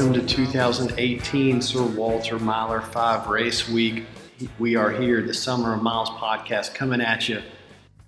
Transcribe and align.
Welcome 0.00 0.26
to 0.26 0.34
2018 0.34 1.60
Sir 1.60 1.82
Walter 1.82 2.38
Miler 2.38 2.80
5 2.80 3.26
Race 3.26 3.68
Week. 3.68 4.06
We 4.58 4.74
are 4.74 4.90
here, 4.90 5.20
the 5.20 5.34
Summer 5.34 5.74
of 5.74 5.82
Miles 5.82 6.08
podcast, 6.08 6.74
coming 6.74 7.02
at 7.02 7.28
you. 7.28 7.42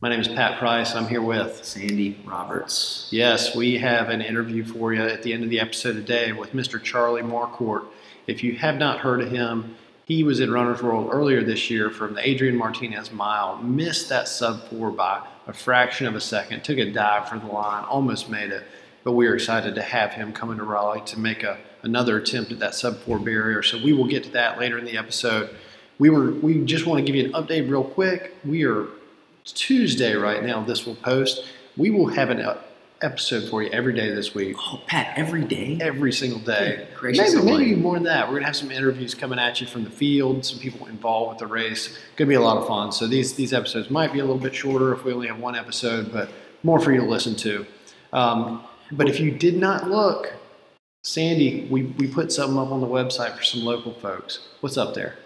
My 0.01 0.09
name 0.09 0.19
is 0.19 0.27
Pat 0.27 0.59
Price. 0.59 0.95
I'm 0.95 1.07
here 1.07 1.21
with 1.21 1.63
Sandy 1.63 2.19
Roberts. 2.25 3.09
Yes, 3.11 3.55
we 3.55 3.77
have 3.77 4.09
an 4.09 4.23
interview 4.23 4.65
for 4.65 4.95
you 4.95 5.03
at 5.03 5.23
the 5.23 5.35
end 5.35 5.45
of 5.45 5.51
the 5.51 5.61
episode 5.61 5.93
today 5.93 6.33
with 6.33 6.55
Mr. 6.55 6.83
Charlie 6.83 7.21
Marquardt. 7.21 7.85
If 8.27 8.43
you 8.43 8.55
have 8.55 8.79
not 8.79 9.01
heard 9.01 9.21
of 9.21 9.31
him, 9.31 9.77
he 10.07 10.25
was 10.25 10.41
in 10.41 10.51
Runner's 10.51 10.83
World 10.83 11.11
earlier 11.13 11.45
this 11.45 11.69
year 11.69 11.91
from 11.91 12.15
the 12.15 12.27
Adrian 12.27 12.57
Martinez 12.57 13.13
mile, 13.13 13.59
missed 13.59 14.09
that 14.09 14.29
sub 14.29 14.67
four 14.69 14.91
by 14.91 15.27
a 15.47 15.53
fraction 15.53 16.07
of 16.07 16.15
a 16.15 16.23
second, 16.23 16.65
took 16.65 16.79
a 16.79 16.91
dive 16.91 17.29
for 17.29 17.39
the 17.39 17.49
line, 17.49 17.85
almost 17.85 18.31
made 18.31 18.51
it. 18.51 18.65
But 19.05 19.13
we 19.13 19.27
are 19.27 19.35
excited 19.35 19.75
to 19.75 19.83
have 19.83 20.15
him 20.15 20.33
coming 20.33 20.57
to 20.57 20.65
Raleigh 20.65 21.03
to 21.07 21.19
make 21.19 21.43
a, 21.43 21.59
another 21.83 22.17
attempt 22.17 22.53
at 22.53 22.59
that 22.61 22.75
sub 22.75 22.99
four 22.99 23.19
barrier. 23.19 23.63
So 23.63 23.83
we 23.83 23.93
will 23.93 24.07
get 24.07 24.25
to 24.25 24.31
that 24.31 24.59
later 24.59 24.79
in 24.79 24.85
the 24.85 24.97
episode. 24.97 25.51
We 25.99 26.11
were 26.11 26.33
we 26.33 26.65
just 26.65 26.87
want 26.87 26.99
to 26.99 27.05
give 27.05 27.15
you 27.15 27.27
an 27.27 27.33
update 27.33 27.71
real 27.71 27.85
quick. 27.85 28.35
We 28.45 28.65
are 28.65 28.87
Tuesday 29.45 30.15
right 30.15 30.43
now. 30.43 30.63
This 30.63 30.87
will 30.87 30.95
post. 30.97 31.45
We 31.77 31.91
will 31.91 32.09
have 32.09 32.31
an 32.31 32.41
uh, 32.41 32.59
episode 33.03 33.49
for 33.49 33.63
you 33.63 33.71
every 33.71 33.93
day 33.93 34.11
this 34.11 34.35
week. 34.35 34.57
Oh, 34.59 34.81
Pat, 34.87 35.17
every 35.17 35.45
day? 35.45 35.79
Every 35.81 36.13
single 36.13 36.39
day. 36.39 36.87
Maybe, 37.03 37.43
maybe 37.43 37.75
more 37.75 37.95
than 37.95 38.05
that. 38.05 38.29
We're 38.29 38.35
gonna 38.35 38.47
have 38.47 38.57
some 38.57 38.71
interviews 38.71 39.15
coming 39.15 39.39
at 39.39 39.61
you 39.61 39.67
from 39.67 39.85
the 39.85 39.91
field, 39.91 40.45
some 40.45 40.59
people 40.59 40.87
involved 40.87 41.31
with 41.31 41.39
the 41.39 41.47
race. 41.47 41.99
Gonna 42.17 42.29
be 42.29 42.35
a 42.35 42.41
lot 42.41 42.57
of 42.57 42.67
fun. 42.67 42.93
So 42.93 43.07
these 43.07 43.35
these 43.35 43.53
episodes 43.53 43.91
might 43.91 44.13
be 44.13 44.21
a 44.21 44.25
little 44.25 44.41
bit 44.41 44.55
shorter 44.55 44.93
if 44.93 45.05
we 45.05 45.13
only 45.13 45.29
have 45.29 45.39
one 45.39 45.57
episode, 45.57 46.13
but 46.13 46.31
more 46.63 46.81
for 46.81 46.93
you 46.93 47.01
to 47.01 47.07
listen 47.07 47.35
to. 47.37 47.67
Um, 48.13 48.63
but 48.93 49.09
if 49.09 49.19
you 49.19 49.31
did 49.31 49.57
not 49.57 49.89
look, 49.89 50.33
Sandy, 51.05 51.67
we, 51.69 51.83
we 51.83 52.07
put 52.07 52.31
something 52.31 52.57
up 52.57 52.71
on 52.71 52.81
the 52.81 52.87
website 52.87 53.37
for 53.37 53.43
some 53.43 53.63
local 53.63 53.93
folks. 53.93 54.39
What's 54.61 54.77
up 54.77 54.95
there? 54.95 55.17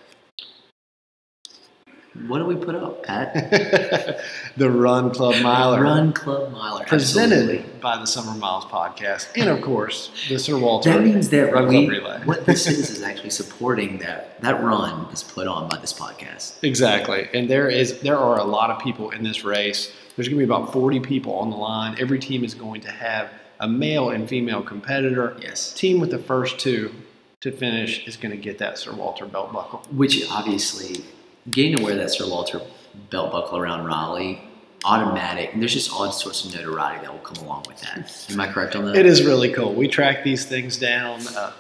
What 2.29 2.39
do 2.39 2.47
we 2.47 2.57
put 2.57 2.75
up, 2.75 3.03
Pat? 3.03 3.35
the 4.57 4.71
Run 4.71 5.11
Club 5.11 5.35
Miler. 5.43 5.83
Run 5.83 6.15
Club 6.15 6.51
Miler. 6.51 6.87
presented 6.87 7.41
Absolutely. 7.41 7.81
by 7.81 7.99
the 7.99 8.07
Summer 8.07 8.33
Miles 8.39 8.65
podcast, 8.65 9.29
and 9.37 9.51
of 9.51 9.61
course 9.61 10.11
the 10.31 10.39
Sir 10.39 10.59
Walter. 10.59 10.95
That 10.95 11.03
means 11.03 11.29
that 11.29 11.53
Run 11.53 11.69
we, 11.69 11.87
Club 11.87 11.91
Relay. 11.91 12.21
what 12.25 12.47
this 12.47 12.67
is 12.67 12.89
is 12.89 13.03
actually 13.03 13.29
supporting 13.29 13.99
that 13.99 14.41
that 14.41 14.63
run 14.63 15.13
is 15.13 15.23
put 15.23 15.47
on 15.47 15.69
by 15.69 15.77
this 15.77 15.93
podcast. 15.93 16.55
Exactly, 16.65 17.29
and 17.35 17.51
there 17.51 17.69
is 17.69 18.01
there 18.01 18.17
are 18.17 18.39
a 18.39 18.45
lot 18.45 18.71
of 18.71 18.83
people 18.83 19.11
in 19.11 19.23
this 19.23 19.45
race. 19.45 19.93
There's 20.17 20.29
going 20.29 20.41
to 20.41 20.47
be 20.47 20.51
about 20.51 20.73
40 20.73 21.01
people 21.01 21.35
on 21.35 21.51
the 21.51 21.57
line. 21.57 21.97
Every 22.01 22.19
team 22.19 22.45
is 22.45 22.55
going 22.55 22.81
to 22.81 22.91
have 22.91 23.29
a 23.61 23.69
male 23.69 24.11
and 24.11 24.29
female 24.29 24.63
competitor. 24.63 25.37
Yes. 25.41 25.73
Team 25.73 26.01
with 26.01 26.11
the 26.11 26.19
first 26.19 26.59
two 26.59 26.93
to 27.41 27.53
finish 27.53 28.07
is 28.07 28.17
going 28.17 28.33
to 28.33 28.37
get 28.37 28.59
that 28.59 28.79
Sir 28.79 28.93
Walter 28.93 29.27
belt 29.27 29.53
buckle. 29.53 29.81
Which 29.91 30.29
obviously, 30.31 31.05
getting 31.51 31.79
to 31.79 31.85
wear 31.85 31.95
that 31.97 32.11
Sir 32.11 32.29
Walter 32.29 32.61
belt 33.11 33.33
buckle 33.33 33.59
around 33.59 33.85
Raleigh, 33.85 34.41
automatic. 34.85 35.53
And 35.53 35.61
there's 35.61 35.75
just 35.75 35.93
all 35.93 36.11
sorts 36.13 36.45
of 36.45 36.55
notoriety 36.55 37.03
that 37.03 37.13
will 37.13 37.21
come 37.21 37.45
along 37.45 37.65
with 37.69 37.81
that. 37.81 38.27
Am 38.31 38.41
I 38.41 38.51
correct 38.51 38.77
on 38.77 38.85
that? 38.87 38.97
It 38.97 39.07
is 39.07 39.25
really 39.25 39.53
cool. 39.53 39.75
We 39.75 39.89
track 39.89 40.25
these 40.25 40.45
things 40.45 40.77
down. 40.77 41.21
Uh, 41.29 41.53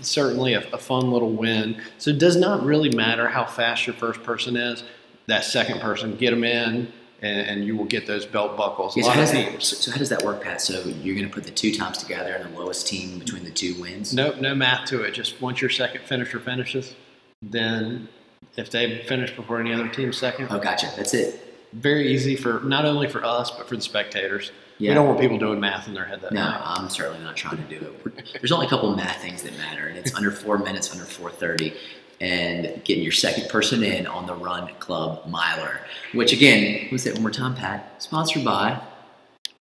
certainly 0.00 0.54
a, 0.54 0.60
a 0.72 0.78
fun 0.78 1.10
little 1.10 1.32
win. 1.32 1.80
So 1.98 2.10
it 2.10 2.18
does 2.18 2.36
not 2.36 2.64
really 2.64 2.90
matter 2.90 3.28
how 3.28 3.44
fast 3.44 3.86
your 3.86 3.94
first 3.94 4.22
person 4.22 4.56
is. 4.56 4.84
That 5.26 5.44
second 5.44 5.80
person, 5.80 6.16
get 6.16 6.30
them 6.30 6.44
in, 6.44 6.92
and, 7.22 7.40
and 7.48 7.64
you 7.64 7.76
will 7.76 7.84
get 7.84 8.06
those 8.06 8.26
belt 8.26 8.56
buckles. 8.56 8.96
Yeah, 8.96 9.04
so, 9.04 9.10
how 9.10 9.20
does 9.20 9.32
that, 9.32 9.62
so, 9.62 9.90
how 9.90 9.96
does 9.98 10.08
that 10.10 10.22
work, 10.22 10.42
Pat? 10.42 10.60
So 10.60 10.80
you're 10.82 11.14
going 11.14 11.28
to 11.28 11.32
put 11.34 11.44
the 11.44 11.50
two 11.50 11.72
times 11.74 11.98
together, 11.98 12.34
and 12.34 12.54
the 12.54 12.58
lowest 12.58 12.86
team 12.86 13.18
between 13.18 13.44
the 13.44 13.50
two 13.50 13.80
wins. 13.80 14.12
No, 14.14 14.32
no 14.40 14.54
math 14.54 14.86
to 14.88 15.02
it. 15.02 15.12
Just 15.12 15.40
once 15.40 15.60
your 15.60 15.70
second 15.70 16.02
finisher 16.04 16.38
finishes, 16.40 16.94
then 17.42 18.08
if 18.56 18.70
they 18.70 19.02
finish 19.04 19.34
before 19.34 19.60
any 19.60 19.72
other 19.72 19.88
team 19.88 20.12
second, 20.12 20.48
Oh, 20.50 20.58
gotcha. 20.58 20.90
That's 20.96 21.14
it. 21.14 21.40
very 21.72 22.08
easy 22.12 22.36
for 22.36 22.60
not 22.60 22.84
only 22.84 23.08
for 23.08 23.24
us 23.24 23.50
but 23.50 23.68
for 23.68 23.76
the 23.76 23.82
spectators. 23.82 24.52
Yeah. 24.78 24.90
We 24.90 24.94
don't 24.94 25.06
want 25.06 25.20
people 25.20 25.38
doing 25.38 25.60
math 25.60 25.86
in 25.86 25.94
their 25.94 26.04
head 26.04 26.20
that 26.22 26.32
No, 26.32 26.42
night. 26.42 26.60
I'm 26.64 26.88
certainly 26.88 27.22
not 27.22 27.36
trying 27.36 27.58
to 27.58 27.78
do 27.78 27.94
it. 28.06 28.28
There's 28.40 28.50
only 28.52 28.66
a 28.66 28.68
couple 28.68 28.90
of 28.90 28.96
math 28.96 29.20
things 29.22 29.42
that 29.44 29.56
matter, 29.56 29.86
and 29.86 29.96
it's 29.96 30.12
under 30.16 30.30
four 30.32 30.58
minutes, 30.58 30.90
under 30.92 31.04
4:30, 31.04 31.74
and 32.20 32.82
getting 32.84 33.02
your 33.02 33.12
second 33.12 33.48
person 33.48 33.82
in 33.82 34.06
on 34.06 34.26
the 34.26 34.34
Run 34.34 34.68
Club 34.78 35.26
Miler. 35.26 35.80
Which 36.12 36.32
again, 36.32 36.88
let's 36.90 37.04
say 37.04 37.10
it 37.10 37.14
one 37.14 37.22
more 37.22 37.30
time, 37.30 37.54
Pat. 37.54 38.02
Sponsored 38.02 38.44
by 38.44 38.80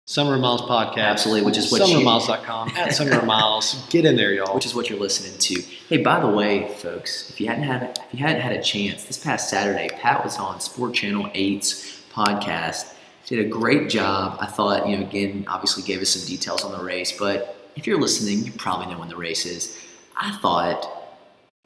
Summer 0.05 0.37
Miles 0.37 0.61
podcast, 0.63 0.97
Absolutely, 0.97 1.45
which 1.45 1.57
is 1.57 1.71
what 1.71 1.81
summermiles.com 1.81 2.69
at 2.75 2.93
Summer 2.95 3.21
Miles. 3.25 3.87
Get 3.89 4.05
in 4.05 4.15
there, 4.17 4.33
y'all. 4.33 4.53
which 4.53 4.65
is 4.65 4.75
what 4.75 4.89
you're 4.89 4.99
listening 4.99 5.37
to. 5.39 5.61
Hey, 5.87 5.97
by 6.03 6.19
the 6.19 6.27
way, 6.27 6.67
folks, 6.79 7.29
if 7.29 7.39
you 7.39 7.47
hadn't 7.47 7.63
had 7.63 7.97
if 8.11 8.19
you 8.19 8.19
hadn't 8.25 8.41
had 8.41 8.51
a 8.51 8.61
chance, 8.61 9.05
this 9.05 9.17
past 9.17 9.49
Saturday, 9.49 9.89
Pat 9.95 10.23
was 10.23 10.37
on 10.37 10.59
Sport 10.59 10.93
Channel 10.93 11.25
8's 11.33 12.03
podcast. 12.13 12.93
Did 13.25 13.39
a 13.45 13.47
great 13.49 13.89
job. 13.89 14.37
I 14.41 14.45
thought, 14.47 14.87
you 14.89 14.97
know, 14.97 15.03
again, 15.03 15.45
obviously 15.47 15.83
gave 15.83 16.01
us 16.01 16.09
some 16.09 16.27
details 16.27 16.65
on 16.65 16.77
the 16.77 16.83
race, 16.83 17.17
but 17.17 17.55
if 17.77 17.87
you're 17.87 17.99
listening, 17.99 18.43
you 18.45 18.51
probably 18.51 18.93
know 18.93 18.99
when 18.99 19.07
the 19.07 19.15
race 19.15 19.45
is. 19.45 19.79
I 20.19 20.37
thought 20.39 21.02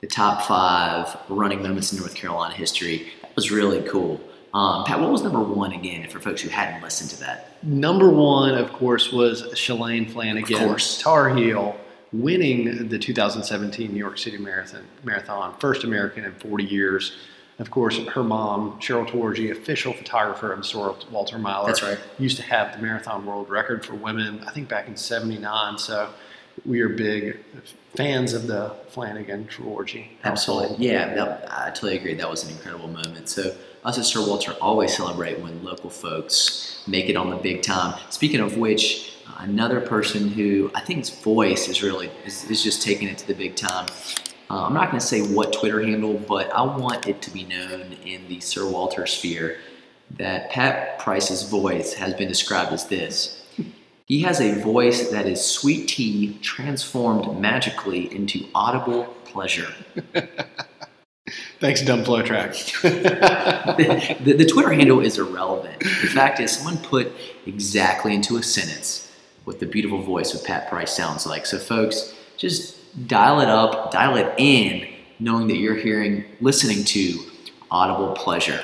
the 0.02 0.08
top 0.08 0.44
five 0.44 1.18
running 1.30 1.62
moments 1.64 1.92
in 1.92 2.00
North 2.00 2.14
Carolina 2.14 2.54
history. 2.54 3.12
That 3.22 3.36
was 3.36 3.52
really 3.52 3.82
cool. 3.90 4.22
Um, 4.54 4.84
Pat, 4.86 5.00
what 5.00 5.12
was 5.12 5.24
number 5.24 5.42
one 5.42 5.74
again 5.74 6.08
for 6.10 6.20
folks 6.20 6.42
who 6.42 6.50
hadn't 6.50 6.82
listened 6.82 7.10
to 7.12 7.20
that? 7.22 7.64
Number 7.64 8.10
one, 8.10 8.56
of 8.56 8.72
course, 8.74 9.12
was 9.12 9.44
Shalane 9.54 10.10
Flanagan, 10.10 10.54
Of 10.56 10.68
course. 10.68 11.02
Tar 11.02 11.30
Heel, 11.36 11.76
winning 12.14 12.88
the 12.88 12.98
2017 13.00 13.92
New 13.92 13.98
York 13.98 14.18
City 14.18 14.38
Marathon. 14.38 14.84
Marathon, 15.04 15.56
first 15.60 15.84
American 15.84 16.26
in 16.26 16.34
40 16.36 16.64
years. 16.64 17.14
Of 17.60 17.72
course, 17.72 17.98
her 17.98 18.24
mom, 18.24 18.80
Cheryl 18.80 19.08
Treworgy, 19.08 19.52
official 19.52 19.92
photographer 19.92 20.54
of 20.54 20.64
Sir 20.64 20.94
Walter 21.10 21.40
Miler, 21.40 21.66
That's 21.66 21.82
right. 21.82 21.98
used 22.20 22.38
to 22.38 22.44
have 22.44 22.76
the 22.76 22.82
marathon 22.84 23.26
world 23.26 23.50
record 23.50 23.84
for 23.84 23.96
women. 23.96 24.42
I 24.48 24.52
think 24.52 24.70
back 24.70 24.88
in 24.88 24.96
'79. 24.96 25.80
So 25.80 26.10
we 26.66 26.82
are 26.82 26.90
big 26.90 27.40
fans 27.96 28.34
of 28.34 28.48
the 28.48 28.74
Flanagan 28.90 29.46
Treworgy. 29.46 30.08
Absolutely. 30.24 30.86
Yeah, 30.86 31.14
that, 31.16 31.48
I 31.52 31.70
totally 31.70 31.98
agree. 31.98 32.14
That 32.14 32.30
was 32.30 32.44
an 32.44 32.52
incredible 32.52 32.88
moment. 32.88 33.30
So, 33.30 33.56
us 33.84 33.98
at 33.98 34.06
Sir 34.06 34.20
Walter 34.20 34.54
always 34.60 34.96
celebrate 34.96 35.40
when 35.40 35.64
local 35.64 35.90
folks 35.90 36.84
make 36.88 37.10
it 37.10 37.16
on 37.16 37.30
the 37.30 37.38
big 37.38 37.62
time. 37.62 37.98
Speaking 38.10 38.42
of 38.42 38.58
which, 38.58 39.18
another 39.40 39.80
person 39.80 40.28
who 40.28 40.72
I 40.76 40.82
think 40.82 41.00
his 41.00 41.10
voice 41.10 41.70
is 41.70 41.82
really 41.82 42.12
is, 42.26 42.50
is 42.50 42.64
just 42.64 42.82
taking 42.82 43.08
it 43.08 43.18
to 43.20 43.28
the 43.28 43.34
big 43.34 43.56
time. 43.56 43.88
Uh, 44.50 44.66
I'm 44.66 44.74
not 44.74 44.90
going 44.90 45.00
to 45.00 45.06
say 45.06 45.22
what 45.22 45.54
Twitter 45.54 45.82
handle, 45.84 46.14
but 46.14 46.52
I 46.52 46.62
want 46.64 47.08
it 47.08 47.22
to 47.24 47.32
be 47.32 47.44
known 47.44 47.94
in 48.06 48.28
the 48.28 48.40
Sir 48.40 48.70
Walter 48.70 49.06
sphere 49.06 49.58
that 50.12 50.50
Pat 50.50 51.00
Price's 51.00 51.44
voice 51.44 51.94
has 51.94 52.14
been 52.14 52.28
described 52.28 52.72
as 52.72 52.88
this. 52.88 53.37
He 54.08 54.22
has 54.22 54.40
a 54.40 54.54
voice 54.62 55.10
that 55.10 55.26
is 55.26 55.44
sweet 55.46 55.90
tea 55.90 56.40
transformed 56.42 57.42
magically 57.42 58.14
into 58.16 58.48
audible 58.56 59.04
pleasure. 59.26 59.68
Thanks, 61.60 61.82
Dumb 61.82 62.06
Flow 62.06 62.22
Track. 62.22 62.54
the, 62.84 64.16
the, 64.24 64.32
the 64.32 64.46
Twitter 64.46 64.72
handle 64.72 65.02
is 65.02 65.18
irrelevant. 65.18 65.80
The 65.80 66.08
fact 66.08 66.40
is, 66.40 66.52
someone 66.52 66.78
put 66.78 67.12
exactly 67.46 68.16
into 68.16 68.38
a 68.38 68.44
sentence 68.44 69.12
what 69.44 69.60
the 69.60 69.66
beautiful 69.66 70.02
voice 70.02 70.34
of 70.34 70.42
Pat 70.46 70.70
Price 70.70 70.96
sounds 70.96 71.26
like. 71.26 71.46
So, 71.46 71.58
folks, 71.58 72.14
just 72.38 72.78
dial 73.08 73.42
it 73.42 73.50
up, 73.50 73.92
dial 73.92 74.16
it 74.16 74.34
in, 74.38 74.88
knowing 75.20 75.48
that 75.48 75.58
you're 75.58 75.76
hearing, 75.76 76.24
listening 76.40 76.86
to 76.86 77.20
audible 77.72 78.14
pleasure. 78.14 78.62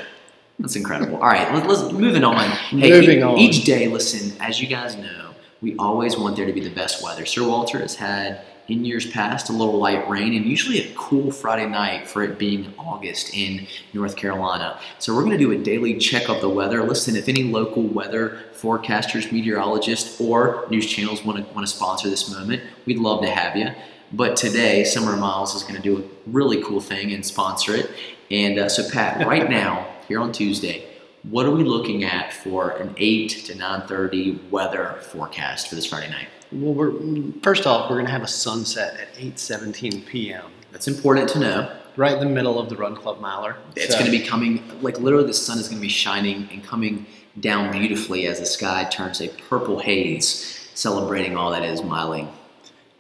That's 0.60 0.78
incredible. 0.78 1.16
All 1.18 1.28
right, 1.28 1.54
let, 1.54 1.68
let's 1.68 1.92
moving 1.92 2.24
on. 2.24 2.50
Hey, 2.70 2.92
Moving 2.92 3.20
e- 3.20 3.24
on. 3.24 3.38
Each 3.38 3.66
day, 3.66 3.90
listen, 3.90 4.40
as 4.40 4.62
you 4.62 4.68
guys 4.68 4.96
know, 4.96 5.33
we 5.64 5.76
always 5.78 6.18
want 6.18 6.36
there 6.36 6.46
to 6.46 6.54
be 6.54 6.60
the 6.60 6.70
best 6.70 7.02
weather. 7.02 7.26
Sir 7.26 7.48
Walter 7.48 7.80
has 7.80 7.96
had 7.96 8.42
in 8.68 8.84
years 8.84 9.10
past 9.10 9.50
a 9.50 9.54
little 9.54 9.78
light 9.78 10.08
rain 10.10 10.34
and 10.34 10.46
usually 10.46 10.80
a 10.80 10.94
cool 10.96 11.32
Friday 11.32 11.66
night 11.68 12.08
for 12.08 12.22
it 12.22 12.38
being 12.38 12.74
August 12.78 13.34
in 13.34 13.66
North 13.94 14.16
Carolina. 14.16 14.80
So 15.00 15.16
we're 15.16 15.24
going 15.24 15.32
to 15.32 15.38
do 15.38 15.52
a 15.52 15.58
daily 15.58 15.98
check 15.98 16.30
of 16.30 16.42
the 16.42 16.50
weather. 16.50 16.84
Listen, 16.84 17.16
if 17.16 17.30
any 17.30 17.44
local 17.44 17.84
weather 17.84 18.42
forecasters, 18.54 19.32
meteorologists, 19.32 20.20
or 20.20 20.66
news 20.70 20.86
channels 20.86 21.24
want 21.24 21.46
to 21.46 21.54
want 21.54 21.66
to 21.66 21.74
sponsor 21.74 22.10
this 22.10 22.30
moment, 22.30 22.62
we'd 22.86 23.00
love 23.00 23.22
to 23.22 23.30
have 23.30 23.56
you. 23.56 23.70
But 24.12 24.36
today, 24.36 24.84
Summer 24.84 25.16
Miles 25.16 25.56
is 25.56 25.64
going 25.64 25.76
to 25.76 25.82
do 25.82 25.98
a 25.98 26.30
really 26.30 26.62
cool 26.62 26.82
thing 26.82 27.14
and 27.14 27.26
sponsor 27.26 27.74
it. 27.74 27.90
And 28.30 28.60
uh, 28.60 28.70
so, 28.70 28.90
Pat, 28.90 29.26
right 29.26 29.50
now 29.50 29.88
here 30.08 30.20
on 30.20 30.32
Tuesday, 30.32 30.93
what 31.24 31.46
are 31.46 31.52
we 31.52 31.64
looking 31.64 32.04
at 32.04 32.34
for 32.34 32.72
an 32.72 32.94
8 32.98 33.30
to 33.46 33.54
9:30 33.54 34.50
weather 34.50 34.96
forecast 35.02 35.68
for 35.70 35.76
this 35.76 35.86
Friday 35.86 36.10
night? 36.10 36.28
Well, 36.52 36.74
we're 36.74 36.94
first 37.42 37.66
off, 37.66 37.90
we're 37.90 37.96
going 37.96 38.06
to 38.08 38.12
have 38.12 38.24
a 38.24 38.28
sunset 38.28 39.00
at 39.00 39.16
8:17 39.16 40.06
p.m. 40.06 40.46
That's 40.72 40.88
important 40.88 41.30
to 41.30 41.40
know. 41.40 41.72
right 41.96 42.14
in 42.14 42.20
the 42.20 42.26
middle 42.26 42.58
of 42.60 42.70
the 42.70 42.76
Run 42.76 42.96
Club 42.96 43.20
Miler. 43.22 43.56
It's 43.76 43.94
So- 43.94 44.00
going 44.00 44.12
to 44.12 44.18
be 44.18 44.24
coming, 44.26 44.64
like 44.82 45.00
literally, 45.00 45.28
the 45.28 45.34
sun 45.34 45.60
is 45.60 45.68
going 45.68 45.78
to 45.78 45.82
be 45.82 45.90
shining 45.90 46.50
and 46.52 46.64
coming 46.64 47.06
down 47.40 47.72
beautifully 47.72 48.26
as 48.26 48.40
the 48.40 48.48
sky 48.48 48.86
turns 48.92 49.22
a 49.22 49.28
purple 49.28 49.78
haze, 49.80 50.68
celebrating 50.74 51.38
all 51.38 51.52
that 51.52 51.64
is 51.64 51.82
miling. 51.82 52.30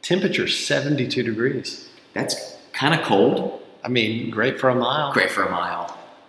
Temperature 0.03 0.47
72 0.47 1.23
degrees. 1.23 1.89
That's 2.13 2.55
kind 2.73 2.93
of 2.93 3.01
cold. 3.05 3.61
I 3.83 3.87
mean, 3.87 4.29
great 4.29 4.59
for 4.59 4.69
a 4.69 4.75
mile. 4.75 5.11
Great 5.11 5.31
for 5.31 5.43
a 5.43 5.49
mile. 5.49 5.82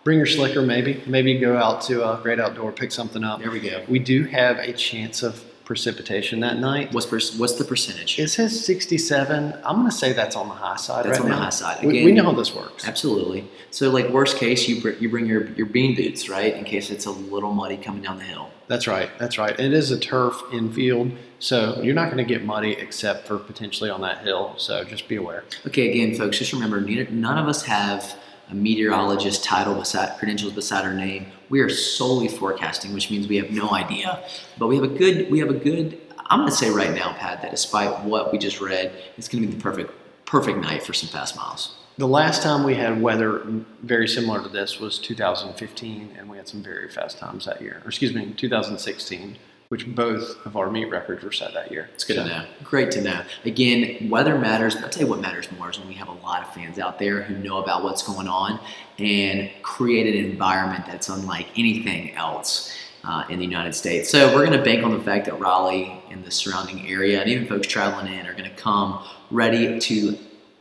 Bring 0.05 0.19
your 0.19 0.27
slicker, 0.27 0.61
maybe. 0.61 1.03
Maybe 1.07 1.39
go 1.39 1.57
out 1.57 1.81
to 1.83 2.07
a 2.07 2.21
great 2.23 2.39
outdoor, 2.39 2.73
pick 2.73 2.93
something 2.93 3.25
up. 3.25 3.41
There 3.41 3.51
we 3.51 3.61
go. 3.61 3.83
We 3.89 3.99
do 3.99 4.25
have 4.25 4.59
a 4.59 4.73
chance 4.75 5.23
of 5.23 5.43
precipitation 5.65 6.41
that 6.41 6.59
night. 6.59 6.93
What's 6.93 7.07
per- 7.07 7.39
what's 7.39 7.55
the 7.55 7.65
percentage? 7.65 8.19
It 8.19 8.29
says 8.29 8.65
67. 8.65 9.55
I'm 9.65 9.77
going 9.77 9.91
to 9.91 9.97
say 9.97 10.13
that's 10.13 10.37
on 10.37 10.49
the 10.49 10.55
high 10.55 10.77
side 10.77 11.07
That's 11.07 11.19
right 11.19 11.25
on 11.25 11.31
the 11.31 11.43
high 11.43 11.51
side. 11.51 11.85
We, 11.85 12.05
we 12.05 12.13
know 12.13 12.25
how 12.25 12.33
this 12.33 12.55
works. 12.55 12.87
Absolutely. 12.87 13.49
So, 13.71 13.91
like 13.91 14.09
worst 14.11 14.37
case, 14.37 14.69
you 14.69 14.83
br- 14.83 14.91
you 14.91 15.09
bring 15.09 15.27
your 15.27 15.47
your 15.53 15.67
bean 15.67 15.97
boots, 15.97 16.29
right, 16.29 16.55
in 16.55 16.65
case 16.65 16.91
it's 16.91 17.07
a 17.07 17.11
little 17.11 17.53
muddy 17.53 17.77
coming 17.77 18.03
down 18.03 18.19
the 18.19 18.25
hill. 18.25 18.51
That's 18.67 18.87
right. 18.87 19.11
That's 19.19 19.39
right. 19.39 19.59
It 19.59 19.73
is 19.73 19.91
a 19.91 19.99
turf 19.99 20.43
infield, 20.53 21.13
so 21.39 21.81
you're 21.83 21.95
not 21.95 22.07
going 22.11 22.19
to 22.19 22.25
get 22.25 22.45
muddy 22.45 22.73
except 22.73 23.27
for 23.27 23.39
potentially 23.39 23.91
on 23.91 24.01
that 24.03 24.25
hill. 24.25 24.55
So 24.57 24.85
just 24.85 25.09
be 25.09 25.17
aware. 25.17 25.45
Okay, 25.67 25.91
again, 25.91 26.17
folks, 26.17 26.39
just 26.39 26.53
remember, 26.53 26.81
none 26.81 27.39
of 27.39 27.47
us 27.47 27.63
have 27.65 28.17
a 28.51 28.55
meteorologist 28.55 29.45
title 29.45 29.75
beside 29.75 30.19
credentials 30.19 30.53
beside 30.53 30.85
our 30.85 30.95
name. 30.95 31.27
We 31.49 31.61
are 31.61 31.69
solely 31.69 32.29
forecasting, 32.29 32.93
which 32.93 33.11
means 33.11 33.29
we 33.29 33.37
have 33.37 33.51
no 33.51 33.71
idea. 33.73 34.25
But 34.59 34.69
we 34.69 34.77
have 34.77 34.85
a 34.85 34.89
good, 34.89 35.31
we 35.31 35.39
have 35.41 35.51
a 35.51 35.55
good. 35.55 36.01
I'm 36.27 36.47
to 36.47 36.53
say 36.53 36.71
right 36.71 36.95
now, 36.95 37.13
Pat, 37.15 37.43
that 37.43 37.51
despite 37.51 38.05
what 38.05 38.33
we 38.33 38.39
just 38.39 38.61
read, 38.61 38.93
it's 39.17 39.29
to 39.29 39.41
be 39.41 39.47
the 39.47 39.61
perfect, 39.61 39.93
perfect 40.25 40.59
night 40.59 40.83
for 40.83 40.93
some 40.93 41.09
fast 41.09 41.37
miles. 41.37 41.77
The 41.97 42.09
last 42.09 42.43
time 42.43 42.65
we 42.65 42.75
had 42.75 43.01
weather 43.01 43.43
very 43.83 44.09
similar 44.09 44.43
to 44.43 44.49
this 44.49 44.81
was 44.81 44.99
2015, 44.99 46.17
and 46.19 46.29
we 46.29 46.37
had 46.37 46.49
some 46.49 46.61
very 46.61 46.89
fast 46.89 47.19
times 47.19 47.45
that 47.45 47.63
year. 47.63 47.83
Or 47.85 47.89
excuse 47.89 48.13
me, 48.13 48.33
2016, 48.37 49.37
which 49.69 49.87
both 49.95 50.45
of 50.47 50.57
our 50.57 50.71
meet 50.71 50.87
records 50.91 51.25
were 51.25 51.33
set 51.33 51.55
that 51.55 51.71
year. 51.71 51.89
It's 51.95 52.05
good 52.05 52.17
So, 52.17 52.23
to 52.25 52.29
know. 52.29 52.45
Great 52.63 52.91
to 52.93 53.01
know. 53.03 53.23
Again, 53.45 54.09
weather 54.09 54.39
matters, 54.39 54.75
but 54.75 54.85
I'll 54.85 54.91
tell 54.91 55.03
you 55.03 55.09
what 55.09 55.21
matters 55.21 55.51
more 55.53 55.71
is 55.71 55.79
when 55.79 55.89
we 55.89 55.95
have 55.95 56.09
a 56.09 56.13
lot 56.13 56.43
of 56.43 56.53
fans 56.55 56.79
out 56.79 56.99
there 56.99 57.23
who 57.23 57.37
know 57.37 57.63
about 57.63 57.83
what's 57.83 58.03
going 58.03 58.29
on 58.29 58.61
and 58.99 59.51
create 59.63 60.07
an 60.15 60.31
environment 60.31 60.85
that's 60.87 61.09
unlike 61.09 61.49
anything 61.57 62.13
else 62.13 62.73
uh, 63.05 63.25
in 63.29 63.39
the 63.39 63.45
United 63.45 63.75
States. 63.75 64.09
So 64.09 64.35
we're 64.35 64.47
going 64.47 64.59
to 64.59 64.65
bank 64.65 64.85
on 64.85 64.93
the 64.97 65.03
fact 65.03 65.27
that 65.27 65.39
Raleigh 65.39 66.03
and 66.11 66.25
the 66.25 66.31
surrounding 66.31 66.87
area 66.89 67.21
and 67.21 67.29
even 67.29 67.47
folks 67.47 67.67
traveling 67.67 68.13
in 68.13 68.27
are 68.27 68.33
going 68.33 68.49
to 68.49 68.57
come 68.57 69.05
ready 69.31 69.79
to 69.81 70.19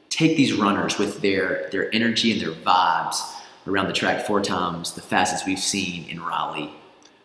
take 0.10 0.38
these 0.38 0.54
runners 0.54 0.98
with 0.98 1.22
their 1.22 1.70
their 1.72 1.94
energy 1.94 2.32
and 2.32 2.42
their 2.42 2.52
vibes 2.52 3.18
around 3.66 3.88
the 3.88 3.94
track 3.94 4.26
four 4.26 4.42
times 4.42 4.94
the 4.94 5.02
fastest 5.02 5.46
we've 5.48 5.58
seen 5.58 6.08
in 6.10 6.22
Raleigh 6.22 6.72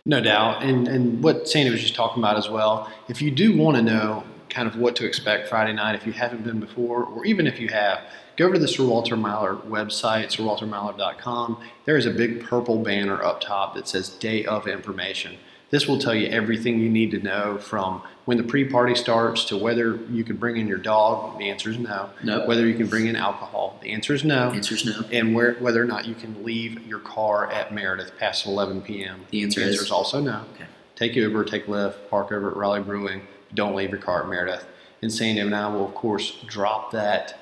No 0.09 0.23
doubt. 0.23 0.63
And, 0.63 0.89
and 0.89 1.23
what 1.23 1.47
Sandy 1.47 1.71
was 1.71 1.83
just 1.83 1.95
talking 1.95 2.23
about 2.23 2.39
as 2.39 2.49
well, 2.49 2.91
if 3.09 3.21
you 3.21 3.31
do 3.31 3.55
want 3.55 3.77
to 3.77 3.83
know 3.83 4.25
kind 4.49 4.67
of 4.67 4.77
what 4.77 4.97
to 4.97 5.05
expect 5.05 5.49
Friday 5.49 5.75
night, 5.75 5.95
if 5.95 6.07
you 6.07 6.13
haven't 6.15 6.45
been 6.45 6.59
before, 6.59 7.05
or 7.05 7.27
even 7.27 7.47
if 7.47 7.61
you 7.61 7.69
have, 7.69 8.01
go 8.37 8.47
over 8.47 8.55
to 8.55 8.61
the 8.61 8.67
Sir 8.67 8.87
Walter 8.87 9.19
Miler 9.19 9.57
website, 9.57 10.29
sirwaltermiler.com. 10.35 11.63
There 11.85 11.99
is 11.99 12.07
a 12.07 12.11
big 12.11 12.43
purple 12.43 12.83
banner 12.83 13.23
up 13.23 13.43
top 13.43 13.75
that 13.75 13.87
says 13.87 14.09
Day 14.09 14.47
of 14.47 14.67
Information. 14.67 15.37
This 15.71 15.87
will 15.87 15.99
tell 15.99 16.15
you 16.15 16.29
everything 16.29 16.79
you 16.81 16.89
need 16.89 17.11
to 17.11 17.19
know 17.19 17.59
from 17.59 18.03
when 18.25 18.39
the 18.39 18.43
pre 18.43 18.65
party 18.65 18.95
starts 18.95 19.45
to 19.47 19.57
whether 19.57 19.97
you 20.11 20.25
can 20.25 20.37
bring 20.37 20.57
in 20.57 20.67
your 20.67 20.79
dog. 20.79 21.39
The 21.39 21.51
answer 21.51 21.71
is 21.71 21.79
no. 21.79 22.11
Nope. 22.25 22.49
Whether 22.49 22.67
you 22.67 22.75
can 22.75 22.87
bring 22.87 23.07
in 23.07 23.17
alcohol. 23.17 23.79
The 23.83 23.91
answer 23.93 24.15
is 24.15 24.25
no. 24.25 24.51
answer's 24.51 24.87
no 24.87 25.05
And 25.13 25.35
where, 25.35 25.55
whether 25.55 25.83
or 25.83 25.87
not 25.87 26.07
you 26.07 26.15
can 26.15 26.43
leave 26.43 26.87
your 26.87 27.01
car 27.01 27.51
at 27.51 27.73
Meredith 27.75 28.13
past 28.19 28.47
11 28.47 28.83
p.m. 28.83 29.27
The 29.31 29.43
answer 29.43 29.61
the 29.61 29.67
answer 29.67 29.81
is- 29.81 29.87
is 29.87 29.91
also 29.93 30.21
no. 30.21 30.45
Okay. 30.55 30.67
Take 30.97 31.15
Uber, 31.15 31.45
take 31.45 31.67
Lyft, 31.67 32.09
park 32.11 32.33
over 32.33 32.51
at 32.51 32.57
Raleigh 32.57 32.81
Brewing. 32.81 33.23
Don't 33.55 33.77
leave 33.77 33.91
your 33.91 34.01
car 34.01 34.23
at 34.25 34.29
Meredith. 34.29 34.67
And 35.01 35.13
Sandy 35.13 35.41
and 35.41 35.55
I 35.55 35.69
will, 35.69 35.87
of 35.87 35.95
course, 35.95 36.39
drop 36.47 36.91
that 36.93 37.39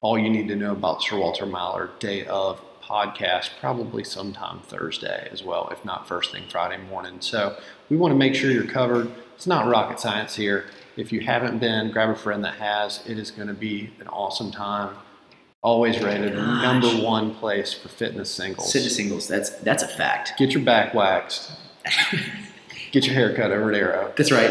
all 0.00 0.18
you 0.18 0.30
need 0.30 0.48
to 0.48 0.56
know 0.56 0.72
about 0.72 1.02
Sir 1.02 1.18
Walter 1.18 1.44
Miler 1.44 1.90
day 1.98 2.24
of 2.26 2.60
podcast 2.90 3.50
probably 3.60 4.02
sometime 4.02 4.60
Thursday 4.66 5.28
as 5.30 5.44
well, 5.44 5.68
if 5.70 5.84
not 5.84 6.08
first 6.08 6.32
thing 6.32 6.42
Friday 6.50 6.82
morning. 6.82 7.20
So 7.20 7.56
we 7.88 7.96
want 7.96 8.12
to 8.12 8.18
make 8.18 8.34
sure 8.34 8.50
you're 8.50 8.66
covered. 8.66 9.10
It's 9.36 9.46
not 9.46 9.68
rocket 9.68 10.00
science 10.00 10.34
here. 10.34 10.66
If 10.96 11.12
you 11.12 11.20
haven't 11.20 11.60
been, 11.60 11.92
grab 11.92 12.10
a 12.10 12.16
friend 12.16 12.44
that 12.44 12.54
has. 12.54 13.06
It 13.06 13.18
is 13.18 13.30
going 13.30 13.48
to 13.48 13.54
be 13.54 13.90
an 14.00 14.08
awesome 14.08 14.50
time. 14.50 14.96
Always 15.62 16.00
oh 16.02 16.06
rated 16.06 16.34
Gosh. 16.34 16.62
number 16.62 16.88
one 17.04 17.34
place 17.34 17.72
for 17.72 17.88
fitness 17.88 18.30
singles. 18.30 18.72
To 18.72 18.80
singles. 18.80 19.28
That's 19.28 19.50
that's 19.50 19.82
a 19.82 19.88
fact. 19.88 20.32
Get 20.36 20.52
your 20.52 20.64
back 20.64 20.92
waxed. 20.94 21.52
Get 22.92 23.06
your 23.06 23.14
hair 23.14 23.34
cut 23.36 23.52
over 23.52 23.70
at 23.70 23.78
Arrow. 23.78 24.12
That's 24.16 24.32
right. 24.32 24.50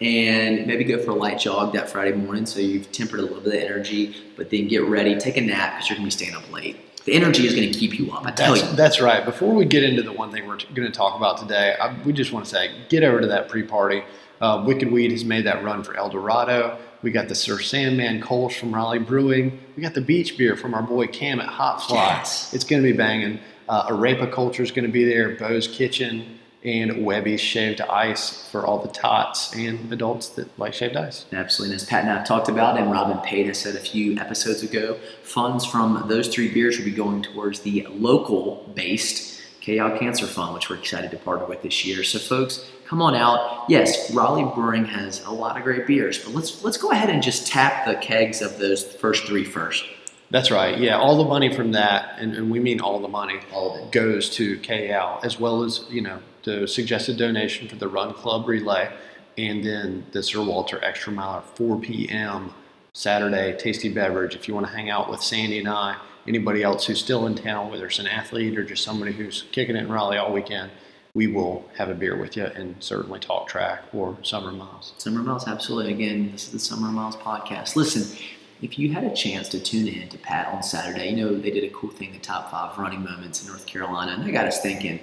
And 0.00 0.66
maybe 0.66 0.84
go 0.84 1.02
for 1.02 1.12
a 1.12 1.14
light 1.14 1.38
jog 1.38 1.72
that 1.72 1.88
Friday 1.88 2.16
morning 2.16 2.44
so 2.46 2.60
you've 2.60 2.90
tempered 2.92 3.20
a 3.20 3.22
little 3.22 3.40
bit 3.40 3.54
of 3.54 3.70
energy, 3.70 4.14
but 4.36 4.50
then 4.50 4.68
get 4.68 4.84
ready, 4.84 5.16
take 5.16 5.38
a 5.38 5.40
nap 5.40 5.74
because 5.74 5.88
you're 5.88 5.96
going 5.96 6.10
to 6.10 6.16
be 6.16 6.24
staying 6.24 6.34
up 6.34 6.52
late. 6.52 6.76
The 7.06 7.14
energy 7.14 7.46
is 7.46 7.54
going 7.54 7.72
to 7.72 7.78
keep 7.78 7.98
you 7.98 8.10
up, 8.10 8.26
I 8.26 8.32
tell 8.32 8.54
That's, 8.54 8.68
you. 8.68 8.76
that's 8.76 9.00
right. 9.00 9.24
Before 9.24 9.54
we 9.54 9.64
get 9.64 9.84
into 9.84 10.02
the 10.02 10.12
one 10.12 10.32
thing 10.32 10.46
we're 10.46 10.58
going 10.74 10.90
to 10.90 10.90
talk 10.90 11.16
about 11.16 11.38
today, 11.38 11.76
I, 11.80 11.96
we 12.02 12.12
just 12.12 12.32
want 12.32 12.44
to 12.46 12.50
say 12.50 12.72
get 12.88 13.04
over 13.04 13.20
to 13.20 13.28
that 13.28 13.48
pre 13.48 13.62
party. 13.62 14.02
Uh, 14.40 14.64
Wicked 14.66 14.90
Weed 14.90 15.12
has 15.12 15.24
made 15.24 15.46
that 15.46 15.62
run 15.62 15.84
for 15.84 15.96
El 15.96 16.10
Dorado. 16.10 16.78
We 17.02 17.12
got 17.12 17.28
the 17.28 17.34
Sir 17.36 17.60
Sandman 17.60 18.20
Coles 18.20 18.56
from 18.56 18.74
Raleigh 18.74 18.98
Brewing. 18.98 19.58
We 19.76 19.82
got 19.82 19.94
the 19.94 20.00
beach 20.00 20.36
beer 20.36 20.56
from 20.56 20.74
our 20.74 20.82
boy 20.82 21.06
Cam 21.06 21.40
at 21.40 21.46
Hot 21.46 21.80
Fly. 21.82 21.96
Yes. 22.18 22.52
It's 22.52 22.64
going 22.64 22.82
to 22.82 22.90
be 22.90 22.96
banging. 22.96 23.38
Uh, 23.68 23.88
Arepa 23.88 24.32
Culture 24.32 24.64
is 24.64 24.72
going 24.72 24.84
to 24.86 24.92
be 24.92 25.04
there. 25.04 25.36
Bo's 25.36 25.68
Kitchen 25.68 26.35
and 26.66 27.04
Webby's 27.06 27.40
Shaved 27.40 27.80
Ice 27.80 28.48
for 28.50 28.66
all 28.66 28.78
the 28.80 28.88
tots 28.88 29.54
and 29.54 29.92
adults 29.92 30.28
that 30.30 30.58
like 30.58 30.74
shaved 30.74 30.96
ice. 30.96 31.24
Absolutely. 31.32 31.74
And 31.74 31.80
as 31.80 31.86
Pat 31.88 32.02
and 32.02 32.10
I 32.10 32.16
have 32.16 32.26
talked 32.26 32.48
about, 32.48 32.76
and 32.76 32.90
Robin 32.90 33.18
Pate 33.18 33.46
has 33.46 33.58
said 33.58 33.76
a 33.76 33.80
few 33.80 34.18
episodes 34.18 34.64
ago, 34.64 34.98
funds 35.22 35.64
from 35.64 36.04
those 36.08 36.26
three 36.28 36.52
beers 36.52 36.76
will 36.76 36.84
be 36.84 36.90
going 36.90 37.22
towards 37.22 37.60
the 37.60 37.86
local 37.90 38.70
based 38.74 39.40
Kay 39.60 39.76
Yow 39.76 39.96
Cancer 39.96 40.26
Fund, 40.26 40.54
which 40.54 40.68
we're 40.68 40.76
excited 40.76 41.10
to 41.12 41.16
partner 41.18 41.46
with 41.46 41.62
this 41.62 41.84
year. 41.84 42.02
So, 42.02 42.18
folks, 42.18 42.68
come 42.84 43.00
on 43.00 43.14
out. 43.14 43.64
Yes, 43.68 44.12
Raleigh 44.12 44.50
Brewing 44.54 44.84
has 44.86 45.24
a 45.24 45.30
lot 45.30 45.56
of 45.56 45.62
great 45.62 45.86
beers, 45.86 46.18
but 46.24 46.34
let's 46.34 46.64
let's 46.64 46.76
go 46.76 46.90
ahead 46.90 47.10
and 47.10 47.22
just 47.22 47.46
tap 47.46 47.86
the 47.86 47.94
kegs 47.94 48.42
of 48.42 48.58
those 48.58 48.84
first 48.96 49.24
three 49.24 49.44
first. 49.44 49.84
That's 50.30 50.50
right. 50.50 50.76
Yeah, 50.78 50.98
all 50.98 51.16
the 51.16 51.28
money 51.28 51.54
from 51.54 51.72
that, 51.72 52.16
and, 52.18 52.34
and 52.34 52.50
we 52.50 52.58
mean 52.58 52.80
all 52.80 52.98
the 52.98 53.06
money, 53.08 53.38
All 53.52 53.76
of 53.76 53.80
it. 53.84 53.92
goes 53.92 54.28
to 54.30 54.58
Kay 54.58 54.88
Yow, 54.88 55.20
as 55.22 55.38
well 55.38 55.62
as 55.62 55.84
you 55.88 56.00
know 56.00 56.18
the 56.46 56.66
suggested 56.66 57.18
donation 57.18 57.68
for 57.68 57.76
the 57.76 57.88
Run 57.88 58.14
Club 58.14 58.48
relay, 58.48 58.90
and 59.36 59.62
then 59.62 60.06
the 60.12 60.22
Sir 60.22 60.42
Walter 60.42 60.82
Extra 60.82 61.12
Mile 61.12 61.38
at 61.38 61.56
4 61.56 61.78
p.m. 61.80 62.54
Saturday 62.94 63.54
tasty 63.58 63.90
beverage. 63.90 64.34
If 64.34 64.48
you 64.48 64.54
want 64.54 64.66
to 64.66 64.72
hang 64.72 64.88
out 64.88 65.10
with 65.10 65.20
Sandy 65.20 65.58
and 65.58 65.68
I, 65.68 65.96
anybody 66.26 66.62
else 66.62 66.86
who's 66.86 67.00
still 67.00 67.26
in 67.26 67.34
town, 67.34 67.70
whether 67.70 67.86
it's 67.86 67.98
an 67.98 68.06
athlete 68.06 68.56
or 68.56 68.64
just 68.64 68.84
somebody 68.84 69.12
who's 69.12 69.44
kicking 69.50 69.76
it 69.76 69.80
in 69.80 69.92
Raleigh 69.92 70.16
all 70.16 70.32
weekend, 70.32 70.70
we 71.14 71.26
will 71.26 71.68
have 71.76 71.88
a 71.88 71.94
beer 71.94 72.16
with 72.16 72.36
you 72.36 72.44
and 72.44 72.76
certainly 72.78 73.18
talk 73.18 73.48
track 73.48 73.82
or 73.92 74.16
summer 74.22 74.52
miles. 74.52 74.94
Summer 74.98 75.22
Miles, 75.22 75.48
absolutely. 75.48 75.92
Again, 75.92 76.30
this 76.30 76.44
is 76.44 76.52
the 76.52 76.58
Summer 76.58 76.92
Miles 76.92 77.16
podcast. 77.16 77.74
Listen, 77.74 78.16
if 78.62 78.78
you 78.78 78.92
had 78.92 79.02
a 79.02 79.14
chance 79.14 79.48
to 79.48 79.60
tune 79.60 79.88
in 79.88 80.08
to 80.10 80.18
Pat 80.18 80.48
on 80.48 80.62
Saturday, 80.62 81.10
you 81.10 81.16
know 81.16 81.36
they 81.36 81.50
did 81.50 81.64
a 81.64 81.70
cool 81.70 81.90
thing, 81.90 82.12
the 82.12 82.18
top 82.18 82.50
five 82.50 82.78
running 82.78 83.02
moments 83.02 83.42
in 83.42 83.48
North 83.48 83.66
Carolina, 83.66 84.12
and 84.12 84.24
that 84.24 84.30
got 84.30 84.46
us 84.46 84.60
thinking, 84.60 85.00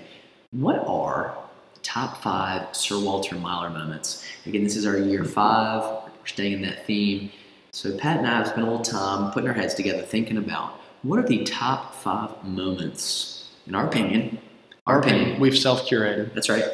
what 0.53 0.77
are 0.87 1.35
the 1.73 1.79
top 1.81 2.21
five 2.21 2.75
Sir 2.75 2.99
Walter 2.99 3.35
Miler 3.35 3.69
moments? 3.69 4.25
Again, 4.45 4.63
this 4.63 4.75
is 4.75 4.85
our 4.85 4.97
year 4.97 5.23
five. 5.25 5.81
We're 5.83 6.27
staying 6.27 6.53
in 6.53 6.61
that 6.61 6.85
theme. 6.85 7.31
So 7.71 7.97
Pat 7.97 8.19
and 8.19 8.27
I 8.27 8.37
have 8.37 8.47
spent 8.47 8.61
a 8.61 8.69
little 8.69 8.85
time 8.85 9.31
putting 9.31 9.49
our 9.49 9.55
heads 9.55 9.73
together, 9.73 10.03
thinking 10.03 10.37
about 10.37 10.79
what 11.01 11.19
are 11.19 11.27
the 11.27 11.43
top 11.43 11.95
five 11.95 12.43
moments, 12.43 13.49
in 13.67 13.75
our 13.75 13.87
opinion, 13.87 14.37
our 14.85 14.99
opinion, 14.99 15.39
We've 15.39 15.57
self 15.57 15.87
curated. 15.87 16.33
that's 16.33 16.49
right. 16.49 16.65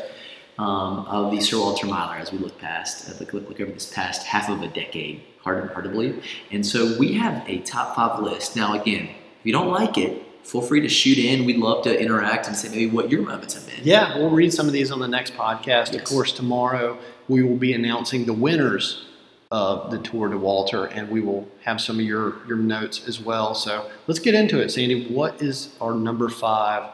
Um, 0.57 1.05
of 1.05 1.31
the 1.31 1.39
Sir 1.39 1.57
Walter 1.57 1.87
Miler 1.87 2.15
as 2.17 2.33
we 2.33 2.37
look 2.37 2.59
past, 2.59 3.17
look, 3.21 3.31
look, 3.31 3.47
look 3.47 3.61
over 3.61 3.71
this 3.71 3.93
past 3.93 4.23
half 4.23 4.49
of 4.49 4.61
a 4.61 4.67
decade. 4.67 5.21
Hard, 5.41 5.71
hard 5.71 5.85
to 5.85 5.89
believe. 5.89 6.21
And 6.51 6.65
so 6.65 6.97
we 6.99 7.13
have 7.13 7.47
a 7.47 7.59
top 7.59 7.95
five 7.95 8.19
list. 8.21 8.57
Now, 8.57 8.79
again, 8.79 9.05
if 9.05 9.45
you 9.45 9.53
don't 9.53 9.69
like 9.69 9.97
it, 9.97 10.21
feel 10.43 10.61
free 10.61 10.81
to 10.81 10.89
shoot 10.89 11.17
in. 11.17 11.45
We'd 11.45 11.57
love 11.57 11.83
to 11.83 12.01
interact 12.01 12.47
and 12.47 12.55
say 12.55 12.69
maybe 12.69 12.87
what 12.87 13.11
your 13.11 13.21
moments 13.21 13.53
have 13.53 13.65
been. 13.67 13.79
Yeah, 13.83 14.17
we'll 14.17 14.29
read 14.29 14.53
some 14.53 14.67
of 14.67 14.73
these 14.73 14.91
on 14.91 14.99
the 14.99 15.07
next 15.07 15.33
podcast. 15.35 15.95
Of 15.95 16.03
course, 16.03 16.31
tomorrow 16.31 16.97
we 17.27 17.43
will 17.43 17.57
be 17.57 17.73
announcing 17.73 18.25
the 18.25 18.33
winners 18.33 19.05
of 19.51 19.89
the 19.89 19.97
Tour 19.99 20.29
de 20.29 20.37
Walter, 20.37 20.85
and 20.85 21.09
we 21.09 21.21
will 21.21 21.47
have 21.63 21.81
some 21.81 21.99
of 21.99 22.05
your, 22.05 22.45
your 22.47 22.57
notes 22.57 23.07
as 23.07 23.19
well. 23.19 23.55
So 23.55 23.89
let's 24.07 24.19
get 24.19 24.35
into 24.35 24.59
it, 24.59 24.69
Sandy. 24.69 25.07
What 25.07 25.41
is 25.41 25.75
our 25.81 25.93
number 25.95 26.29
five 26.29 26.91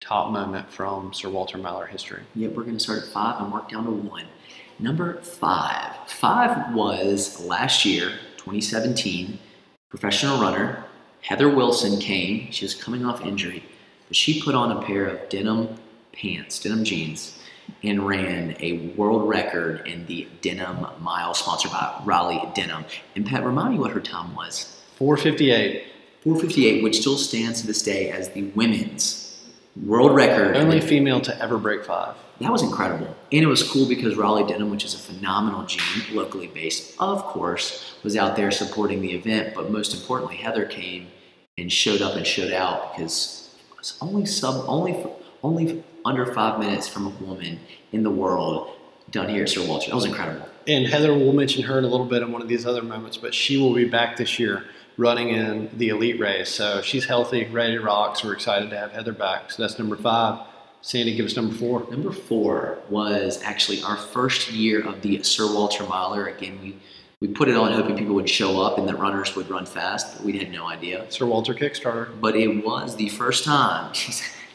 top 0.00 0.32
moment 0.32 0.70
from 0.70 1.12
Sir 1.12 1.28
Walter 1.28 1.58
Miler 1.58 1.86
history? 1.86 2.22
Yep, 2.34 2.52
we're 2.52 2.64
going 2.64 2.76
to 2.76 2.82
start 2.82 3.02
at 3.02 3.08
five 3.08 3.40
and 3.40 3.52
work 3.52 3.70
down 3.70 3.84
to 3.84 3.90
one. 3.90 4.26
Number 4.78 5.20
five. 5.22 5.94
Five 6.08 6.74
was 6.74 7.40
last 7.40 7.84
year, 7.84 8.10
2017, 8.38 9.38
professional 9.88 10.40
runner. 10.40 10.84
Heather 11.22 11.48
Wilson 11.48 11.98
came. 12.00 12.50
She 12.50 12.64
was 12.64 12.74
coming 12.74 13.04
off 13.06 13.24
injury, 13.24 13.64
but 14.08 14.16
she 14.16 14.42
put 14.42 14.54
on 14.54 14.72
a 14.72 14.82
pair 14.82 15.06
of 15.06 15.28
denim 15.28 15.78
pants, 16.12 16.58
denim 16.60 16.84
jeans, 16.84 17.38
and 17.82 18.06
ran 18.06 18.56
a 18.60 18.92
world 18.96 19.28
record 19.28 19.86
in 19.86 20.04
the 20.06 20.26
Denim 20.40 20.86
Mile, 21.00 21.32
sponsored 21.32 21.70
by 21.70 22.02
Raleigh 22.04 22.50
Denim. 22.54 22.84
And 23.16 23.24
Pat, 23.24 23.44
remind 23.44 23.74
me 23.74 23.78
what 23.78 23.92
her 23.92 24.00
time 24.00 24.34
was. 24.34 24.82
458. 24.96 25.84
458, 26.22 26.82
which 26.82 27.00
still 27.00 27.16
stands 27.16 27.60
to 27.60 27.66
this 27.66 27.82
day 27.82 28.10
as 28.10 28.30
the 28.30 28.42
women's 28.50 29.21
world 29.76 30.14
record. 30.14 30.56
Only 30.56 30.80
female 30.80 31.20
to 31.22 31.42
ever 31.42 31.58
break 31.58 31.84
five. 31.84 32.16
That 32.40 32.50
was 32.50 32.62
incredible. 32.62 33.14
And 33.30 33.42
it 33.42 33.46
was 33.46 33.62
cool 33.62 33.88
because 33.88 34.16
Raleigh 34.16 34.44
Denim, 34.44 34.70
which 34.70 34.84
is 34.84 34.94
a 34.94 34.98
phenomenal 34.98 35.64
gym, 35.64 36.16
locally 36.16 36.48
based, 36.48 36.96
of 36.98 37.22
course, 37.22 37.94
was 38.02 38.16
out 38.16 38.36
there 38.36 38.50
supporting 38.50 39.00
the 39.00 39.12
event. 39.12 39.54
But 39.54 39.70
most 39.70 39.94
importantly, 39.94 40.36
Heather 40.36 40.64
came 40.64 41.08
and 41.56 41.72
showed 41.72 42.02
up 42.02 42.16
and 42.16 42.26
showed 42.26 42.52
out 42.52 42.92
because 42.92 43.54
it 43.70 43.78
was 43.78 43.96
only 44.00 44.26
sub 44.26 44.64
only 44.66 45.06
only 45.44 45.84
under 46.04 46.32
five 46.34 46.58
minutes 46.58 46.88
from 46.88 47.06
a 47.06 47.10
woman 47.24 47.60
in 47.92 48.02
the 48.02 48.10
world 48.10 48.76
done 49.10 49.28
here 49.28 49.42
at 49.44 49.48
Sir 49.48 49.66
Walter. 49.66 49.90
That 49.90 49.94
was 49.94 50.04
incredible. 50.04 50.48
And 50.66 50.86
Heather, 50.86 51.12
we'll 51.12 51.32
mention 51.32 51.62
her 51.64 51.78
in 51.78 51.84
a 51.84 51.88
little 51.88 52.06
bit 52.06 52.22
in 52.22 52.32
one 52.32 52.40
of 52.40 52.48
these 52.48 52.66
other 52.66 52.82
moments, 52.82 53.16
but 53.16 53.34
she 53.34 53.56
will 53.58 53.74
be 53.74 53.84
back 53.84 54.16
this 54.16 54.38
year 54.38 54.64
running 54.96 55.30
in 55.30 55.70
the 55.76 55.88
elite 55.88 56.20
race. 56.20 56.50
So 56.50 56.82
she's 56.82 57.04
healthy, 57.04 57.46
ready 57.46 57.74
to 57.74 57.80
rock. 57.80 58.16
So 58.16 58.28
we're 58.28 58.34
excited 58.34 58.70
to 58.70 58.78
have 58.78 58.92
Heather 58.92 59.12
back. 59.12 59.50
So 59.50 59.62
that's 59.62 59.78
number 59.78 59.96
five. 59.96 60.46
Sandy, 60.80 61.14
give 61.14 61.26
us 61.26 61.36
number 61.36 61.54
four. 61.54 61.86
Number 61.90 62.10
four 62.10 62.78
was 62.90 63.40
actually 63.42 63.82
our 63.82 63.96
first 63.96 64.50
year 64.50 64.80
of 64.86 65.00
the 65.02 65.22
Sir 65.22 65.46
Walter 65.52 65.84
Miler. 65.84 66.26
Again, 66.26 66.58
we 66.60 66.76
we 67.20 67.28
put 67.28 67.48
it 67.48 67.56
on 67.56 67.70
hoping 67.72 67.96
people 67.96 68.16
would 68.16 68.28
show 68.28 68.60
up 68.60 68.78
and 68.78 68.88
that 68.88 68.98
runners 68.98 69.36
would 69.36 69.48
run 69.48 69.64
fast, 69.64 70.16
but 70.16 70.26
we 70.26 70.36
had 70.36 70.50
no 70.50 70.66
idea. 70.66 71.08
Sir 71.08 71.24
Walter 71.24 71.54
Kickstarter. 71.54 72.08
But 72.20 72.34
it 72.34 72.64
was 72.64 72.96
the 72.96 73.08
first 73.10 73.44
time. 73.44 73.92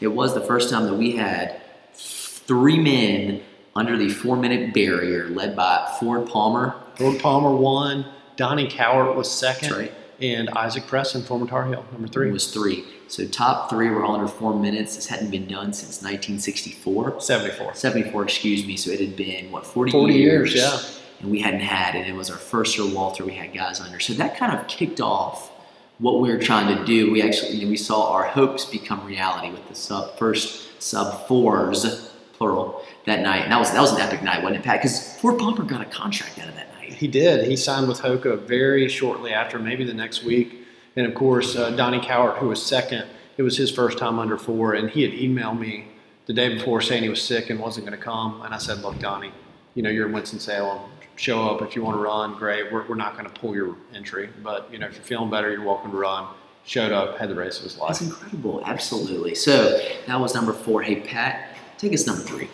It 0.00 0.06
was 0.06 0.32
the 0.32 0.42
first 0.42 0.70
time 0.70 0.84
that 0.84 0.94
we 0.94 1.16
had 1.16 1.60
three 1.92 2.78
men 2.78 3.42
under 3.74 3.98
the 3.98 4.08
four-minute 4.08 4.72
barrier, 4.72 5.28
led 5.28 5.56
by 5.56 5.92
Ford 5.98 6.28
Palmer. 6.28 6.76
Ford 6.94 7.18
Palmer 7.18 7.50
won. 7.50 8.06
Donnie 8.36 8.68
Cowart 8.68 9.16
was 9.16 9.28
second. 9.28 9.70
That's 9.70 9.80
right. 9.80 9.92
And 10.20 10.48
Isaac 10.50 10.84
Presson, 10.84 11.22
former 11.24 11.46
Tar 11.46 11.66
Heel, 11.66 11.84
number 11.92 12.08
three. 12.08 12.30
It 12.30 12.32
was 12.32 12.52
three. 12.52 12.84
So 13.06 13.26
top 13.26 13.70
three 13.70 13.88
were 13.88 14.04
all 14.04 14.14
under 14.14 14.26
four 14.26 14.58
minutes. 14.58 14.96
This 14.96 15.06
hadn't 15.06 15.30
been 15.30 15.46
done 15.46 15.72
since 15.72 16.02
1964. 16.02 17.20
74. 17.20 17.74
74, 17.74 18.22
excuse 18.24 18.66
me. 18.66 18.76
So 18.76 18.90
it 18.90 19.00
had 19.00 19.16
been, 19.16 19.52
what, 19.52 19.64
40, 19.64 19.92
40 19.92 20.14
years, 20.14 20.54
yeah. 20.54 20.78
And 21.20 21.30
we 21.30 21.40
hadn't 21.40 21.60
had, 21.60 21.94
and 21.94 22.06
it 22.06 22.14
was 22.14 22.30
our 22.30 22.36
first 22.36 22.76
Sir 22.76 22.86
Walter 22.86 23.24
we 23.24 23.32
had 23.32 23.52
guys 23.52 23.80
under. 23.80 23.98
So 23.98 24.12
that 24.14 24.36
kind 24.36 24.56
of 24.56 24.66
kicked 24.68 25.00
off 25.00 25.50
what 25.98 26.20
we 26.20 26.30
were 26.30 26.38
trying 26.38 26.76
to 26.76 26.84
do. 26.84 27.10
We 27.10 27.22
actually, 27.22 27.56
you 27.56 27.64
know, 27.64 27.70
we 27.70 27.76
saw 27.76 28.12
our 28.12 28.24
hopes 28.24 28.64
become 28.64 29.04
reality 29.04 29.50
with 29.50 29.68
the 29.68 29.74
sub 29.74 30.16
first 30.16 30.80
sub 30.80 31.26
fours, 31.26 32.12
plural, 32.34 32.84
that 33.06 33.20
night. 33.20 33.42
And 33.42 33.52
that 33.52 33.58
was, 33.58 33.72
that 33.72 33.80
was 33.80 33.92
an 33.92 34.00
epic 34.00 34.22
night, 34.22 34.42
wasn't 34.42 34.60
it, 34.60 34.64
Pat? 34.64 34.80
Because 34.80 35.16
Ford 35.18 35.38
Palmer 35.38 35.64
got 35.64 35.80
a 35.80 35.86
contract 35.86 36.38
out 36.38 36.48
of 36.48 36.54
that 36.54 36.72
night. 36.74 36.77
He 36.92 37.08
did. 37.08 37.46
He 37.48 37.56
signed 37.56 37.88
with 37.88 38.00
Hoka 38.00 38.40
very 38.40 38.88
shortly 38.88 39.32
after, 39.32 39.58
maybe 39.58 39.84
the 39.84 39.94
next 39.94 40.24
week. 40.24 40.66
And 40.96 41.06
of 41.06 41.14
course, 41.14 41.56
uh, 41.56 41.70
Donnie 41.70 42.00
Cowart, 42.00 42.38
who 42.38 42.48
was 42.48 42.64
second, 42.64 43.06
it 43.36 43.42
was 43.42 43.56
his 43.56 43.70
first 43.70 43.98
time 43.98 44.18
under 44.18 44.36
four, 44.36 44.74
and 44.74 44.90
he 44.90 45.02
had 45.02 45.12
emailed 45.12 45.58
me 45.58 45.88
the 46.26 46.32
day 46.32 46.52
before 46.52 46.80
saying 46.80 47.04
he 47.04 47.08
was 47.08 47.22
sick 47.22 47.50
and 47.50 47.60
wasn't 47.60 47.86
going 47.86 47.96
to 47.96 48.04
come. 48.04 48.42
And 48.42 48.52
I 48.52 48.58
said, 48.58 48.78
"Look, 48.78 48.98
Donnie, 48.98 49.32
you 49.74 49.82
know 49.82 49.90
you're 49.90 50.06
in 50.06 50.12
Winston 50.12 50.40
Salem. 50.40 50.90
Show 51.16 51.48
up 51.48 51.62
if 51.62 51.76
you 51.76 51.82
want 51.82 51.96
to 51.96 52.02
run. 52.02 52.34
Great. 52.34 52.72
We're, 52.72 52.86
we're 52.88 52.96
not 52.96 53.12
going 53.16 53.26
to 53.26 53.40
pull 53.40 53.54
your 53.54 53.76
entry, 53.94 54.28
but 54.42 54.68
you 54.72 54.78
know 54.78 54.86
if 54.86 54.94
you're 54.94 55.04
feeling 55.04 55.30
better, 55.30 55.50
you're 55.52 55.64
welcome 55.64 55.90
to 55.92 55.96
run." 55.96 56.26
Showed 56.64 56.92
up, 56.92 57.16
had 57.16 57.30
the 57.30 57.34
race 57.34 57.56
of 57.56 57.62
his 57.62 57.78
life. 57.78 57.98
That's 57.98 58.02
incredible. 58.02 58.62
Absolutely. 58.66 59.34
So 59.34 59.80
that 60.06 60.20
was 60.20 60.34
number 60.34 60.52
four. 60.52 60.82
Hey, 60.82 60.96
Pat, 60.96 61.56
take 61.78 61.94
us 61.94 62.06
number 62.06 62.22
three. 62.22 62.50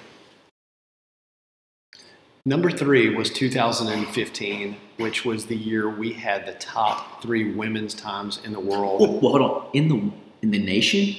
Number 2.46 2.70
three 2.70 3.08
was 3.14 3.30
2015, 3.30 4.76
which 4.98 5.24
was 5.24 5.46
the 5.46 5.56
year 5.56 5.88
we 5.88 6.12
had 6.12 6.44
the 6.44 6.52
top 6.52 7.22
three 7.22 7.54
women's 7.54 7.94
times 7.94 8.38
in 8.44 8.52
the 8.52 8.60
world. 8.60 9.00
Oh, 9.00 9.12
well, 9.12 9.20
hold 9.32 9.40
on. 9.42 9.66
In 9.72 9.88
the 9.88 10.12
in 10.42 10.50
the 10.50 10.58
nation, 10.58 11.16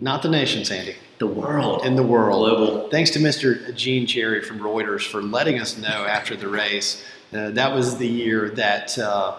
Not 0.00 0.22
the 0.22 0.28
nation, 0.28 0.64
Sandy. 0.64 0.96
the 1.18 1.28
world, 1.28 1.86
In 1.86 1.94
the 1.94 2.02
world. 2.02 2.40
global. 2.58 2.90
Thanks 2.90 3.10
to 3.12 3.20
Mr. 3.20 3.72
Gene 3.76 4.04
Cherry 4.04 4.42
from 4.42 4.58
Reuters 4.58 5.06
for 5.06 5.22
letting 5.22 5.60
us 5.60 5.78
know 5.78 6.04
after 6.06 6.34
the 6.34 6.48
race. 6.48 7.04
Uh, 7.32 7.50
that 7.50 7.72
was 7.72 7.98
the 7.98 8.08
year 8.08 8.50
that 8.50 8.98
uh, 8.98 9.36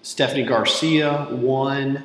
Stephanie 0.00 0.44
Garcia 0.44 1.28
won. 1.30 2.04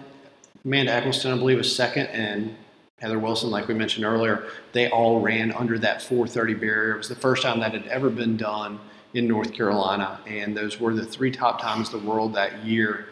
Amanda 0.66 0.92
Eccleston, 0.92 1.32
I 1.32 1.38
believe, 1.38 1.60
was 1.60 1.74
second, 1.74 2.08
and 2.08 2.58
Heather 3.00 3.20
Wilson, 3.20 3.52
like 3.52 3.68
we 3.68 3.76
mentioned 3.76 4.06
earlier, 4.06 4.48
they 4.72 4.90
all 4.90 5.22
ran 5.22 5.52
under 5.52 5.78
that 5.80 6.02
430 6.02 6.56
barrier. 6.56 6.96
It 6.96 6.98
was 6.98 7.10
the 7.10 7.16
first 7.16 7.44
time 7.44 7.60
that 7.60 7.74
had 7.74 7.86
ever 7.88 8.10
been 8.10 8.38
done 8.38 8.80
in 9.14 9.28
North 9.28 9.54
Carolina, 9.54 10.20
and 10.26 10.58
those 10.58 10.80
were 10.80 10.94
the 10.94 11.06
three 11.06 11.30
top 11.30 11.62
times 11.62 11.94
in 11.94 12.00
the 12.00 12.10
world 12.10 12.34
that 12.34 12.66
year. 12.66 13.08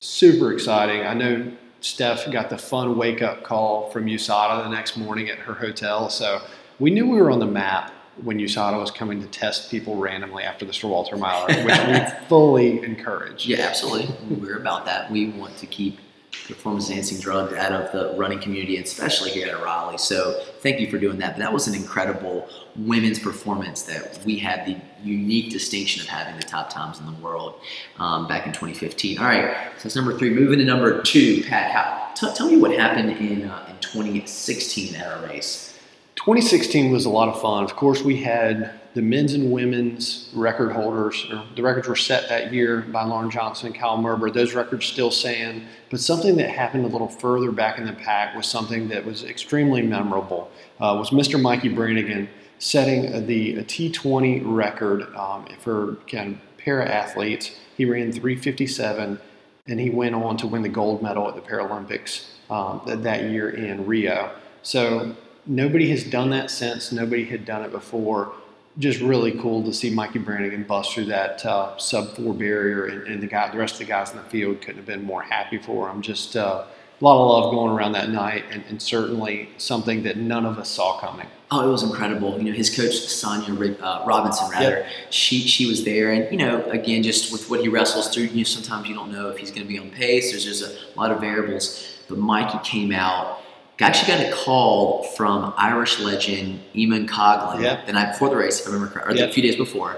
Super 0.00 0.52
exciting. 0.52 1.06
I 1.06 1.14
know 1.14 1.52
Steph 1.80 2.30
got 2.32 2.50
the 2.50 2.58
fun 2.58 2.98
wake 2.98 3.22
up 3.22 3.44
call 3.44 3.90
from 3.90 4.06
USADA 4.06 4.64
the 4.64 4.70
next 4.70 4.96
morning 4.96 5.28
at 5.28 5.38
her 5.38 5.54
hotel, 5.54 6.10
so 6.10 6.42
we 6.80 6.90
knew 6.90 7.08
we 7.08 7.20
were 7.20 7.30
on 7.30 7.38
the 7.38 7.46
map 7.46 7.92
when 8.22 8.38
USADA 8.38 8.80
was 8.80 8.90
coming 8.90 9.20
to 9.20 9.28
test 9.28 9.70
people 9.70 9.94
randomly 9.94 10.42
after 10.42 10.64
the 10.64 10.72
Sir 10.72 10.88
Walter 10.88 11.16
Miler, 11.16 11.46
which 11.64 11.78
we 11.86 12.26
fully 12.28 12.82
encourage. 12.82 13.46
Yeah, 13.46 13.60
absolutely. 13.60 14.36
We're 14.36 14.58
about 14.58 14.84
that. 14.86 15.10
We 15.12 15.28
want 15.30 15.56
to 15.58 15.66
keep 15.66 16.00
performance 16.46 16.88
enhancing 16.88 17.20
drugs 17.20 17.52
out 17.54 17.72
of 17.72 17.92
the 17.92 18.16
running 18.16 18.38
community, 18.40 18.76
and 18.76 18.84
especially 18.84 19.30
here 19.30 19.48
at 19.48 19.62
Raleigh. 19.62 19.98
So 19.98 20.42
thank 20.60 20.80
you 20.80 20.90
for 20.90 20.98
doing 20.98 21.18
that. 21.18 21.34
But 21.34 21.40
that 21.40 21.52
was 21.52 21.68
an 21.68 21.74
incredible 21.74 22.48
women's 22.76 23.18
performance 23.18 23.82
that 23.82 24.20
we 24.24 24.38
had 24.38 24.66
the 24.66 24.76
unique 25.02 25.50
distinction 25.50 26.02
of 26.02 26.08
having 26.08 26.36
the 26.36 26.46
top 26.46 26.70
times 26.70 27.00
in 27.00 27.06
the 27.06 27.12
world 27.12 27.60
um, 27.98 28.26
back 28.28 28.46
in 28.46 28.52
2015. 28.52 29.18
All 29.18 29.24
right, 29.24 29.56
so 29.76 29.84
that's 29.84 29.96
number 29.96 30.16
three. 30.16 30.30
Moving 30.30 30.58
to 30.58 30.64
number 30.64 31.02
two, 31.02 31.42
Pat. 31.44 31.70
How, 31.70 32.12
t- 32.14 32.34
tell 32.34 32.50
me 32.50 32.56
what 32.56 32.70
happened 32.72 33.10
in 33.10 33.48
uh, 33.48 33.66
in 33.68 33.78
2016 33.80 34.94
at 34.94 35.06
our 35.06 35.26
race. 35.26 35.78
2016 36.16 36.90
was 36.90 37.04
a 37.04 37.10
lot 37.10 37.28
of 37.28 37.40
fun. 37.40 37.64
Of 37.64 37.76
course, 37.76 38.02
we 38.02 38.16
had 38.16 38.78
the 38.98 39.02
men's 39.02 39.32
and 39.32 39.52
women's 39.52 40.28
record 40.34 40.72
holders. 40.72 41.24
The 41.54 41.62
records 41.62 41.86
were 41.86 41.94
set 41.94 42.28
that 42.30 42.52
year 42.52 42.80
by 42.80 43.04
Lauren 43.04 43.30
Johnson 43.30 43.68
and 43.68 43.74
Kyle 43.76 43.96
Merber. 43.96 44.34
Those 44.34 44.54
records 44.54 44.86
still 44.86 45.12
stand. 45.12 45.62
But 45.88 46.00
something 46.00 46.36
that 46.38 46.50
happened 46.50 46.84
a 46.84 46.88
little 46.88 47.06
further 47.06 47.52
back 47.52 47.78
in 47.78 47.86
the 47.86 47.92
pack 47.92 48.34
was 48.34 48.48
something 48.48 48.88
that 48.88 49.04
was 49.04 49.22
extremely 49.22 49.82
memorable. 49.82 50.50
Uh, 50.80 50.96
was 50.98 51.10
Mr. 51.10 51.40
Mikey 51.40 51.68
Brannigan 51.68 52.28
setting 52.58 53.24
the 53.28 53.54
a 53.54 53.62
T20 53.62 54.42
record 54.44 55.14
um, 55.14 55.46
for 55.60 55.98
kind 56.10 56.34
of 56.34 56.58
para 56.58 56.84
athletes. 56.84 57.52
He 57.76 57.84
ran 57.84 58.10
357, 58.10 59.20
and 59.68 59.78
he 59.78 59.90
went 59.90 60.16
on 60.16 60.36
to 60.38 60.48
win 60.48 60.62
the 60.62 60.68
gold 60.68 61.04
medal 61.04 61.28
at 61.28 61.36
the 61.36 61.40
Paralympics 61.40 62.30
um, 62.50 62.80
that 62.84 63.30
year 63.30 63.50
in 63.50 63.86
Rio. 63.86 64.32
So 64.64 65.14
nobody 65.46 65.88
has 65.90 66.02
done 66.02 66.30
that 66.30 66.50
since. 66.50 66.90
Nobody 66.90 67.24
had 67.26 67.44
done 67.44 67.62
it 67.62 67.70
before. 67.70 68.32
Just 68.78 69.00
really 69.00 69.32
cool 69.32 69.64
to 69.64 69.72
see 69.72 69.90
Mikey 69.90 70.20
Brannigan 70.20 70.62
bust 70.64 70.94
through 70.94 71.06
that 71.06 71.44
uh, 71.44 71.76
sub 71.78 72.14
four 72.14 72.34
barrier, 72.34 72.86
and, 72.86 73.06
and 73.08 73.22
the 73.22 73.26
guy, 73.26 73.50
the 73.50 73.58
rest 73.58 73.74
of 73.74 73.80
the 73.80 73.86
guys 73.86 74.10
in 74.10 74.16
the 74.18 74.22
field 74.24 74.60
couldn't 74.60 74.76
have 74.76 74.86
been 74.86 75.02
more 75.02 75.22
happy 75.22 75.58
for 75.58 75.88
him. 75.88 76.00
Just 76.00 76.36
uh, 76.36 76.64
a 77.00 77.04
lot 77.04 77.20
of 77.20 77.44
love 77.44 77.52
going 77.52 77.72
around 77.72 77.92
that 77.92 78.10
night, 78.10 78.44
and, 78.50 78.64
and 78.68 78.80
certainly 78.80 79.50
something 79.56 80.02
that 80.02 80.16
none 80.16 80.44
of 80.44 80.58
us 80.58 80.68
saw 80.68 80.98
coming. 81.00 81.26
Oh, 81.50 81.66
it 81.66 81.72
was 81.72 81.82
incredible. 81.82 82.36
You 82.38 82.44
know, 82.44 82.52
his 82.52 82.74
coach 82.74 82.94
Sonia 82.94 83.74
uh, 83.82 84.04
Robinson, 84.06 84.50
rather, 84.50 84.86
she 85.10 85.40
she 85.40 85.66
was 85.66 85.84
there, 85.84 86.12
and 86.12 86.30
you 86.30 86.38
know, 86.38 86.62
again, 86.70 87.02
just 87.02 87.32
with 87.32 87.48
what 87.48 87.60
he 87.60 87.68
wrestles 87.68 88.12
through, 88.14 88.24
you 88.24 88.38
know, 88.38 88.42
sometimes 88.42 88.88
you 88.88 88.94
don't 88.94 89.10
know 89.10 89.28
if 89.28 89.38
he's 89.38 89.50
going 89.50 89.62
to 89.62 89.68
be 89.68 89.78
on 89.78 89.90
pace. 89.90 90.30
There's 90.30 90.44
just 90.44 90.62
a 90.62 90.98
lot 90.98 91.10
of 91.10 91.20
variables. 91.20 91.94
But 92.08 92.18
Mikey 92.18 92.58
came 92.64 92.92
out. 92.92 93.40
I 93.80 93.84
actually, 93.86 94.12
got 94.24 94.26
a 94.26 94.32
call 94.32 95.04
from 95.04 95.54
Irish 95.56 96.00
legend 96.00 96.60
Eamonn 96.74 97.06
Coghlan 97.08 97.62
Yep. 97.62 97.86
the 97.86 97.92
night 97.92 98.12
before 98.12 98.28
the 98.28 98.36
race, 98.36 98.60
if 98.60 98.66
I 98.66 98.70
remember 98.72 98.92
correctly, 98.92 99.14
or 99.14 99.18
Yep. 99.18 99.30
a 99.30 99.32
few 99.32 99.42
days 99.42 99.56
before. 99.56 99.96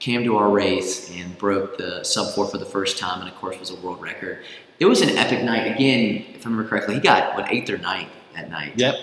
Came 0.00 0.24
to 0.24 0.36
our 0.36 0.50
race 0.50 1.10
and 1.16 1.36
broke 1.38 1.78
the 1.78 2.02
sub 2.04 2.34
four 2.34 2.46
for 2.48 2.58
the 2.58 2.64
first 2.66 2.98
time, 2.98 3.20
and 3.20 3.28
of 3.28 3.36
course 3.36 3.58
was 3.58 3.70
a 3.70 3.76
world 3.76 4.00
record. 4.02 4.38
It 4.80 4.86
was 4.86 5.00
an 5.00 5.16
epic 5.16 5.44
night. 5.44 5.70
Again, 5.74 6.24
if 6.34 6.44
I 6.44 6.50
remember 6.50 6.68
correctly, 6.68 6.94
he 6.96 7.00
got 7.00 7.36
what 7.36 7.52
eighth 7.52 7.70
or 7.70 7.78
ninth 7.78 8.08
that 8.34 8.50
night 8.50 8.72
Yep. 8.76 8.96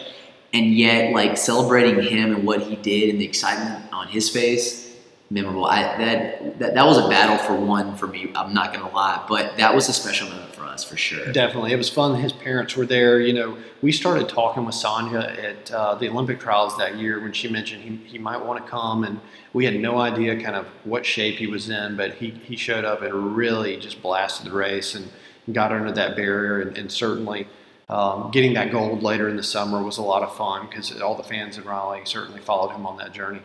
and 0.54 0.74
yet 0.76 1.14
like 1.14 1.38
celebrating 1.38 2.02
him 2.04 2.36
and 2.36 2.44
what 2.46 2.62
he 2.62 2.76
did 2.76 3.10
and 3.12 3.22
the 3.22 3.26
excitement 3.26 3.86
on 3.94 4.08
his 4.08 4.30
face 4.30 4.89
memorable 5.30 5.66
i 5.66 5.82
that 5.98 6.60
that, 6.60 6.74
that 6.74 6.86
was 6.86 6.98
a 6.98 7.08
battle 7.08 7.38
for 7.38 7.56
one 7.56 7.96
for 7.96 8.08
me 8.08 8.32
i'm 8.36 8.54
not 8.54 8.74
gonna 8.74 8.94
lie 8.94 9.24
but 9.30 9.56
that 9.58 9.74
was 9.74 9.88
a 9.90 9.94
special 9.94 10.28
moment 10.30 10.54
for 10.54 10.64
us 10.64 10.84
for 10.84 10.98
sure 10.98 11.32
Definitely. 11.32 11.72
It 11.72 11.78
was 11.78 11.90
fun. 11.90 12.16
His 12.16 12.34
parents 12.34 12.76
were 12.76 12.86
there. 12.86 13.20
You 13.20 13.34
know, 13.34 13.58
we 13.82 13.92
started 13.92 14.28
talking 14.30 14.66
with 14.66 14.76
Sonia 14.76 15.20
at 15.20 15.72
uh, 15.72 15.96
the 15.96 16.10
Olympic 16.10 16.40
trials 16.40 16.78
that 16.78 16.98
year 16.98 17.20
when 17.22 17.32
she 17.34 17.50
mentioned 17.50 17.84
he, 17.84 17.96
he 18.08 18.18
might 18.18 18.44
want 18.44 18.64
to 18.64 18.70
come. 18.70 19.04
And 19.04 19.20
we 19.54 19.66
had 19.66 19.80
no 19.80 20.00
idea 20.00 20.42
kind 20.42 20.56
of 20.56 20.68
what 20.84 21.06
shape 21.06 21.38
he 21.38 21.48
was 21.48 21.70
in, 21.70 21.96
but 21.96 22.16
he, 22.16 22.32
he 22.32 22.56
showed 22.56 22.86
up 22.86 23.02
and 23.02 23.36
really 23.36 23.78
just 23.78 24.02
blasted 24.02 24.48
the 24.48 24.56
race 24.56 24.96
and 24.96 25.10
got 25.54 25.72
under 25.72 25.92
that 25.92 26.16
barrier. 26.16 26.62
And, 26.62 26.78
and 26.78 26.92
certainly 26.92 27.48
um, 27.90 28.30
getting 28.32 28.54
that 28.54 28.72
gold 28.72 29.02
later 29.02 29.30
in 29.30 29.36
the 29.36 29.44
summer 29.44 29.82
was 29.82 29.98
a 29.98 30.04
lot 30.04 30.24
of 30.24 30.36
fun 30.36 30.68
because 30.68 31.00
all 31.02 31.16
the 31.16 31.24
fans 31.24 31.58
in 31.58 31.64
Raleigh 31.64 32.02
certainly 32.06 32.42
followed 32.42 32.72
him 32.72 32.86
on 32.86 32.98
that 32.98 33.14
journey. 33.14 33.42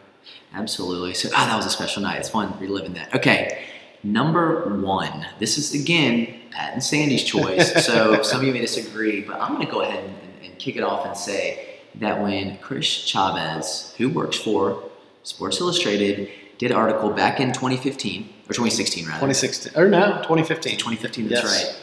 Absolutely. 0.52 1.14
So, 1.14 1.28
ah, 1.34 1.46
that 1.46 1.56
was 1.56 1.66
a 1.66 1.70
special 1.70 2.02
night. 2.02 2.18
It's 2.20 2.28
fun 2.28 2.54
reliving 2.60 2.94
that. 2.94 3.14
Okay, 3.14 3.64
number 4.02 4.68
one. 4.80 5.26
This 5.38 5.58
is 5.58 5.74
again 5.74 6.40
Pat 6.50 6.72
and 6.74 6.82
Sandy's 6.82 7.24
choice. 7.24 7.84
so 7.86 8.22
some 8.22 8.40
of 8.40 8.46
you 8.46 8.52
may 8.52 8.60
disagree, 8.60 9.20
but 9.22 9.40
I'm 9.40 9.54
going 9.54 9.66
to 9.66 9.72
go 9.72 9.80
ahead 9.82 10.04
and, 10.04 10.14
and, 10.22 10.44
and 10.50 10.58
kick 10.58 10.76
it 10.76 10.82
off 10.82 11.04
and 11.06 11.16
say 11.16 11.80
that 11.96 12.20
when 12.22 12.58
Chris 12.58 12.86
Chavez, 12.86 13.94
who 13.98 14.08
works 14.08 14.36
for 14.38 14.82
Sports 15.22 15.60
Illustrated, 15.60 16.28
did 16.58 16.70
an 16.70 16.76
article 16.76 17.10
back 17.10 17.40
in 17.40 17.48
2015 17.52 18.22
or 18.22 18.52
2016 18.54 19.04
rather. 19.06 19.14
2016 19.26 19.72
or 19.76 19.88
no 19.88 20.18
2015. 20.22 20.72
2015. 20.78 21.28
That's 21.28 21.42
Yes. 21.42 21.64
right. 21.66 21.80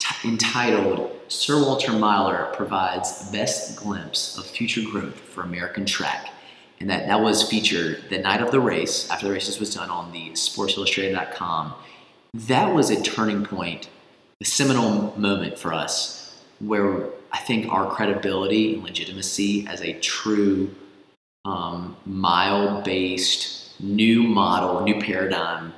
T- 0.00 0.28
entitled 0.28 1.10
"Sir 1.28 1.56
Walter 1.62 1.92
Miler 1.92 2.52
provides 2.54 3.30
best 3.30 3.76
glimpse 3.76 4.36
of 4.36 4.44
future 4.44 4.82
growth 4.82 5.14
for 5.18 5.42
American 5.42 5.86
track," 5.86 6.28
and 6.80 6.90
that 6.90 7.06
that 7.06 7.20
was 7.20 7.42
featured 7.48 8.04
the 8.10 8.18
night 8.18 8.40
of 8.40 8.50
the 8.50 8.60
race 8.60 9.10
after 9.10 9.26
the 9.26 9.32
races 9.32 9.58
was 9.58 9.74
done 9.74 9.90
on 9.90 10.12
the 10.12 10.30
SportsIllustrated.com. 10.30 11.74
That 12.34 12.74
was 12.74 12.90
a 12.90 13.00
turning 13.02 13.44
point, 13.44 13.88
a 14.40 14.44
seminal 14.44 15.18
moment 15.18 15.58
for 15.58 15.72
us, 15.72 16.42
where 16.58 17.06
I 17.32 17.38
think 17.38 17.72
our 17.72 17.90
credibility 17.90 18.74
and 18.74 18.82
legitimacy 18.82 19.66
as 19.66 19.80
a 19.82 19.92
true 20.00 20.74
um, 21.44 21.96
mile-based 22.06 23.80
new 23.80 24.22
model, 24.22 24.82
new 24.82 25.00
paradigm 25.00 25.72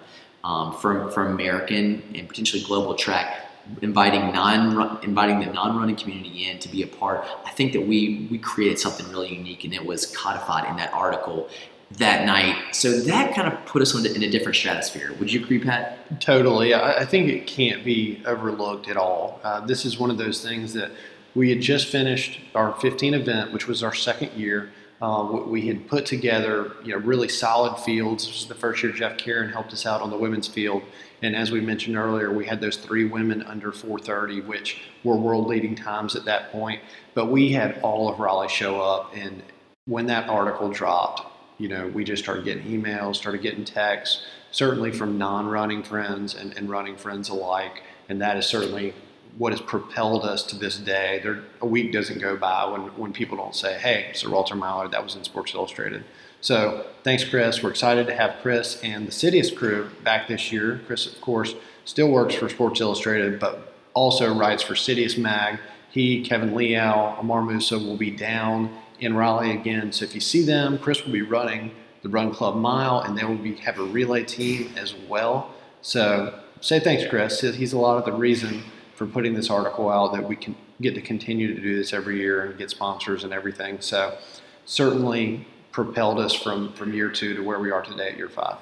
um, 0.45 0.73
for, 0.77 1.11
for 1.11 1.27
American 1.27 2.03
and 2.15 2.29
potentially 2.29 2.63
global 2.63 2.95
track, 2.95 3.46
inviting 3.83 4.33
non 4.33 5.03
inviting 5.03 5.41
the 5.41 5.47
non-running 5.47 5.97
community 5.97 6.49
in 6.49 6.59
to 6.61 6.69
be 6.69 6.83
a 6.83 6.87
part. 6.87 7.25
I 7.45 7.51
think 7.51 7.73
that 7.73 7.83
we 7.83 8.29
we 8.31 8.39
created 8.39 8.79
something 8.79 9.09
really 9.11 9.35
unique, 9.35 9.65
and 9.65 9.75
it 9.75 9.85
was 9.85 10.07
codified 10.07 10.69
in 10.69 10.77
that 10.77 10.93
article 10.93 11.49
that 11.93 12.27
night. 12.27 12.75
So 12.75 13.01
that 13.01 13.35
kind 13.35 13.53
of 13.53 13.65
put 13.67 13.81
us 13.81 13.95
in 13.95 14.23
a, 14.23 14.29
different 14.29 14.57
stratosphere. 14.57 15.13
Would 15.21 15.33
you 15.33 15.45
agree, 15.45 15.61
Pat? 15.61 16.21
Totally. 16.21 16.75
I, 16.75 17.03
I 17.03 17.05
think 17.05 17.29
it 17.29 17.47
can't 17.47 17.85
be 17.85 18.23
overlooked 18.27 18.89
at 18.89 18.97
all. 18.97 19.41
Uh, 19.45 19.65
this 19.65 19.85
is 19.85 19.99
one 19.99 20.11
of 20.11 20.19
those 20.19 20.43
things 20.43 20.73
that 20.73 20.91
we 21.37 21.51
had 21.51 21.61
just 21.61 21.87
finished 21.89 22.41
our 22.55 22.75
15 22.81 23.15
event, 23.15 23.53
which 23.53 23.69
was 23.69 23.83
our 23.83 23.95
second 23.95 24.33
year. 24.33 24.71
Uh, 25.01 25.43
we 25.47 25.67
had 25.67 25.87
put 25.87 26.07
together, 26.07 26.73
you 26.83 26.93
know, 26.93 26.99
really 26.99 27.29
solid 27.29 27.79
fields. 27.79 28.27
This 28.27 28.35
was 28.35 28.47
the 28.47 28.55
first 28.55 28.83
year 28.83 28.91
Jeff 28.91 29.19
Karen 29.19 29.51
helped 29.51 29.73
us 29.73 29.85
out 29.85 30.01
on 30.01 30.11
the 30.11 30.17
women's 30.17 30.49
field, 30.49 30.83
and 31.23 31.35
as 31.35 31.51
we 31.51 31.61
mentioned 31.61 31.97
earlier, 31.97 32.33
we 32.33 32.47
had 32.47 32.61
those 32.61 32.77
three 32.77 33.05
women 33.05 33.43
under 33.43 33.73
430, 33.73 34.43
which 34.43 34.83
were 35.03 35.17
world 35.17 35.47
leading 35.47 35.75
times 35.75 36.15
at 36.15 36.25
that 36.27 36.53
point. 36.53 36.81
But 37.15 37.27
we 37.27 37.53
had 37.53 37.81
all 37.81 38.09
of 38.09 38.19
Raleigh 38.19 38.49
show 38.49 38.81
up, 38.81 39.13
and 39.15 39.43
when 39.87 40.07
that 40.07 40.29
article 40.29 40.69
dropped, 40.71 41.23
you 41.59 41.69
know, 41.69 41.89
we 41.89 42.05
just 42.05 42.23
started 42.23 42.45
getting 42.45 42.65
emails, 42.65 43.17
started 43.17 43.41
getting 43.41 43.65
texts, 43.65 44.27
certainly 44.51 44.93
from 44.93 45.17
non-running 45.17 45.83
friends 45.83 46.35
and, 46.35 46.57
and 46.57 46.69
running 46.69 46.97
friends 46.97 47.31
alike, 47.31 47.83
and 48.09 48.21
that 48.21 48.37
is 48.37 48.47
certainly 48.47 48.93
what 49.39 49.53
has 49.53 49.61
propelled 49.61 50.25
us 50.25 50.43
to 50.45 50.57
this 50.57 50.79
day. 50.79 51.21
There, 51.23 51.45
a 51.61 51.67
week 51.67 51.93
doesn't 51.93 52.21
go 52.21 52.37
by 52.37 52.65
when, 52.67 52.83
when 52.97 53.13
people 53.13 53.37
don't 53.37 53.55
say, 53.55 53.79
"Hey, 53.79 54.11
Sir 54.15 54.31
Walter 54.31 54.55
Miler, 54.55 54.89
that 54.89 55.03
was 55.03 55.15
in 55.15 55.25
Sports 55.25 55.55
Illustrated." 55.55 56.05
So, 56.47 56.87
thanks, 57.03 57.25
Chris. 57.25 57.61
We're 57.61 57.71
excited 57.71 58.07
to 58.07 58.15
have 58.15 58.37
Chris 58.41 58.81
and 58.85 59.05
the 59.05 59.11
Citius 59.11 59.53
crew 59.53 59.91
back 60.05 60.29
this 60.29 60.53
year. 60.53 60.81
Chris, 60.87 61.13
of 61.13 61.21
course, 61.21 61.57
still 61.85 62.09
works 62.09 62.37
for 62.37 62.49
Sports 62.49 62.81
Illustrated, 62.81 63.41
but 63.41 63.75
also 63.95 64.33
writes 64.33 64.63
for 64.63 64.75
Citius 64.75 65.19
Mag. 65.19 65.59
He, 65.91 66.25
Kevin 66.25 66.55
Liao, 66.55 67.21
Ammar 67.21 67.45
Moussa 67.45 67.77
will 67.77 67.97
be 67.97 68.13
down 68.13 68.73
in 69.01 69.17
Raleigh 69.17 69.59
again. 69.59 69.91
So 69.91 70.05
if 70.05 70.15
you 70.15 70.21
see 70.21 70.45
them, 70.45 70.79
Chris 70.79 71.05
will 71.05 71.13
be 71.13 71.23
running 71.23 71.73
the 72.03 72.09
Run 72.09 72.33
Club 72.33 72.55
Mile, 72.55 73.01
and 73.01 73.19
they 73.19 73.25
will 73.25 73.35
be 73.35 73.57
have 73.57 73.81
a 73.81 73.85
relay 73.85 74.23
team 74.23 74.73
as 74.77 74.95
well. 75.09 75.53
So 75.83 76.39
say 76.61 76.79
thanks, 76.79 77.11
Chris. 77.11 77.41
He's 77.41 77.73
a 77.73 77.79
lot 77.79 77.99
of 77.99 78.05
the 78.05 78.13
reason 78.13 78.63
for 78.95 79.09
putting 79.09 79.35
this 79.35 79.51
article 79.51 79.91
out 79.91 80.13
that 80.13 80.23
we 80.23 80.37
can 80.37 80.55
get 80.81 80.95
to 80.95 81.01
continue 81.01 81.57
to 81.57 81.61
do 81.61 81.75
this 81.75 81.93
every 81.93 82.21
year 82.21 82.45
and 82.45 82.57
get 82.57 82.71
sponsors 82.71 83.25
and 83.25 83.33
everything. 83.33 83.81
So 83.81 84.17
certainly 84.65 85.45
propelled 85.77 86.19
us 86.19 86.33
from 86.33 86.73
from 86.73 86.95
year 86.95 87.11
two 87.11 87.35
to 87.35 87.43
where 87.43 87.59
we 87.59 87.71
are 87.71 87.83
today 87.83 88.09
at 88.09 88.17
year 88.17 88.31
five. 88.31 88.57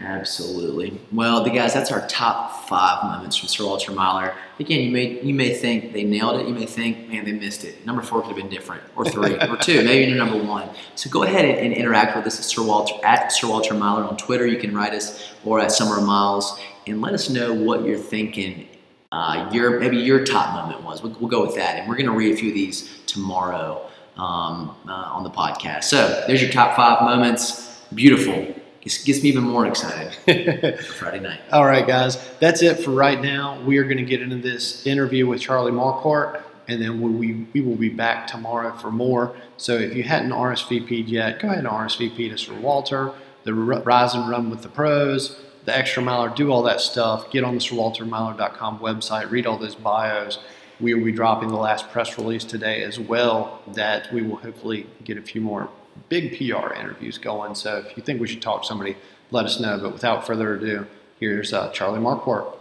Absolutely. 0.00 1.00
Well, 1.10 1.42
the 1.42 1.50
guys, 1.50 1.74
that's 1.74 1.90
our 1.90 2.06
top 2.06 2.68
five 2.68 3.02
moments 3.02 3.36
from 3.36 3.48
Sir 3.48 3.64
Walter 3.64 3.90
Miler. 3.90 4.32
Again, 4.60 4.82
you 4.82 4.92
may 4.92 5.20
you 5.22 5.34
may 5.34 5.52
think 5.52 5.92
they 5.92 6.04
nailed 6.04 6.40
it. 6.40 6.46
You 6.46 6.54
may 6.54 6.66
think, 6.66 7.08
man, 7.08 7.24
they 7.24 7.32
missed 7.32 7.64
it. 7.64 7.84
Number 7.84 8.00
four 8.00 8.20
could 8.20 8.28
have 8.28 8.36
been 8.36 8.48
different, 8.48 8.84
or 8.94 9.04
three, 9.04 9.34
or 9.48 9.56
two, 9.56 9.82
maybe 9.82 10.04
even 10.04 10.18
number 10.18 10.40
one. 10.40 10.70
So 10.94 11.10
go 11.10 11.24
ahead 11.24 11.44
and, 11.44 11.58
and 11.58 11.74
interact 11.74 12.16
with 12.16 12.24
us 12.26 12.38
at 12.38 12.44
Sir 12.44 12.62
Walter 12.62 12.94
at 13.04 13.32
Sir 13.32 13.48
Walter 13.48 13.74
Miler 13.74 14.04
on 14.04 14.16
Twitter. 14.16 14.46
You 14.46 14.58
can 14.58 14.72
write 14.72 14.92
us 14.92 15.34
or 15.44 15.58
at 15.58 15.72
Summer 15.72 16.00
Miles 16.00 16.60
and 16.86 17.00
let 17.00 17.12
us 17.12 17.28
know 17.28 17.52
what 17.52 17.84
you're 17.84 17.98
thinking. 17.98 18.68
Uh, 19.10 19.50
your 19.52 19.80
maybe 19.80 19.96
your 19.96 20.24
top 20.24 20.54
moment 20.54 20.84
was. 20.84 21.02
We'll, 21.02 21.16
we'll 21.18 21.30
go 21.30 21.44
with 21.44 21.56
that, 21.56 21.76
and 21.76 21.88
we're 21.88 21.96
going 21.96 22.06
to 22.06 22.16
read 22.16 22.32
a 22.32 22.36
few 22.36 22.50
of 22.50 22.54
these 22.54 23.00
tomorrow 23.06 23.90
um, 24.16 24.74
uh, 24.88 24.92
on 24.92 25.24
the 25.24 25.30
podcast. 25.30 25.84
So 25.84 26.24
there's 26.26 26.42
your 26.42 26.50
top 26.50 26.76
five 26.76 27.02
moments. 27.02 27.80
Beautiful. 27.94 28.54
Gets, 28.80 29.04
gets 29.04 29.22
me 29.22 29.28
even 29.30 29.44
more 29.44 29.66
excited 29.66 30.14
for 30.78 30.92
Friday 30.92 31.20
night. 31.20 31.40
All 31.52 31.66
right, 31.66 31.86
guys, 31.86 32.24
that's 32.38 32.62
it 32.62 32.78
for 32.78 32.92
right 32.92 33.20
now. 33.20 33.60
We 33.62 33.78
are 33.78 33.84
going 33.84 33.98
to 33.98 34.04
get 34.04 34.22
into 34.22 34.36
this 34.36 34.86
interview 34.86 35.26
with 35.26 35.40
Charlie 35.40 35.72
Marquardt, 35.72 36.42
and 36.68 36.80
then 36.80 37.00
we, 37.00 37.10
we, 37.10 37.46
we 37.52 37.60
will 37.60 37.76
be 37.76 37.88
back 37.88 38.26
tomorrow 38.26 38.76
for 38.76 38.90
more. 38.90 39.36
So 39.56 39.76
if 39.76 39.94
you 39.94 40.04
hadn't 40.04 40.30
RSVP'd 40.30 41.08
yet, 41.08 41.40
go 41.40 41.48
ahead 41.48 41.58
and 41.58 41.68
RSVP 41.68 42.36
to 42.36 42.44
for 42.44 42.54
Walter, 42.60 43.12
the 43.44 43.54
Rise 43.54 44.14
and 44.14 44.28
Run 44.28 44.50
with 44.50 44.62
the 44.62 44.68
Pros, 44.68 45.40
the 45.64 45.76
Extra 45.76 46.02
Miler, 46.02 46.28
do 46.34 46.50
all 46.50 46.62
that 46.62 46.80
stuff. 46.80 47.30
Get 47.30 47.42
on 47.44 47.54
the 47.54 47.60
SirWalterMiler.com 47.60 48.78
website, 48.78 49.30
read 49.30 49.46
all 49.46 49.58
those 49.58 49.74
bios. 49.74 50.38
We 50.78 50.92
will 50.92 51.06
be 51.06 51.12
dropping 51.12 51.48
the 51.48 51.56
last 51.56 51.88
press 51.88 52.18
release 52.18 52.44
today 52.44 52.82
as 52.82 53.00
well, 53.00 53.62
that 53.68 54.12
we 54.12 54.20
will 54.20 54.36
hopefully 54.36 54.86
get 55.04 55.16
a 55.16 55.22
few 55.22 55.40
more 55.40 55.70
big 56.10 56.36
PR 56.36 56.74
interviews 56.74 57.16
going. 57.16 57.54
So 57.54 57.78
if 57.78 57.96
you 57.96 58.02
think 58.02 58.20
we 58.20 58.28
should 58.28 58.42
talk 58.42 58.60
to 58.60 58.68
somebody, 58.68 58.94
let 59.30 59.46
us 59.46 59.58
know. 59.58 59.78
But 59.78 59.94
without 59.94 60.26
further 60.26 60.56
ado, 60.56 60.86
here's 61.18 61.54
uh, 61.54 61.70
Charlie 61.70 61.98
Marquardt. 61.98 62.52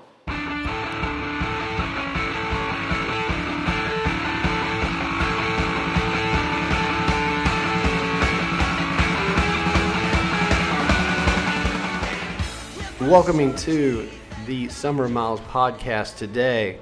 Welcoming 13.02 13.54
to 13.58 14.10
the 14.46 14.70
Summer 14.70 15.10
Miles 15.10 15.42
podcast 15.42 16.16
today 16.16 16.80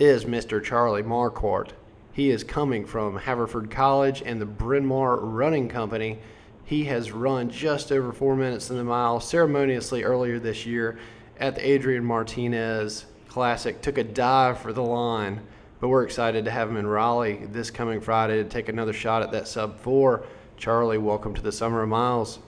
is 0.00 0.24
Mr. 0.24 0.64
Charlie 0.64 1.02
Marquardt. 1.02 1.72
He 2.10 2.30
is 2.30 2.42
coming 2.42 2.86
from 2.86 3.18
Haverford 3.18 3.70
College 3.70 4.22
and 4.24 4.40
the 4.40 4.46
Bryn 4.46 4.86
Mawr 4.86 5.18
Running 5.18 5.68
Company. 5.68 6.20
He 6.64 6.84
has 6.84 7.12
run 7.12 7.50
just 7.50 7.92
over 7.92 8.10
four 8.10 8.34
minutes 8.34 8.70
in 8.70 8.78
the 8.78 8.84
mile 8.84 9.20
ceremoniously 9.20 10.02
earlier 10.02 10.38
this 10.38 10.64
year 10.64 10.98
at 11.38 11.54
the 11.54 11.70
Adrian 11.70 12.02
Martinez 12.02 13.04
Classic. 13.28 13.82
Took 13.82 13.98
a 13.98 14.04
dive 14.04 14.58
for 14.58 14.72
the 14.72 14.82
line, 14.82 15.42
but 15.80 15.88
we're 15.88 16.04
excited 16.04 16.46
to 16.46 16.50
have 16.50 16.70
him 16.70 16.78
in 16.78 16.86
Raleigh 16.86 17.46
this 17.52 17.70
coming 17.70 18.00
Friday 18.00 18.42
to 18.42 18.48
take 18.48 18.70
another 18.70 18.94
shot 18.94 19.22
at 19.22 19.32
that 19.32 19.48
sub 19.48 19.78
four. 19.80 20.24
Charlie, 20.56 20.96
welcome 20.96 21.34
to 21.34 21.42
the 21.42 21.52
Summer 21.52 21.82
of 21.82 21.90
Miles. 21.90 22.38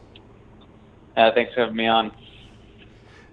Uh, 1.18 1.30
thanks 1.34 1.52
for 1.52 1.60
having 1.60 1.76
me 1.76 1.86
on. 1.86 2.12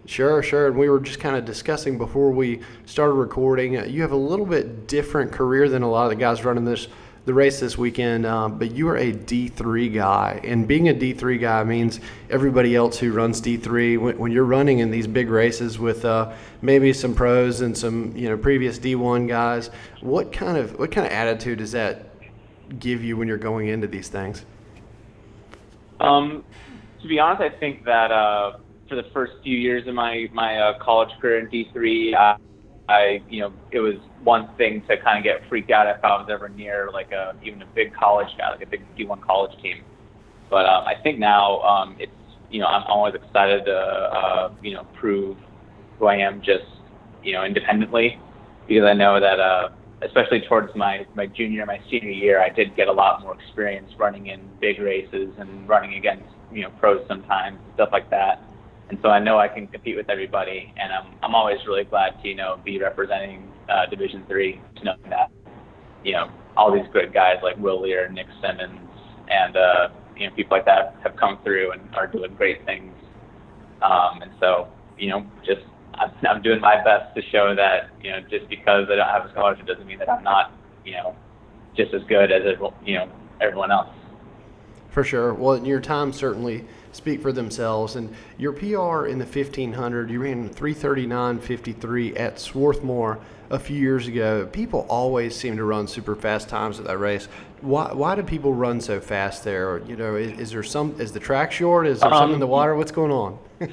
Sure, 0.05 0.41
sure. 0.41 0.67
And 0.67 0.77
we 0.77 0.89
were 0.89 0.99
just 0.99 1.19
kind 1.19 1.35
of 1.35 1.45
discussing 1.45 1.97
before 1.97 2.31
we 2.31 2.61
started 2.85 3.13
recording. 3.13 3.77
Uh, 3.77 3.83
you 3.83 4.01
have 4.01 4.11
a 4.11 4.17
little 4.17 4.45
bit 4.45 4.87
different 4.87 5.31
career 5.31 5.69
than 5.69 5.83
a 5.83 5.89
lot 5.89 6.05
of 6.05 6.09
the 6.09 6.15
guys 6.15 6.43
running 6.43 6.65
this 6.65 6.87
the 7.25 7.33
race 7.35 7.59
this 7.59 7.77
weekend, 7.77 8.25
um, 8.25 8.57
but 8.57 8.71
you 8.71 8.87
are 8.87 8.97
a 8.97 9.11
D3 9.11 9.93
guy, 9.93 10.39
and 10.43 10.67
being 10.67 10.89
a 10.89 10.93
D3 10.95 11.39
guy 11.39 11.63
means 11.63 11.99
everybody 12.29 12.75
else 12.75 12.97
who 12.97 13.11
runs 13.11 13.39
D3. 13.39 13.99
When, 13.99 14.17
when 14.17 14.31
you're 14.31 14.45
running 14.45 14.79
in 14.79 14.89
these 14.89 15.05
big 15.05 15.29
races 15.29 15.77
with 15.77 16.05
uh, 16.05 16.33
maybe 16.63 16.91
some 16.91 17.13
pros 17.13 17.61
and 17.61 17.77
some 17.77 18.15
you 18.15 18.29
know 18.29 18.37
previous 18.37 18.79
D1 18.79 19.27
guys, 19.27 19.69
what 20.01 20.31
kind 20.31 20.57
of 20.57 20.79
what 20.79 20.91
kind 20.91 21.05
of 21.05 21.13
attitude 21.13 21.59
does 21.59 21.73
that 21.73 22.09
give 22.79 23.03
you 23.03 23.15
when 23.15 23.27
you're 23.27 23.37
going 23.37 23.67
into 23.67 23.85
these 23.85 24.07
things? 24.07 24.43
Um, 25.99 26.43
to 27.01 27.07
be 27.07 27.19
honest, 27.19 27.41
I 27.41 27.49
think 27.49 27.83
that 27.85 28.11
uh, 28.11 28.57
for 28.89 28.95
the 28.95 29.05
first 29.13 29.33
few 29.43 29.55
years 29.55 29.87
of 29.87 29.93
my 29.93 30.27
my 30.33 30.57
uh, 30.57 30.73
college 30.83 31.09
career 31.21 31.39
in 31.39 31.47
D3, 31.47 32.15
I, 32.15 32.35
I 32.89 33.23
you 33.29 33.41
know 33.41 33.53
it 33.71 33.79
was 33.79 33.95
one 34.23 34.49
thing 34.57 34.81
to 34.89 34.97
kind 34.97 35.17
of 35.19 35.23
get 35.23 35.47
freaked 35.47 35.71
out 35.71 35.87
if 35.87 36.03
I 36.03 36.09
was 36.09 36.27
ever 36.29 36.49
near 36.49 36.89
like 36.91 37.11
a 37.11 37.35
even 37.45 37.61
a 37.61 37.67
big 37.67 37.93
college 37.93 38.27
guy, 38.37 38.49
like 38.49 38.63
a 38.63 38.65
big 38.65 38.81
D1 38.97 39.21
college 39.21 39.51
team. 39.61 39.83
But 40.49 40.65
um, 40.65 40.83
I 40.85 40.95
think 41.01 41.19
now 41.19 41.59
um, 41.61 41.95
it's 41.99 42.11
you 42.49 42.59
know 42.59 42.67
I'm 42.67 42.83
always 42.89 43.13
excited 43.13 43.65
to 43.65 43.75
uh, 43.77 44.51
you 44.61 44.73
know 44.73 44.85
prove 44.99 45.37
who 45.99 46.07
I 46.07 46.15
am 46.15 46.41
just 46.41 46.65
you 47.23 47.33
know 47.33 47.45
independently 47.45 48.19
because 48.67 48.85
I 48.85 48.93
know 48.93 49.19
that 49.19 49.39
uh, 49.39 49.69
especially 50.01 50.41
towards 50.41 50.75
my 50.75 51.05
my 51.15 51.27
junior 51.27 51.61
and 51.61 51.67
my 51.67 51.79
senior 51.91 52.09
year, 52.09 52.41
I 52.41 52.49
did 52.49 52.75
get 52.75 52.87
a 52.87 52.91
lot 52.91 53.21
more 53.21 53.35
experience 53.35 53.91
running 53.99 54.27
in 54.27 54.41
big 54.59 54.79
races 54.79 55.29
and 55.37 55.69
running 55.69 55.93
against 55.93 56.25
you 56.51 56.63
know 56.63 56.71
pros 56.79 57.05
sometimes 57.07 57.59
stuff 57.75 57.89
like 57.91 58.09
that. 58.09 58.48
And 58.89 58.97
so 59.03 59.09
I 59.09 59.19
know 59.19 59.37
I 59.37 59.47
can 59.47 59.67
compete 59.67 59.95
with 59.95 60.09
everybody, 60.09 60.73
and 60.77 60.91
I'm 60.91 61.13
I'm 61.21 61.35
always 61.35 61.59
really 61.67 61.83
glad 61.83 62.21
to 62.21 62.27
you 62.27 62.35
know 62.35 62.59
be 62.65 62.79
representing 62.79 63.51
uh, 63.69 63.85
Division 63.85 64.25
Three, 64.27 64.59
knowing 64.83 65.09
that 65.09 65.31
you 66.03 66.13
know 66.13 66.31
all 66.57 66.73
these 66.73 66.89
good 66.91 67.13
guys 67.13 67.37
like 67.43 67.55
Will 67.57 67.81
Leer, 67.81 68.09
Nick 68.09 68.25
Symmonds, 68.41 68.81
and 69.29 69.55
uh, 69.55 69.89
you 70.17 70.27
know 70.27 70.35
people 70.35 70.57
like 70.57 70.65
that 70.65 70.95
have 71.03 71.15
come 71.17 71.37
through 71.43 71.71
and 71.71 71.95
are 71.95 72.07
doing 72.07 72.33
great 72.35 72.65
things. 72.65 72.93
Um, 73.83 74.23
and 74.23 74.31
so 74.39 74.67
you 74.97 75.09
know 75.09 75.25
just 75.45 75.61
I'm, 75.93 76.11
I'm 76.27 76.41
doing 76.41 76.59
my 76.59 76.83
best 76.83 77.15
to 77.15 77.21
show 77.31 77.53
that 77.55 77.91
you 78.01 78.09
know 78.09 78.21
just 78.21 78.49
because 78.49 78.87
I 78.91 78.95
don't 78.95 79.07
have 79.07 79.25
a 79.25 79.31
scholarship 79.31 79.67
doesn't 79.67 79.85
mean 79.85 79.99
that 79.99 80.09
I'm 80.09 80.23
not 80.23 80.51
you 80.83 80.93
know 80.93 81.15
just 81.77 81.93
as 81.93 82.01
good 82.09 82.31
as 82.31 82.41
you 82.83 82.95
know 82.95 83.07
everyone 83.39 83.71
else. 83.71 83.89
For 84.89 85.03
sure. 85.03 85.35
Well, 85.35 85.53
in 85.53 85.65
your 85.65 85.79
time 85.79 86.11
certainly 86.11 86.65
speak 86.91 87.21
for 87.21 87.31
themselves. 87.31 87.95
And 87.95 88.13
your 88.37 88.53
PR 88.53 89.07
in 89.07 89.19
the 89.19 89.25
1500, 89.25 90.09
you 90.09 90.21
ran 90.21 90.49
339.53 90.49 92.19
at 92.19 92.39
Swarthmore 92.39 93.19
a 93.49 93.59
few 93.59 93.77
years 93.77 94.07
ago. 94.07 94.45
People 94.45 94.85
always 94.89 95.35
seem 95.35 95.57
to 95.57 95.63
run 95.63 95.87
super 95.87 96.15
fast 96.15 96.49
times 96.49 96.79
at 96.79 96.85
that 96.85 96.97
race. 96.97 97.27
Why, 97.61 97.91
why 97.93 98.15
do 98.15 98.23
people 98.23 98.53
run 98.53 98.79
so 98.79 98.99
fast 98.99 99.43
there? 99.43 99.79
You 99.85 99.95
know, 99.95 100.15
is, 100.15 100.39
is 100.39 100.51
there 100.51 100.63
some, 100.63 100.99
is 100.99 101.11
the 101.11 101.19
track 101.19 101.51
short? 101.51 101.87
Is 101.87 101.99
there 101.99 102.13
um, 102.13 102.19
something 102.19 102.35
in 102.35 102.39
the 102.39 102.47
water? 102.47 102.75
What's 102.75 102.91
going 102.91 103.11
on? 103.11 103.39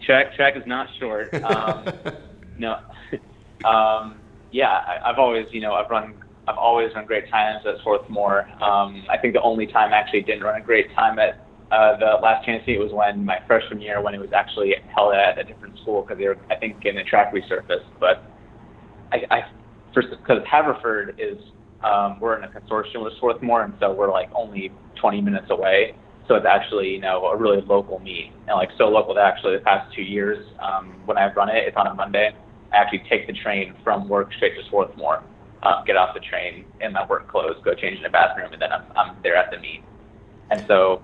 track, 0.00 0.34
track 0.34 0.56
is 0.56 0.66
not 0.66 0.88
short. 0.98 1.32
Um, 1.34 1.92
no. 2.58 2.80
um, 3.64 4.18
yeah, 4.50 4.68
I, 4.68 5.10
I've 5.10 5.18
always, 5.18 5.46
you 5.52 5.60
know, 5.60 5.74
I've 5.74 5.90
run 5.90 6.14
I've 6.48 6.56
always 6.56 6.94
run 6.94 7.04
great 7.04 7.28
times 7.28 7.66
at 7.66 7.78
Swarthmore. 7.82 8.48
Um, 8.62 9.04
I 9.10 9.18
think 9.18 9.34
the 9.34 9.42
only 9.42 9.66
time 9.66 9.92
I 9.92 9.98
actually 9.98 10.22
didn't 10.22 10.42
run 10.42 10.58
a 10.58 10.64
great 10.64 10.90
time 10.94 11.18
at 11.18 11.46
uh, 11.70 11.96
the 11.98 12.18
last 12.22 12.46
chance 12.46 12.66
meet 12.66 12.78
was 12.78 12.92
when 12.92 13.24
my 13.24 13.38
freshman 13.46 13.80
year, 13.80 14.00
when 14.00 14.14
it 14.14 14.20
was 14.20 14.32
actually 14.32 14.74
held 14.94 15.14
at 15.14 15.38
a 15.38 15.44
different 15.44 15.78
school 15.80 16.02
because 16.02 16.18
they 16.18 16.26
were, 16.26 16.38
I 16.50 16.56
think, 16.56 16.80
getting 16.80 16.98
the 16.98 17.04
track 17.04 17.32
resurfaced. 17.34 17.84
But 18.00 18.22
I, 19.12 19.22
I 19.30 19.40
first 19.94 20.08
because 20.10 20.42
Haverford 20.50 21.16
is, 21.18 21.38
um, 21.84 22.18
we're 22.20 22.38
in 22.38 22.44
a 22.44 22.48
consortium 22.48 23.04
with 23.04 23.12
Swarthmore, 23.18 23.64
and 23.64 23.74
so 23.80 23.92
we're 23.92 24.10
like 24.10 24.30
only 24.34 24.72
20 25.00 25.20
minutes 25.20 25.46
away. 25.50 25.94
So 26.26 26.34
it's 26.34 26.46
actually, 26.46 26.88
you 26.88 27.00
know, 27.00 27.26
a 27.26 27.36
really 27.36 27.60
local 27.62 27.98
meet, 28.00 28.32
and 28.46 28.56
like 28.56 28.70
so 28.78 28.88
local 28.88 29.14
that 29.14 29.24
actually 29.24 29.56
the 29.56 29.64
past 29.64 29.94
two 29.94 30.02
years, 30.02 30.46
um, 30.60 30.94
when 31.04 31.18
I've 31.18 31.36
run 31.36 31.50
it, 31.50 31.66
it's 31.66 31.76
on 31.76 31.86
a 31.86 31.94
Monday. 31.94 32.34
I 32.72 32.76
actually 32.76 33.02
take 33.08 33.26
the 33.26 33.32
train 33.32 33.74
from 33.82 34.08
work 34.08 34.32
straight 34.34 34.54
to 34.56 34.68
Swarthmore, 34.68 35.22
um, 35.62 35.84
get 35.86 35.96
off 35.96 36.14
the 36.14 36.20
train 36.20 36.64
in 36.80 36.92
my 36.92 37.06
work 37.06 37.28
clothes, 37.28 37.56
go 37.64 37.74
change 37.74 37.96
in 37.96 38.02
the 38.02 38.10
bathroom, 38.10 38.52
and 38.52 38.60
then 38.60 38.72
I'm, 38.72 38.84
I'm 38.94 39.16
there 39.22 39.36
at 39.36 39.50
the 39.50 39.58
meet. 39.58 39.82
And 40.50 40.64
so 40.66 41.02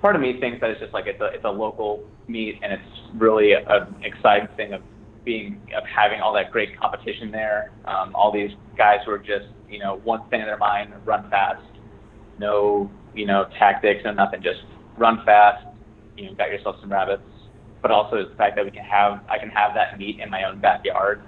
part 0.00 0.16
of 0.16 0.22
me 0.22 0.38
thinks 0.40 0.60
that 0.60 0.70
it's 0.70 0.80
just 0.80 0.92
like 0.92 1.06
it's 1.06 1.20
a 1.20 1.26
it's 1.26 1.44
a 1.44 1.50
local 1.50 2.04
meet 2.26 2.58
and 2.62 2.72
it's 2.72 2.82
really 3.14 3.52
an 3.52 3.94
exciting 4.02 4.48
thing 4.56 4.72
of 4.72 4.82
being 5.24 5.60
of 5.76 5.84
having 5.84 6.20
all 6.20 6.32
that 6.34 6.50
great 6.50 6.78
competition 6.78 7.30
there. 7.30 7.72
Um, 7.86 8.14
all 8.14 8.32
these 8.32 8.50
guys 8.76 8.98
who 9.04 9.12
are 9.12 9.18
just 9.18 9.46
you 9.68 9.78
know 9.78 10.00
one 10.04 10.28
thing 10.30 10.40
in 10.40 10.46
their 10.46 10.58
mind, 10.58 10.92
run 11.04 11.28
fast, 11.30 11.62
no 12.38 12.90
you 13.14 13.26
know 13.26 13.46
tactics, 13.58 14.00
no 14.04 14.12
nothing, 14.12 14.42
just 14.42 14.60
run 14.96 15.22
fast. 15.24 15.64
You 16.16 16.26
know, 16.26 16.34
got 16.34 16.50
yourself 16.50 16.76
some 16.80 16.90
rabbits. 16.90 17.22
But 17.80 17.92
also 17.92 18.16
the 18.16 18.34
fact 18.36 18.56
that 18.56 18.64
we 18.64 18.70
can 18.70 18.84
have 18.84 19.20
I 19.28 19.38
can 19.38 19.50
have 19.50 19.74
that 19.74 19.98
meet 19.98 20.20
in 20.20 20.30
my 20.30 20.44
own 20.44 20.60
backyard. 20.60 21.22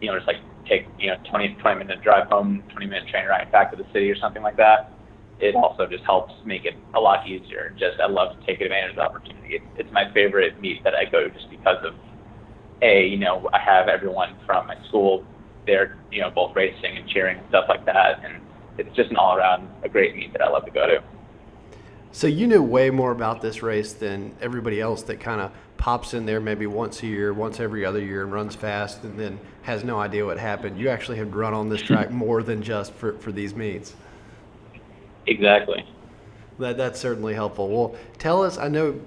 You 0.00 0.10
know, 0.10 0.16
just 0.16 0.26
like 0.26 0.36
take 0.68 0.86
you 0.98 1.08
know 1.08 1.16
20 1.30 1.56
20 1.60 1.78
minute 1.78 2.02
drive 2.02 2.28
home, 2.28 2.62
20 2.72 2.86
minute 2.86 3.08
train 3.08 3.26
ride 3.26 3.50
back 3.52 3.70
to 3.70 3.76
the 3.76 3.86
city 3.92 4.10
or 4.10 4.16
something 4.16 4.42
like 4.42 4.56
that 4.56 4.95
it 5.38 5.54
also 5.54 5.86
just 5.86 6.04
helps 6.04 6.32
make 6.44 6.64
it 6.64 6.74
a 6.94 7.00
lot 7.00 7.28
easier. 7.28 7.74
Just 7.78 8.00
I 8.00 8.06
love 8.06 8.38
to 8.38 8.46
take 8.46 8.60
advantage 8.60 8.90
of 8.90 8.96
the 8.96 9.02
opportunity. 9.02 9.56
It's, 9.56 9.66
it's 9.76 9.92
my 9.92 10.10
favorite 10.12 10.60
meet 10.60 10.82
that 10.84 10.94
I 10.94 11.04
go 11.04 11.24
to 11.24 11.30
just 11.30 11.50
because 11.50 11.84
of 11.84 11.94
a 12.82 13.06
you 13.06 13.18
know 13.18 13.48
I 13.52 13.58
have 13.58 13.88
everyone 13.88 14.36
from 14.46 14.66
my 14.66 14.76
school 14.88 15.24
there, 15.66 15.96
you 16.12 16.20
know, 16.20 16.30
both 16.30 16.54
racing 16.54 16.96
and 16.96 17.08
cheering 17.08 17.38
and 17.38 17.48
stuff 17.48 17.66
like 17.68 17.84
that, 17.86 18.24
and 18.24 18.40
it's 18.78 18.94
just 18.96 19.10
an 19.10 19.16
all 19.16 19.36
around 19.36 19.68
a 19.82 19.88
great 19.88 20.14
meet 20.14 20.32
that 20.32 20.42
I 20.42 20.48
love 20.48 20.64
to 20.64 20.70
go 20.70 20.86
to. 20.86 21.02
So 22.12 22.26
you 22.26 22.46
know 22.46 22.62
way 22.62 22.88
more 22.88 23.10
about 23.10 23.42
this 23.42 23.62
race 23.62 23.92
than 23.92 24.34
everybody 24.40 24.80
else 24.80 25.02
that 25.02 25.20
kind 25.20 25.40
of 25.40 25.52
pops 25.76 26.14
in 26.14 26.24
there 26.24 26.40
maybe 26.40 26.66
once 26.66 27.02
a 27.02 27.06
year, 27.06 27.34
once 27.34 27.60
every 27.60 27.84
other 27.84 28.00
year, 28.00 28.22
and 28.22 28.32
runs 28.32 28.54
fast, 28.54 29.04
and 29.04 29.18
then 29.18 29.38
has 29.62 29.84
no 29.84 29.98
idea 29.98 30.24
what 30.24 30.38
happened. 30.38 30.78
You 30.78 30.88
actually 30.88 31.18
have 31.18 31.34
run 31.34 31.52
on 31.52 31.68
this 31.68 31.82
track 31.82 32.10
more 32.24 32.42
than 32.42 32.62
just 32.62 32.94
for, 32.94 33.18
for 33.18 33.32
these 33.32 33.54
meets. 33.54 33.94
Exactly. 35.26 35.84
That 36.58 36.76
that's 36.76 37.00
certainly 37.00 37.34
helpful. 37.34 37.68
Well, 37.68 37.96
tell 38.18 38.42
us. 38.42 38.58
I 38.58 38.68
know 38.68 39.00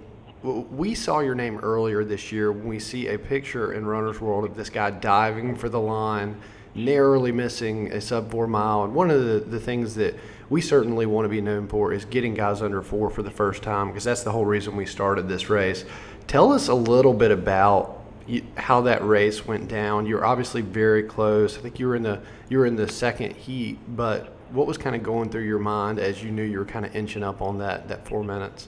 we 0.44 0.96
saw 0.96 1.20
your 1.20 1.36
name 1.36 1.60
earlier 1.60 2.04
this 2.04 2.32
year 2.32 2.52
when 2.52 2.68
we 2.68 2.80
see 2.80 3.08
a 3.08 3.18
picture 3.18 3.74
in 3.74 3.86
Runner's 3.86 4.22
World 4.22 4.46
of 4.46 4.56
this 4.56 4.70
guy 4.70 4.92
diving 4.92 5.56
for 5.56 5.68
the 5.68 5.80
line, 5.80 6.40
narrowly 6.76 7.32
missing 7.32 7.92
a 7.92 8.00
sub 8.00 8.32
four 8.32 8.48
mile. 8.48 8.84
And 8.84 8.94
one 8.94 9.12
of 9.12 9.26
the, 9.26 9.40
the 9.40 9.60
things 9.60 9.96
that 9.96 10.16
we 10.50 10.62
certainly 10.62 11.06
want 11.06 11.26
to 11.26 11.30
be 11.30 11.42
known 11.42 11.68
for 11.68 11.92
is 11.92 12.06
getting 12.06 12.34
guys 12.34 12.62
under 12.62 12.82
four 12.82 13.10
for 13.10 13.22
the 13.22 13.32
first 13.32 13.64
time 13.64 13.88
because 13.88 14.04
that's 14.04 14.24
the 14.24 14.32
whole 14.32 14.46
reason 14.46 14.76
we 14.76 14.86
started 14.86 15.28
this 15.28 15.50
race. 15.50 15.86
Tell 16.28 16.54
us 16.54 16.68
a 16.68 16.74
little 16.74 17.14
bit 17.14 17.32
about 17.32 17.98
how 18.56 18.82
that 18.82 19.04
race 19.04 19.46
went 19.46 19.68
down. 19.68 20.06
You're 20.06 20.26
obviously 20.26 20.62
very 20.62 21.04
close. 21.04 21.58
I 21.58 21.62
think 21.62 21.80
you 21.80 21.88
were 21.88 21.96
in 21.96 22.04
the 22.04 22.22
you 22.48 22.60
were 22.60 22.66
in 22.66 22.76
the 22.76 22.88
second 22.88 23.36
heat, 23.36 23.80
but 23.96 24.36
what 24.52 24.68
was 24.68 24.78
kind 24.78 24.96
of 24.96 25.04
going 25.04 25.30
through 25.30 25.46
your 25.46 25.60
mind 25.60 26.00
as 26.00 26.24
you 26.24 26.32
knew 26.32 26.44
you 26.44 26.60
were 26.60 26.66
kind 26.66 26.86
of 26.86 26.96
inching 26.96 27.24
up 27.24 27.42
on 27.42 27.60
that 27.60 27.88
that 27.88 28.08
four 28.08 28.24
minutes? 28.24 28.68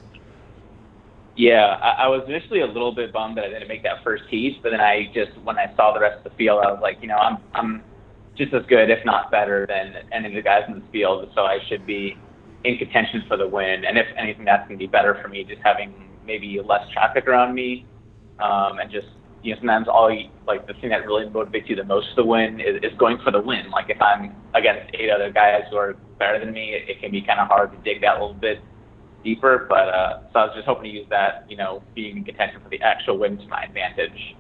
Yeah, 1.36 1.80
I, 1.82 2.04
I 2.04 2.08
was 2.08 2.24
initially 2.28 2.62
a 2.62 2.68
little 2.68 2.94
bit 2.94 3.14
bummed 3.14 3.38
that 3.38 3.46
I 3.46 3.50
didn't 3.50 3.68
make 3.68 3.84
that 3.84 4.04
first 4.04 4.24
heat, 4.30 4.60
but 4.62 4.72
then 4.72 4.82
I 4.82 5.12
just 5.14 5.38
when 5.44 5.58
I 5.58 5.74
saw 5.76 5.94
the 5.94 6.00
rest 6.00 6.18
of 6.18 6.32
the 6.32 6.38
field, 6.38 6.64
I 6.64 6.72
was 6.72 6.80
like, 6.82 6.98
you 7.02 7.08
know, 7.08 7.18
I'm 7.18 7.38
I'm 7.54 7.84
just 8.38 8.54
as 8.54 8.66
good, 8.68 8.90
if 8.90 9.04
not 9.06 9.32
better, 9.32 9.66
than 9.68 10.04
any 10.12 10.28
of 10.28 10.34
the 10.34 10.42
guys 10.42 10.64
in 10.68 10.76
the 10.76 10.86
field, 10.92 11.30
so 11.36 11.42
I 11.42 11.60
should 11.68 11.86
be 11.86 12.18
in 12.64 12.78
contention 12.78 13.24
for 13.28 13.38
the 13.38 13.48
win. 13.48 13.86
And 13.86 13.98
if 13.98 14.08
anything, 14.18 14.46
that's 14.46 14.68
going 14.68 14.78
to 14.78 14.84
be 14.84 14.88
better 14.88 15.20
for 15.22 15.28
me, 15.28 15.44
just 15.44 15.62
having 15.64 15.94
maybe 16.26 16.60
less 16.64 16.88
traffic 16.94 17.28
around 17.28 17.56
me, 17.56 17.86
um, 18.40 18.80
and 18.80 18.92
just 18.92 19.08
you 19.44 19.54
know, 19.54 19.60
sometimes 19.60 19.88
all 19.88 20.12
you, 20.12 20.30
like 20.48 20.68
the 20.68 20.74
thing 20.74 20.90
that 20.90 21.06
really 21.06 21.26
motivates 21.26 21.70
you 21.70 21.76
the 21.76 21.84
most 21.84 22.16
to 22.16 22.24
win 22.24 22.60
is, 22.60 22.78
is 22.84 22.98
going 22.98 23.18
for 23.24 23.32
the 23.32 23.42
win. 23.42 23.70
Like 23.72 23.90
if 23.90 24.02
I'm 24.02 24.36
against 24.54 24.94
eight 24.94 25.10
other 25.10 25.32
guys 25.32 25.64
who 25.70 25.78
are 25.78 25.96
better 26.20 26.40
than 26.40 26.54
me, 26.54 26.74
it, 26.74 26.90
it 26.90 27.02
can 27.02 27.12
be 27.12 27.22
kind 27.22 27.40
of 27.40 27.48
hard 27.48 27.72
to 27.72 27.78
dig 27.80 28.02
that 28.02 28.14
little 28.14 28.36
bit 28.36 28.60
deeper. 29.24 29.66
But 29.68 29.90
uh, 29.90 30.20
so 30.32 30.40
I 30.40 30.46
was 30.46 30.54
just 30.56 30.68
hoping 30.68 30.84
to 30.84 30.90
use 30.90 31.08
that, 31.10 31.46
you 31.50 31.58
know, 31.58 31.84
being 31.96 32.18
in 32.18 32.24
contention 32.24 32.62
for 32.62 32.70
the 32.70 32.82
actual 32.82 33.18
win 33.18 33.38
to 33.38 33.48
my 33.48 33.64
advantage. 33.64 34.36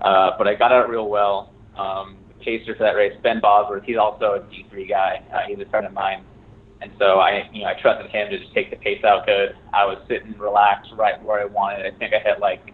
Uh, 0.00 0.30
but 0.38 0.46
I 0.46 0.54
got 0.54 0.72
out 0.72 0.88
real 0.88 1.08
well. 1.08 1.52
Um, 1.76 2.16
the 2.28 2.44
chaser 2.44 2.74
for 2.74 2.84
that 2.84 2.96
race, 2.96 3.12
Ben 3.22 3.40
Bosworth, 3.40 3.84
he's 3.84 3.96
also 3.96 4.34
a 4.34 4.40
D3 4.40 4.88
guy. 4.88 5.22
Uh, 5.32 5.40
he's 5.48 5.58
a 5.60 5.68
friend 5.70 5.86
of 5.86 5.92
mine. 5.92 6.24
And 6.80 6.90
so 6.98 7.20
I, 7.20 7.48
you 7.52 7.62
know, 7.62 7.68
I 7.68 7.80
trusted 7.80 8.10
him 8.10 8.30
to 8.30 8.38
just 8.38 8.52
take 8.54 8.70
the 8.70 8.76
pace 8.76 9.04
out 9.04 9.24
good. 9.26 9.54
I 9.72 9.84
was 9.84 9.98
sitting 10.08 10.36
relaxed 10.36 10.90
right 10.96 11.22
where 11.22 11.40
I 11.40 11.44
wanted. 11.44 11.86
I 11.86 11.96
think 11.96 12.12
I 12.12 12.18
hit 12.18 12.40
like, 12.40 12.72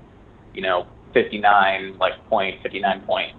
you 0.55 0.62
know, 0.62 0.87
59 1.12 1.99
like 1.99 2.12
point 2.29 2.62
59 2.62 3.01
point. 3.03 3.33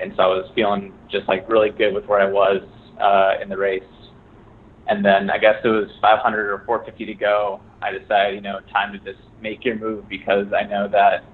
And 0.00 0.12
so 0.16 0.22
i 0.22 0.26
was 0.26 0.50
feeling 0.54 0.92
just 1.10 1.28
like 1.28 1.48
really 1.48 1.70
good 1.70 1.94
with 1.94 2.06
where 2.06 2.20
i 2.20 2.30
was 2.30 2.62
uh, 3.00 3.42
in 3.42 3.48
the 3.48 3.56
race. 3.56 3.82
And 4.88 5.04
then 5.04 5.30
i 5.30 5.38
guess 5.38 5.56
it 5.64 5.68
was 5.68 5.88
500 6.00 6.50
or 6.50 6.62
450 6.66 7.06
to 7.06 7.14
go. 7.14 7.60
I 7.82 7.92
decided 7.92 8.34
you 8.34 8.40
know 8.40 8.60
time 8.72 8.92
to 8.92 8.98
just 8.98 9.22
make 9.40 9.64
your 9.64 9.78
move 9.78 10.08
because 10.08 10.46
i 10.52 10.62
know 10.64 10.88
that 10.88 11.24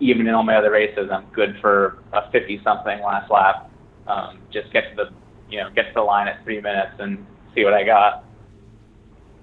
even 0.00 0.26
in 0.26 0.34
all 0.34 0.42
my 0.42 0.56
other 0.56 0.70
races 0.70 1.10
i'm 1.12 1.26
good 1.32 1.56
for 1.60 1.98
a 2.12 2.30
50 2.30 2.60
something 2.64 3.00
last 3.02 3.30
lap. 3.30 3.70
Um, 4.06 4.40
just 4.52 4.72
get 4.72 4.90
to 4.90 4.96
the 4.96 5.10
you 5.50 5.60
know 5.60 5.70
get 5.74 5.88
to 5.88 5.92
the 5.94 6.00
line 6.02 6.28
at 6.28 6.42
three 6.44 6.60
minutes 6.60 6.94
and 6.98 7.26
see 7.54 7.64
what 7.64 7.74
i 7.74 7.84
got. 7.84 8.24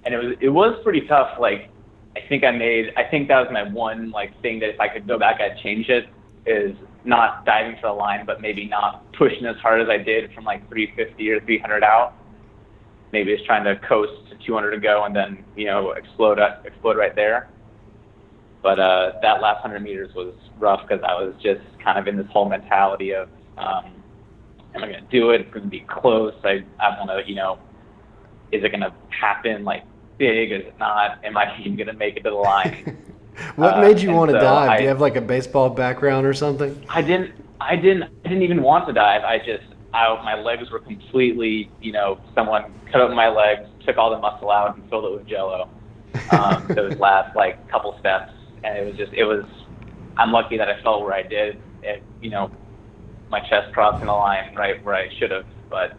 And 0.05 0.13
it 0.13 0.17
was 0.17 0.37
it 0.41 0.49
was 0.49 0.79
pretty 0.83 1.01
tough 1.01 1.37
like 1.39 1.69
I 2.17 2.27
think 2.27 2.43
I 2.43 2.51
made. 2.51 2.93
I 2.97 3.03
think 3.03 3.27
that 3.27 3.39
was 3.39 3.49
my 3.51 3.63
one 3.63 4.11
like 4.11 4.39
thing 4.41 4.59
that 4.59 4.69
if 4.69 4.79
I 4.79 4.87
could 4.87 5.07
go 5.07 5.19
back, 5.19 5.39
I'd 5.39 5.57
change 5.61 5.89
it. 5.89 6.07
Is 6.45 6.75
not 7.03 7.45
diving 7.45 7.75
for 7.81 7.87
the 7.87 7.93
line, 7.93 8.25
but 8.25 8.41
maybe 8.41 8.65
not 8.65 9.11
pushing 9.13 9.45
as 9.45 9.57
hard 9.57 9.81
as 9.81 9.89
I 9.89 9.97
did 9.97 10.33
from 10.33 10.45
like 10.45 10.67
350 10.69 11.29
or 11.29 11.41
300 11.41 11.83
out. 11.83 12.13
Maybe 13.11 13.35
just 13.35 13.45
trying 13.45 13.65
to 13.65 13.75
coast 13.87 14.13
to 14.29 14.45
200 14.45 14.71
to 14.71 14.79
go 14.79 15.03
and 15.03 15.15
then 15.15 15.43
you 15.55 15.65
know 15.65 15.91
explode 15.91 16.39
explode 16.65 16.97
right 16.97 17.15
there. 17.15 17.49
But 18.63 18.79
uh, 18.79 19.11
that 19.21 19.41
last 19.41 19.63
100 19.63 19.81
meters 19.81 20.13
was 20.15 20.33
rough 20.57 20.81
because 20.87 21.03
I 21.07 21.13
was 21.13 21.33
just 21.43 21.61
kind 21.83 21.99
of 21.99 22.07
in 22.07 22.17
this 22.17 22.27
whole 22.31 22.49
mentality 22.49 23.13
of, 23.13 23.29
um, 23.57 23.93
am 24.73 24.83
I 24.83 24.87
going 24.87 25.03
to 25.03 25.09
do 25.11 25.31
it? 25.31 25.41
It's 25.41 25.53
going 25.53 25.65
to 25.65 25.69
be 25.69 25.85
close. 25.87 26.33
I 26.43 26.63
I 26.79 26.97
want 26.97 27.09
to 27.09 27.29
you 27.29 27.35
know, 27.35 27.59
is 28.51 28.63
it 28.63 28.69
going 28.69 28.81
to 28.81 28.93
happen? 29.09 29.63
Like 29.65 29.83
big? 30.17 30.51
Is 30.51 30.63
not? 30.79 31.23
Am 31.23 31.37
I 31.37 31.57
even 31.59 31.75
going 31.75 31.87
to 31.87 31.93
make 31.93 32.17
it 32.17 32.23
to 32.23 32.29
the 32.29 32.35
line? 32.35 32.97
what 33.55 33.75
uh, 33.75 33.81
made 33.81 33.99
you 33.99 34.11
want 34.11 34.31
to 34.31 34.37
so 34.37 34.41
dive? 34.41 34.69
I, 34.69 34.77
Do 34.77 34.83
you 34.83 34.89
have 34.89 35.01
like 35.01 35.15
a 35.15 35.21
baseball 35.21 35.69
background 35.69 36.25
or 36.25 36.33
something? 36.33 36.83
I 36.89 37.01
didn't. 37.01 37.33
I 37.59 37.75
didn't. 37.75 38.03
I 38.03 38.29
didn't 38.29 38.43
even 38.43 38.61
want 38.61 38.87
to 38.87 38.93
dive. 38.93 39.23
I 39.23 39.39
just 39.39 39.63
I, 39.93 40.21
My 40.23 40.35
legs 40.35 40.69
were 40.69 40.79
completely, 40.79 41.71
you 41.81 41.91
know, 41.91 42.19
someone 42.35 42.73
cut 42.91 43.01
open 43.01 43.15
my 43.15 43.29
legs, 43.29 43.67
took 43.85 43.97
all 43.97 44.11
the 44.11 44.19
muscle 44.19 44.51
out, 44.51 44.75
and 44.75 44.87
filled 44.89 45.05
it 45.05 45.11
with 45.11 45.27
Jello. 45.27 45.69
Um, 46.31 46.67
those 46.75 46.97
last 46.99 47.35
like 47.35 47.67
couple 47.69 47.97
steps, 47.99 48.31
and 48.63 48.77
it 48.77 48.85
was 48.85 48.95
just, 48.95 49.13
it 49.13 49.23
was. 49.23 49.45
I'm 50.17 50.31
lucky 50.31 50.57
that 50.57 50.67
I 50.67 50.81
fell 50.81 51.03
where 51.03 51.13
I 51.13 51.21
did. 51.21 51.61
It, 51.83 52.03
you 52.21 52.29
know, 52.29 52.51
my 53.29 53.39
chest 53.47 53.73
crossing 53.73 54.07
the 54.07 54.13
line 54.13 54.55
right 54.55 54.83
where 54.83 54.95
I 54.95 55.15
should 55.17 55.31
have. 55.31 55.45
But 55.69 55.97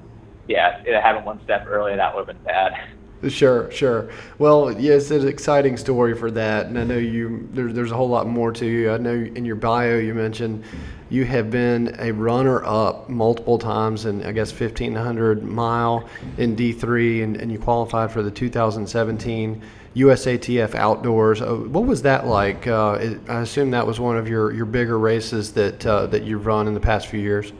yeah, 0.48 0.82
if 0.84 1.04
I 1.04 1.06
had 1.06 1.24
one 1.24 1.40
step 1.44 1.66
earlier, 1.68 1.96
that 1.96 2.14
would 2.14 2.26
have 2.26 2.36
been 2.36 2.44
bad. 2.44 2.72
Sure, 3.26 3.68
sure. 3.72 4.10
Well, 4.38 4.70
yes, 4.80 5.10
it's 5.10 5.24
an 5.24 5.28
exciting 5.28 5.76
story 5.76 6.14
for 6.14 6.30
that, 6.30 6.66
and 6.66 6.78
I 6.78 6.84
know 6.84 6.98
you. 6.98 7.48
There, 7.52 7.72
there's 7.72 7.90
a 7.90 7.96
whole 7.96 8.08
lot 8.08 8.28
more 8.28 8.52
to 8.52 8.64
you. 8.64 8.92
I 8.92 8.98
know 8.98 9.12
in 9.12 9.44
your 9.44 9.56
bio 9.56 9.98
you 9.98 10.14
mentioned 10.14 10.62
you 11.10 11.24
have 11.24 11.50
been 11.50 11.96
a 11.98 12.12
runner-up 12.12 13.08
multiple 13.08 13.58
times, 13.58 14.04
and 14.04 14.24
I 14.24 14.30
guess 14.30 14.52
1500 14.52 15.42
mile 15.42 16.08
in 16.36 16.54
D3, 16.54 17.24
and, 17.24 17.36
and 17.36 17.50
you 17.50 17.58
qualified 17.58 18.12
for 18.12 18.22
the 18.22 18.30
2017 18.30 19.62
USATF 19.96 20.76
Outdoors. 20.76 21.42
Uh, 21.42 21.56
what 21.56 21.86
was 21.86 22.02
that 22.02 22.26
like? 22.26 22.68
Uh, 22.68 22.98
it, 23.00 23.20
I 23.28 23.40
assume 23.40 23.72
that 23.72 23.84
was 23.84 23.98
one 23.98 24.16
of 24.16 24.28
your, 24.28 24.52
your 24.52 24.66
bigger 24.66 24.98
races 24.98 25.52
that 25.54 25.84
uh, 25.84 26.06
that 26.06 26.22
you've 26.22 26.46
run 26.46 26.68
in 26.68 26.74
the 26.74 26.80
past 26.80 27.08
few 27.08 27.20
years. 27.20 27.52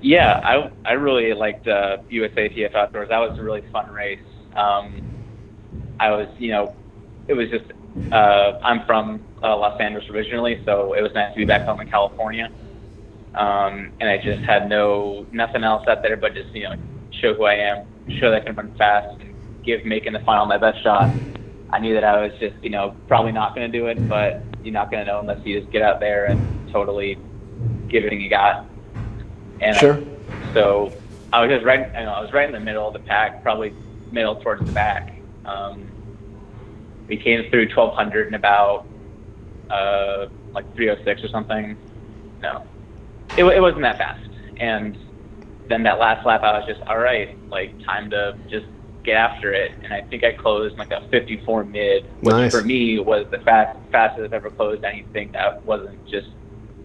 Yeah, 0.00 0.40
I 0.42 0.72
I 0.88 0.94
really 0.94 1.34
liked 1.34 1.68
uh, 1.68 1.98
USATF 2.10 2.74
Outdoors. 2.74 3.10
That 3.10 3.18
was 3.18 3.38
a 3.38 3.42
really 3.42 3.62
fun 3.70 3.92
race. 3.92 4.18
Um, 4.56 5.02
I 5.98 6.10
was, 6.10 6.28
you 6.38 6.50
know, 6.50 6.74
it 7.28 7.34
was 7.34 7.48
just, 7.50 7.64
uh, 8.12 8.58
I'm 8.62 8.84
from 8.86 9.22
uh, 9.42 9.56
Los 9.56 9.80
Angeles 9.80 10.08
originally, 10.10 10.62
so 10.64 10.94
it 10.94 11.02
was 11.02 11.12
nice 11.14 11.32
to 11.32 11.36
be 11.36 11.44
back 11.44 11.62
home 11.62 11.80
in 11.80 11.88
California. 11.90 12.50
Um, 13.34 13.92
and 14.00 14.08
I 14.08 14.18
just 14.18 14.42
had 14.42 14.68
no, 14.68 15.26
nothing 15.30 15.62
else 15.62 15.86
out 15.86 16.02
there 16.02 16.16
but 16.16 16.34
just, 16.34 16.52
you 16.54 16.64
know, 16.64 16.74
show 17.20 17.34
who 17.34 17.44
I 17.44 17.54
am, 17.54 17.86
show 18.18 18.30
that 18.30 18.42
I 18.42 18.44
can 18.44 18.56
run 18.56 18.74
fast, 18.76 19.20
and 19.20 19.34
give 19.62 19.84
making 19.84 20.12
the 20.12 20.20
final 20.20 20.46
my 20.46 20.58
best 20.58 20.82
shot. 20.82 21.10
I 21.70 21.78
knew 21.78 21.94
that 21.94 22.02
I 22.02 22.26
was 22.26 22.32
just, 22.40 22.56
you 22.62 22.70
know, 22.70 22.96
probably 23.06 23.32
not 23.32 23.54
going 23.54 23.70
to 23.70 23.78
do 23.78 23.86
it, 23.86 24.08
but 24.08 24.42
you're 24.64 24.74
not 24.74 24.90
going 24.90 25.04
to 25.04 25.10
know 25.10 25.20
unless 25.20 25.44
you 25.46 25.60
just 25.60 25.70
get 25.70 25.82
out 25.82 26.00
there 26.00 26.24
and 26.24 26.72
totally 26.72 27.16
give 27.88 28.04
everything 28.04 28.20
you 28.20 28.30
got. 28.30 28.66
And 29.60 29.76
sure. 29.76 29.94
I, 29.96 30.54
so 30.54 30.92
I 31.32 31.40
was 31.40 31.50
just 31.50 31.64
right, 31.64 31.86
you 31.86 32.04
know, 32.06 32.12
I 32.12 32.20
was 32.20 32.32
right 32.32 32.46
in 32.46 32.52
the 32.52 32.60
middle 32.60 32.86
of 32.88 32.94
the 32.94 33.00
pack, 33.00 33.42
probably 33.42 33.72
middle 34.12 34.36
towards 34.36 34.64
the 34.64 34.72
back. 34.72 35.14
Um, 35.44 35.90
we 37.08 37.16
came 37.16 37.50
through 37.50 37.68
1200 37.74 38.28
in 38.28 38.34
about 38.34 38.86
uh, 39.70 40.26
like 40.52 40.64
306 40.74 41.24
or 41.24 41.28
something. 41.28 41.76
No, 42.40 42.64
it, 43.36 43.44
it 43.44 43.60
wasn't 43.60 43.82
that 43.82 43.98
fast. 43.98 44.28
And 44.58 44.96
then 45.68 45.82
that 45.84 45.98
last 45.98 46.26
lap, 46.26 46.42
I 46.42 46.58
was 46.58 46.66
just 46.66 46.80
all 46.82 46.98
right, 46.98 47.36
like 47.48 47.78
time 47.84 48.10
to 48.10 48.36
just 48.48 48.66
get 49.02 49.16
after 49.16 49.52
it. 49.52 49.72
And 49.82 49.92
I 49.92 50.02
think 50.02 50.24
I 50.24 50.32
closed 50.32 50.76
like 50.78 50.90
a 50.90 51.06
54 51.10 51.64
mid, 51.64 52.04
which 52.20 52.32
nice. 52.32 52.52
for 52.52 52.62
me 52.62 52.98
was 52.98 53.26
the 53.30 53.38
fast 53.38 53.78
fastest 53.90 54.24
I've 54.24 54.32
ever 54.32 54.50
closed 54.50 54.84
anything 54.84 55.32
that 55.32 55.64
wasn't 55.64 56.06
just 56.08 56.28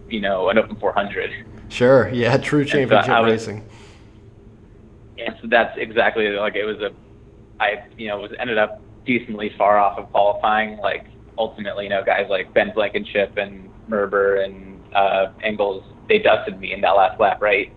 you 0.08 0.20
know 0.20 0.48
an 0.48 0.58
open 0.58 0.76
400. 0.76 1.30
Sure. 1.68 2.08
Yeah. 2.08 2.36
True 2.36 2.64
championship 2.64 3.06
so 3.06 3.22
was, 3.22 3.32
racing. 3.32 3.68
Yeah. 5.16 5.34
So 5.40 5.48
that's 5.48 5.76
exactly 5.78 6.28
like 6.30 6.54
it 6.54 6.64
was 6.64 6.80
a 6.80 6.92
I 7.60 7.84
you 7.96 8.08
know 8.08 8.18
was 8.18 8.32
ended 8.38 8.58
up 8.58 8.80
decently 9.06 9.50
far 9.56 9.78
off 9.78 9.98
of 9.98 10.10
qualifying. 10.10 10.78
Like 10.78 11.06
ultimately, 11.38 11.84
you 11.84 11.90
know, 11.90 12.02
guys 12.04 12.26
like 12.28 12.52
Ben 12.52 12.72
Blankenship 12.74 13.36
and 13.36 13.70
Merber 13.88 14.44
and 14.44 14.80
uh, 14.94 15.32
Engels, 15.42 15.82
they 16.08 16.18
dusted 16.18 16.58
me 16.58 16.72
in 16.72 16.80
that 16.82 16.90
last 16.90 17.20
lap, 17.20 17.40
right? 17.40 17.72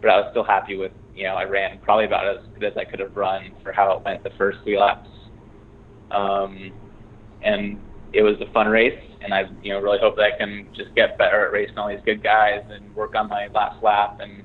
But 0.00 0.10
I 0.10 0.20
was 0.20 0.28
still 0.30 0.44
happy 0.44 0.76
with 0.76 0.92
you 1.14 1.24
know 1.24 1.34
I 1.34 1.44
ran 1.44 1.78
probably 1.80 2.04
about 2.04 2.26
as 2.26 2.44
good 2.54 2.64
as 2.64 2.76
I 2.76 2.84
could 2.84 3.00
have 3.00 3.16
run 3.16 3.52
for 3.62 3.72
how 3.72 3.92
it 3.92 4.04
went 4.04 4.22
the 4.22 4.30
first 4.38 4.58
three 4.64 4.78
laps. 4.78 5.08
Um, 6.10 6.72
and 7.42 7.80
it 8.12 8.22
was 8.22 8.36
a 8.40 8.52
fun 8.52 8.68
race, 8.68 8.98
and 9.22 9.34
I 9.34 9.44
you 9.62 9.72
know 9.72 9.80
really 9.80 9.98
hope 9.98 10.16
that 10.16 10.30
I 10.34 10.38
can 10.38 10.68
just 10.74 10.94
get 10.94 11.18
better 11.18 11.46
at 11.46 11.52
racing 11.52 11.78
all 11.78 11.88
these 11.88 12.04
good 12.04 12.22
guys 12.22 12.62
and 12.70 12.94
work 12.94 13.14
on 13.14 13.28
my 13.28 13.48
last 13.48 13.82
lap 13.82 14.18
and 14.20 14.44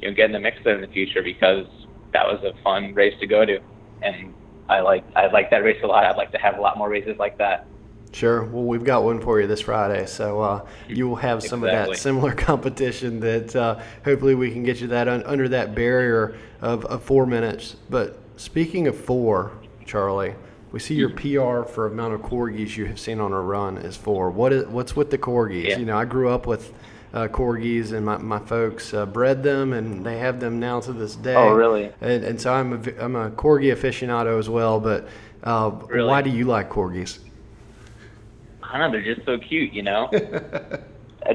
you 0.00 0.08
know 0.08 0.14
get 0.14 0.26
in 0.26 0.32
the 0.32 0.40
mix 0.40 0.58
there 0.64 0.74
in 0.74 0.82
the 0.82 0.92
future 0.92 1.22
because 1.22 1.66
that 2.12 2.24
was 2.24 2.42
a 2.44 2.62
fun 2.62 2.94
race 2.94 3.14
to 3.20 3.26
go 3.26 3.44
to 3.44 3.58
and 4.02 4.34
I 4.68 4.80
like 4.80 5.04
I 5.16 5.26
like 5.28 5.50
that 5.50 5.64
race 5.64 5.80
a 5.82 5.86
lot. 5.86 6.04
I'd 6.04 6.16
like 6.16 6.32
to 6.32 6.38
have 6.38 6.58
a 6.58 6.60
lot 6.60 6.76
more 6.76 6.88
races 6.88 7.18
like 7.18 7.38
that. 7.38 7.66
Sure. 8.12 8.44
Well, 8.44 8.64
we've 8.64 8.84
got 8.84 9.04
one 9.04 9.20
for 9.20 9.40
you 9.40 9.46
this 9.46 9.60
Friday, 9.60 10.06
so 10.06 10.40
uh, 10.40 10.66
you 10.88 11.08
will 11.08 11.16
have 11.16 11.42
some 11.42 11.62
exactly. 11.62 11.92
of 11.92 11.96
that 11.96 12.02
similar 12.02 12.32
competition. 12.34 13.20
That 13.20 13.54
uh, 13.54 13.80
hopefully 14.04 14.34
we 14.34 14.50
can 14.50 14.62
get 14.62 14.80
you 14.80 14.88
that 14.88 15.08
un- 15.08 15.22
under 15.24 15.48
that 15.50 15.74
barrier 15.74 16.36
of, 16.60 16.84
of, 16.86 17.02
four 17.02 17.26
minutes. 17.26 17.76
But 17.90 18.18
speaking 18.36 18.86
of 18.86 18.98
four, 18.98 19.52
Charlie, 19.84 20.34
we 20.72 20.80
see 20.80 20.94
your 20.94 21.10
PR 21.10 21.68
for 21.68 21.86
amount 21.86 22.14
of 22.14 22.22
corgis 22.22 22.76
you 22.76 22.86
have 22.86 22.98
seen 22.98 23.20
on 23.20 23.32
a 23.32 23.40
run 23.40 23.78
is 23.78 23.96
four. 23.96 24.30
What 24.30 24.52
is 24.52 24.66
what's 24.66 24.96
with 24.96 25.10
the 25.10 25.18
corgis? 25.18 25.68
Yeah. 25.68 25.78
You 25.78 25.84
know, 25.84 25.96
I 25.96 26.04
grew 26.04 26.30
up 26.30 26.46
with 26.46 26.72
uh, 27.12 27.28
corgis, 27.28 27.92
and 27.92 28.04
my, 28.04 28.18
my 28.18 28.38
folks 28.38 28.92
uh, 28.92 29.06
bred 29.06 29.42
them, 29.42 29.72
and 29.72 30.04
they 30.04 30.18
have 30.18 30.40
them 30.40 30.60
now 30.60 30.80
to 30.80 30.92
this 30.92 31.16
day. 31.16 31.34
Oh, 31.34 31.50
really? 31.50 31.92
And, 32.00 32.24
and 32.24 32.40
so 32.40 32.52
I'm 32.52 32.72
a, 32.72 33.04
I'm 33.04 33.16
a 33.16 33.30
corgi 33.30 33.72
aficionado 33.74 34.38
as 34.38 34.48
well. 34.48 34.80
But 34.80 35.08
uh, 35.42 35.70
really? 35.88 36.08
why 36.08 36.22
do 36.22 36.30
you 36.30 36.44
like 36.44 36.70
corgis? 36.70 37.18
I 38.62 38.78
don't 38.78 38.92
know. 38.92 38.98
They're 38.98 39.14
just 39.14 39.26
so 39.26 39.38
cute, 39.38 39.72
you 39.72 39.82
know. 39.82 40.08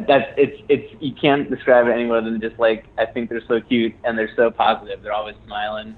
That's 0.07 0.33
it's 0.37 0.61
it's 0.69 0.95
you 1.01 1.13
can't 1.13 1.49
describe 1.49 1.87
it 1.87 1.91
any 1.91 2.05
more 2.05 2.21
than 2.21 2.39
just 2.41 2.57
like 2.57 2.85
I 2.97 3.05
think 3.05 3.29
they're 3.29 3.45
so 3.47 3.61
cute 3.61 3.93
and 4.03 4.17
they're 4.17 4.33
so 4.35 4.49
positive. 4.49 5.03
They're 5.03 5.13
always 5.13 5.35
smiling. 5.45 5.95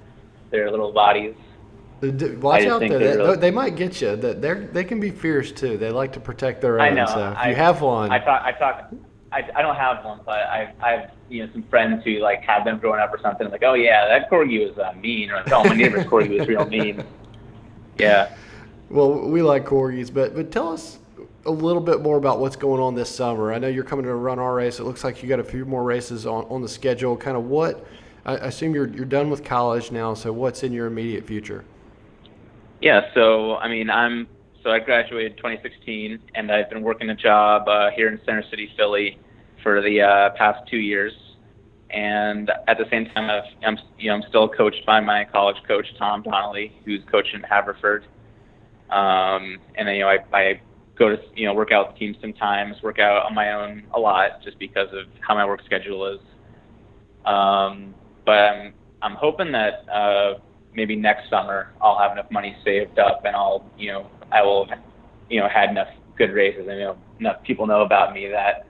Their 0.51 0.69
little 0.69 0.91
bodies. 0.91 1.35
Watch 2.01 2.65
out 2.65 2.79
there. 2.81 2.99
They, 2.99 3.17
really, 3.17 3.37
they, 3.37 3.51
might 3.51 3.75
get 3.75 4.01
you. 4.01 4.15
That 4.15 4.41
They 4.41 4.53
they 4.53 4.83
can 4.83 4.99
be 4.99 5.11
fierce 5.11 5.51
too. 5.51 5.77
They 5.77 5.91
like 5.91 6.13
to 6.13 6.19
protect 6.19 6.61
their 6.61 6.79
own. 6.79 6.87
I 6.87 6.89
know. 6.89 7.05
So 7.05 7.31
if 7.31 7.37
I, 7.37 7.49
you 7.49 7.55
have 7.55 7.81
one, 7.81 8.11
I 8.11 8.19
talk. 8.19 8.41
I 8.43 8.51
talk. 8.51 8.93
I, 9.35 9.49
I 9.53 9.61
don't 9.61 9.75
have 9.75 10.05
one, 10.05 10.21
but 10.25 10.37
I 10.37 10.73
I 10.81 10.91
have 10.91 11.11
you 11.27 11.45
know 11.45 11.51
some 11.51 11.63
friends 11.63 12.05
who 12.05 12.19
like 12.19 12.41
had 12.41 12.63
them 12.63 12.79
growing 12.79 13.01
up 13.01 13.13
or 13.13 13.19
something. 13.19 13.49
Like, 13.49 13.63
oh 13.63 13.73
yeah, 13.73 14.07
that 14.07 14.31
corgi 14.31 14.65
was 14.65 14.77
uh, 14.77 14.93
mean, 14.97 15.29
or 15.29 15.35
like, 15.35 15.51
oh 15.51 15.65
my 15.65 15.75
neighbor's 15.75 16.05
corgi 16.11 16.39
was 16.39 16.47
real 16.47 16.65
mean. 16.65 17.03
Yeah. 17.97 18.33
Well, 18.89 19.27
we 19.27 19.41
like 19.41 19.65
corgis, 19.65 20.13
but 20.13 20.35
but 20.35 20.51
tell 20.51 20.71
us 20.71 20.99
a 21.45 21.51
little 21.51 21.81
bit 21.81 22.01
more 22.01 22.17
about 22.17 22.39
what's 22.39 22.55
going 22.55 22.81
on 22.81 22.95
this 22.95 23.13
summer. 23.13 23.53
I 23.53 23.59
know 23.59 23.67
you're 23.67 23.83
coming 23.83 24.05
to 24.05 24.15
run 24.15 24.39
our 24.39 24.55
race. 24.55 24.79
It 24.79 24.83
looks 24.85 25.03
like 25.03 25.21
you 25.21 25.27
got 25.27 25.39
a 25.39 25.43
few 25.43 25.65
more 25.65 25.83
races 25.83 26.25
on, 26.25 26.45
on 26.45 26.61
the 26.61 26.69
schedule. 26.69 27.17
Kind 27.17 27.35
of 27.35 27.43
what? 27.43 27.85
I 28.25 28.35
assume 28.35 28.73
you're 28.73 28.87
you're 28.87 29.03
done 29.03 29.29
with 29.29 29.43
college 29.43 29.91
now. 29.91 30.13
So 30.13 30.31
what's 30.31 30.63
in 30.63 30.71
your 30.71 30.87
immediate 30.87 31.25
future? 31.25 31.65
Yeah. 32.81 33.13
So 33.13 33.57
I 33.57 33.67
mean, 33.67 33.89
I'm 33.89 34.27
so 34.63 34.71
I 34.71 34.79
graduated 34.79 35.35
2016, 35.35 36.19
and 36.35 36.51
I've 36.51 36.69
been 36.69 36.81
working 36.81 37.09
a 37.09 37.15
job 37.15 37.67
uh, 37.67 37.91
here 37.91 38.07
in 38.07 38.19
Center 38.25 38.43
City, 38.49 38.71
Philly, 38.77 39.19
for 39.65 39.81
the 39.81 39.99
uh, 39.99 40.29
past 40.37 40.59
two 40.69 40.77
years. 40.77 41.11
And 41.89 42.51
at 42.67 42.77
the 42.77 42.85
same 42.91 43.07
time, 43.07 43.31
I've, 43.31 43.51
I'm 43.65 43.77
you 43.97 44.09
know 44.09 44.17
I'm 44.17 44.23
still 44.29 44.47
coached 44.47 44.85
by 44.85 44.99
my 44.99 45.25
college 45.25 45.57
coach 45.67 45.87
Tom 45.97 46.21
Donnelly, 46.21 46.71
who's 46.85 47.01
coaching 47.11 47.41
Haverford. 47.49 48.03
Um, 48.91 49.57
and 49.75 49.87
then 49.87 49.95
you 49.95 50.01
know 50.01 50.09
I, 50.09 50.37
I 50.37 50.61
go 50.97 51.09
to 51.09 51.17
you 51.35 51.47
know 51.47 51.53
work 51.53 51.71
out 51.71 51.87
with 51.87 51.95
the 51.95 51.99
team 51.99 52.15
sometimes, 52.21 52.75
work 52.83 52.99
out 52.99 53.25
on 53.25 53.33
my 53.33 53.53
own 53.53 53.83
a 53.95 53.99
lot 53.99 54.43
just 54.43 54.59
because 54.59 54.89
of 54.93 55.07
how 55.19 55.33
my 55.33 55.45
work 55.45 55.61
schedule 55.65 56.05
is. 56.13 56.19
Um, 57.25 57.95
but 58.23 58.37
I'm 58.37 58.73
I'm 59.01 59.15
hoping 59.15 59.51
that 59.53 59.85
uh, 59.91 60.39
maybe 60.75 60.95
next 60.95 61.29
summer 61.29 61.73
I'll 61.81 61.97
have 61.97 62.11
enough 62.11 62.29
money 62.29 62.55
saved 62.63 62.99
up 62.99 63.21
and 63.25 63.35
I'll 63.35 63.67
you 63.79 63.91
know 63.91 64.11
I 64.31 64.43
will 64.43 64.67
you 65.29 65.39
know 65.39 65.47
had 65.47 65.71
enough 65.71 65.89
good 66.17 66.31
races 66.31 66.67
and 66.69 66.77
you 66.77 66.85
know 66.85 66.97
enough 67.19 67.41
people 67.43 67.65
know 67.65 67.81
about 67.81 68.13
me 68.13 68.27
that 68.27 68.67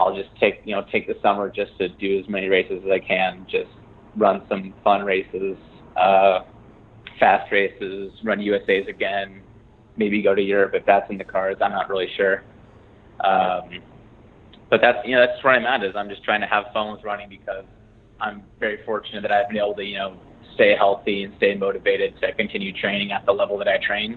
I'll 0.00 0.16
just 0.16 0.30
take 0.40 0.62
you 0.64 0.74
know 0.74 0.84
take 0.90 1.06
the 1.06 1.16
summer 1.22 1.50
just 1.50 1.76
to 1.78 1.88
do 1.88 2.18
as 2.18 2.28
many 2.28 2.48
races 2.48 2.82
as 2.84 2.90
I 2.90 2.98
can, 2.98 3.46
just 3.50 3.70
run 4.16 4.42
some 4.48 4.74
fun 4.82 5.04
races, 5.04 5.56
uh, 5.96 6.40
fast 7.20 7.52
races, 7.52 8.10
run 8.24 8.40
USA's 8.40 8.88
again, 8.88 9.42
maybe 9.96 10.22
go 10.22 10.34
to 10.34 10.42
Europe 10.42 10.72
if 10.74 10.86
that's 10.86 11.08
in 11.10 11.18
the 11.18 11.24
cards. 11.24 11.60
I'm 11.62 11.72
not 11.72 11.90
really 11.90 12.08
sure. 12.16 12.42
Um, 13.22 13.80
but 14.70 14.80
that's 14.80 14.98
you 15.04 15.14
know 15.14 15.26
that's 15.26 15.44
where 15.44 15.52
I'm 15.52 15.66
at 15.66 15.84
is 15.84 15.94
I'm 15.94 16.08
just 16.08 16.24
trying 16.24 16.40
to 16.40 16.46
have 16.46 16.64
fun 16.72 16.92
with 16.92 17.04
running 17.04 17.28
because 17.28 17.64
I'm 18.20 18.42
very 18.58 18.78
fortunate 18.86 19.20
that 19.20 19.30
I've 19.30 19.48
been 19.48 19.58
able 19.58 19.74
to 19.74 19.84
you 19.84 19.98
know 19.98 20.18
stay 20.54 20.74
healthy 20.76 21.24
and 21.24 21.34
stay 21.36 21.54
motivated 21.54 22.14
to 22.22 22.32
continue 22.32 22.72
training 22.72 23.12
at 23.12 23.26
the 23.26 23.32
level 23.32 23.58
that 23.58 23.68
I 23.68 23.78
train. 23.86 24.14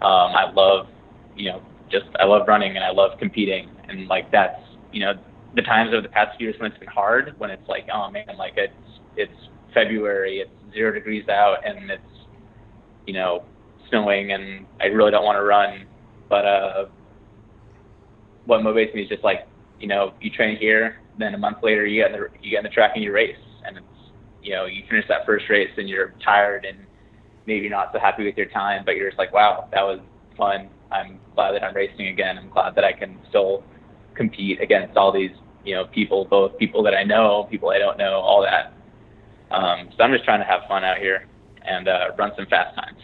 Um, 0.00 0.30
I 0.36 0.52
love 0.54 0.86
you 1.34 1.50
know 1.50 1.62
just 1.90 2.06
I 2.20 2.24
love 2.24 2.46
running 2.46 2.76
and 2.76 2.84
I 2.84 2.90
love 2.90 3.18
competing 3.18 3.70
and 3.88 4.06
like 4.06 4.30
that's 4.30 4.60
you 4.92 5.00
know 5.00 5.14
the 5.54 5.62
times 5.62 5.92
over 5.92 6.02
the 6.02 6.08
past 6.08 6.36
few 6.36 6.46
years 6.48 6.60
when 6.60 6.70
it's 6.70 6.78
been 6.78 6.88
hard 6.88 7.34
when 7.38 7.50
it's 7.50 7.68
like 7.68 7.86
oh 7.92 8.10
man 8.10 8.24
like 8.36 8.54
it's 8.56 8.72
it's 9.16 9.32
February 9.74 10.38
it's 10.38 10.50
zero 10.72 10.92
degrees 10.92 11.28
out 11.28 11.58
and 11.66 11.90
it's 11.90 12.02
you 13.06 13.14
know 13.14 13.44
snowing 13.88 14.32
and 14.32 14.66
I 14.80 14.86
really 14.86 15.10
don't 15.10 15.24
want 15.24 15.36
to 15.36 15.42
run. 15.42 15.86
But 16.28 16.44
uh, 16.44 16.86
what 18.44 18.60
motivates 18.60 18.94
me 18.94 19.02
is 19.02 19.08
just 19.08 19.24
like, 19.24 19.46
you 19.80 19.88
know, 19.88 20.14
you 20.20 20.30
train 20.30 20.56
here, 20.56 21.00
then 21.18 21.34
a 21.34 21.38
month 21.38 21.58
later 21.62 21.86
you 21.86 22.02
get 22.02 22.12
in 22.12 22.20
the 22.20 22.28
you 22.42 22.50
get 22.50 22.58
in 22.58 22.64
the 22.64 22.70
track 22.70 22.92
and 22.94 23.04
you 23.04 23.12
race. 23.12 23.36
and 23.66 23.76
it's 23.76 23.86
you 24.42 24.54
know 24.54 24.66
you 24.66 24.82
finish 24.88 25.06
that 25.08 25.26
first 25.26 25.46
race 25.48 25.70
and 25.76 25.88
you're 25.88 26.14
tired 26.24 26.64
and 26.64 26.78
maybe 27.46 27.68
not 27.68 27.90
so 27.92 27.98
happy 27.98 28.24
with 28.24 28.36
your 28.36 28.46
time, 28.46 28.82
but 28.84 28.96
you're 28.96 29.08
just 29.08 29.18
like, 29.18 29.32
wow, 29.32 29.68
that 29.72 29.82
was 29.82 30.00
fun. 30.36 30.68
I'm 30.92 31.18
glad 31.34 31.52
that 31.52 31.64
I'm 31.64 31.74
racing 31.74 32.08
again. 32.08 32.38
I'm 32.38 32.50
glad 32.50 32.74
that 32.74 32.84
I 32.84 32.92
can 32.92 33.18
still 33.30 33.64
compete 34.18 34.60
against 34.60 34.96
all 34.96 35.12
these 35.12 35.30
you 35.64 35.74
know 35.74 35.86
people, 35.86 36.26
both 36.26 36.58
people 36.58 36.82
that 36.82 36.94
I 36.94 37.04
know, 37.04 37.46
people 37.50 37.70
I 37.70 37.78
don't 37.78 37.96
know, 37.96 38.20
all 38.20 38.42
that. 38.42 38.74
Um, 39.50 39.88
so 39.96 40.04
I'm 40.04 40.12
just 40.12 40.24
trying 40.24 40.40
to 40.40 40.46
have 40.46 40.62
fun 40.68 40.84
out 40.84 40.98
here 40.98 41.26
and 41.62 41.88
uh, 41.88 42.10
run 42.18 42.32
some 42.36 42.46
fast 42.46 42.74
times. 42.74 42.98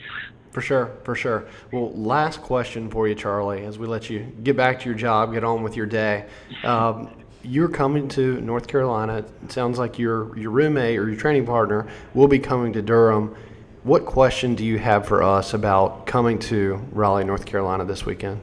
For 0.51 0.61
sure, 0.61 0.93
for 1.05 1.15
sure. 1.15 1.47
Well, 1.73 1.91
last 1.93 2.43
question 2.43 2.91
for 2.91 3.09
you, 3.09 3.15
Charlie, 3.15 3.65
as 3.65 3.79
we 3.79 3.87
let 3.87 4.11
you 4.11 4.21
get 4.43 4.57
back 4.57 4.81
to 4.81 4.87
your 4.87 4.95
job, 4.95 5.33
get 5.33 5.43
on 5.43 5.63
with 5.63 5.77
your 5.77 5.87
day. 5.87 6.27
Um, 6.63 7.11
you're 7.43 7.69
coming 7.69 8.09
to 8.09 8.41
North 8.41 8.69
Carolina. 8.69 9.19
It 9.19 9.53
sounds 9.53 9.79
like 9.79 9.99
your 9.99 10.37
your 10.39 10.51
roommate 10.51 10.99
or 10.99 11.09
your 11.09 11.17
training 11.17 11.47
partner 11.47 11.89
will 12.13 12.29
be 12.29 12.39
coming 12.39 12.73
to 12.75 12.83
Durham. 12.83 13.35
What 13.83 14.07
question 14.07 14.55
do 14.55 14.65
you 14.65 14.79
have 14.79 15.07
for 15.07 15.23
us 15.23 15.53
about 15.53 16.07
coming 16.07 16.39
to 16.51 16.81
Raleigh, 16.93 17.25
North 17.25 17.45
Carolina 17.45 17.85
this 17.85 18.07
weekend? 18.07 18.41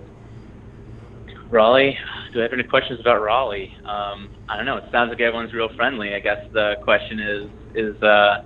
Raleigh, 1.49 1.97
do 2.31 2.39
I 2.39 2.43
have 2.43 2.53
any 2.53 2.63
questions 2.63 2.99
about 2.99 3.21
Raleigh? 3.21 3.73
Um, 3.85 4.29
I 4.47 4.57
don't 4.57 4.65
know. 4.65 4.77
It 4.77 4.85
sounds 4.91 5.09
like 5.09 5.19
everyone's 5.19 5.53
real 5.53 5.69
friendly. 5.75 6.13
I 6.13 6.19
guess 6.19 6.45
the 6.53 6.75
question 6.83 7.19
is 7.19 7.49
is 7.75 8.03
uh, 8.03 8.43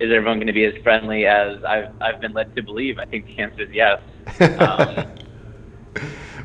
is 0.00 0.12
everyone 0.12 0.38
going 0.38 0.46
to 0.46 0.52
be 0.52 0.64
as 0.64 0.74
friendly 0.82 1.26
as 1.26 1.62
I've 1.64 1.90
I've 2.00 2.20
been 2.20 2.32
led 2.32 2.54
to 2.56 2.62
believe? 2.62 2.98
I 2.98 3.04
think 3.04 3.26
the 3.26 3.38
answer 3.38 3.62
is 3.62 3.70
yes. 3.72 4.00
Um, 4.60 5.14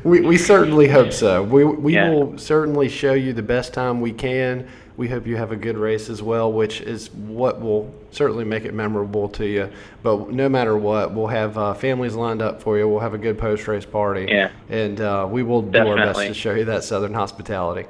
we, 0.04 0.20
we 0.20 0.36
certainly 0.36 0.86
hope 0.86 1.12
so. 1.12 1.42
We, 1.42 1.64
we 1.64 1.94
yeah. 1.94 2.10
will 2.10 2.38
certainly 2.38 2.88
show 2.88 3.14
you 3.14 3.32
the 3.32 3.42
best 3.42 3.72
time 3.72 4.00
we 4.00 4.12
can. 4.12 4.68
We 4.96 5.08
hope 5.08 5.26
you 5.26 5.36
have 5.36 5.50
a 5.50 5.56
good 5.56 5.76
race 5.76 6.08
as 6.08 6.22
well, 6.22 6.52
which 6.52 6.80
is 6.80 7.10
what 7.10 7.60
will 7.60 7.92
certainly 8.12 8.44
make 8.44 8.64
it 8.64 8.74
memorable 8.74 9.28
to 9.30 9.46
you. 9.46 9.70
But 10.04 10.30
no 10.30 10.48
matter 10.48 10.76
what, 10.76 11.12
we'll 11.12 11.26
have 11.26 11.58
uh, 11.58 11.74
families 11.74 12.14
lined 12.14 12.42
up 12.42 12.62
for 12.62 12.78
you. 12.78 12.86
We'll 12.86 13.00
have 13.00 13.14
a 13.14 13.18
good 13.18 13.36
post 13.38 13.66
race 13.66 13.86
party. 13.86 14.26
Yeah. 14.28 14.52
And 14.68 15.00
uh, 15.00 15.26
we 15.28 15.42
will 15.42 15.62
Definitely. 15.62 15.96
do 15.96 16.00
our 16.00 16.14
best 16.14 16.26
to 16.28 16.34
show 16.34 16.54
you 16.54 16.66
that 16.66 16.84
Southern 16.84 17.14
hospitality. 17.14 17.88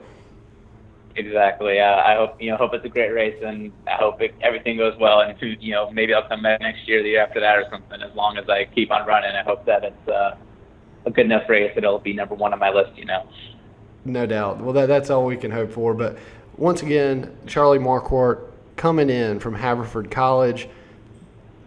Exactly. 1.17 1.79
Uh, 1.79 1.97
I 1.97 2.15
hope 2.15 2.41
you 2.41 2.51
know. 2.51 2.57
Hope 2.57 2.75
it's 2.75 2.85
a 2.85 2.89
great 2.89 3.11
race, 3.11 3.41
and 3.45 3.71
I 3.87 3.93
hope 3.93 4.21
it, 4.21 4.35
everything 4.41 4.77
goes 4.77 4.99
well. 4.99 5.21
And 5.21 5.31
if 5.31 5.63
you 5.63 5.73
know, 5.73 5.91
maybe 5.91 6.13
I'll 6.13 6.27
come 6.27 6.43
back 6.43 6.61
next 6.61 6.89
year, 6.89 7.03
the 7.03 7.11
year 7.11 7.23
after 7.23 7.39
that, 7.39 7.57
or 7.57 7.67
something. 7.71 8.03
As 8.03 8.13
long 8.17 8.37
as 8.37 8.49
I 8.49 8.65
keep 8.65 8.91
on 8.91 9.07
running, 9.07 9.31
I 9.31 9.43
hope 9.43 9.65
that 9.67 9.85
it's 9.85 10.09
uh, 10.09 10.35
a 11.07 11.11
good 11.11 11.27
enough 11.27 11.49
race 11.49 11.73
that 11.75 11.85
it'll 11.85 11.99
be 11.99 12.13
number 12.13 12.35
one 12.35 12.53
on 12.53 12.59
my 12.59 12.71
list. 12.71 12.97
You 12.97 13.05
know. 13.05 13.27
No 14.05 14.27
doubt. 14.27 14.61
Well, 14.61 14.73
that, 14.75 14.87
that's 14.87 15.11
all 15.11 15.25
we 15.25 15.37
can 15.37 15.51
hope 15.51 15.73
for. 15.73 15.95
But 15.95 16.19
once 16.57 16.83
again, 16.83 17.37
Charlie 17.47 17.79
Marquardt 17.79 18.51
coming 18.77 19.11
in 19.11 19.41
from 19.41 19.55
Haverford 19.55 20.11
College. 20.11 20.69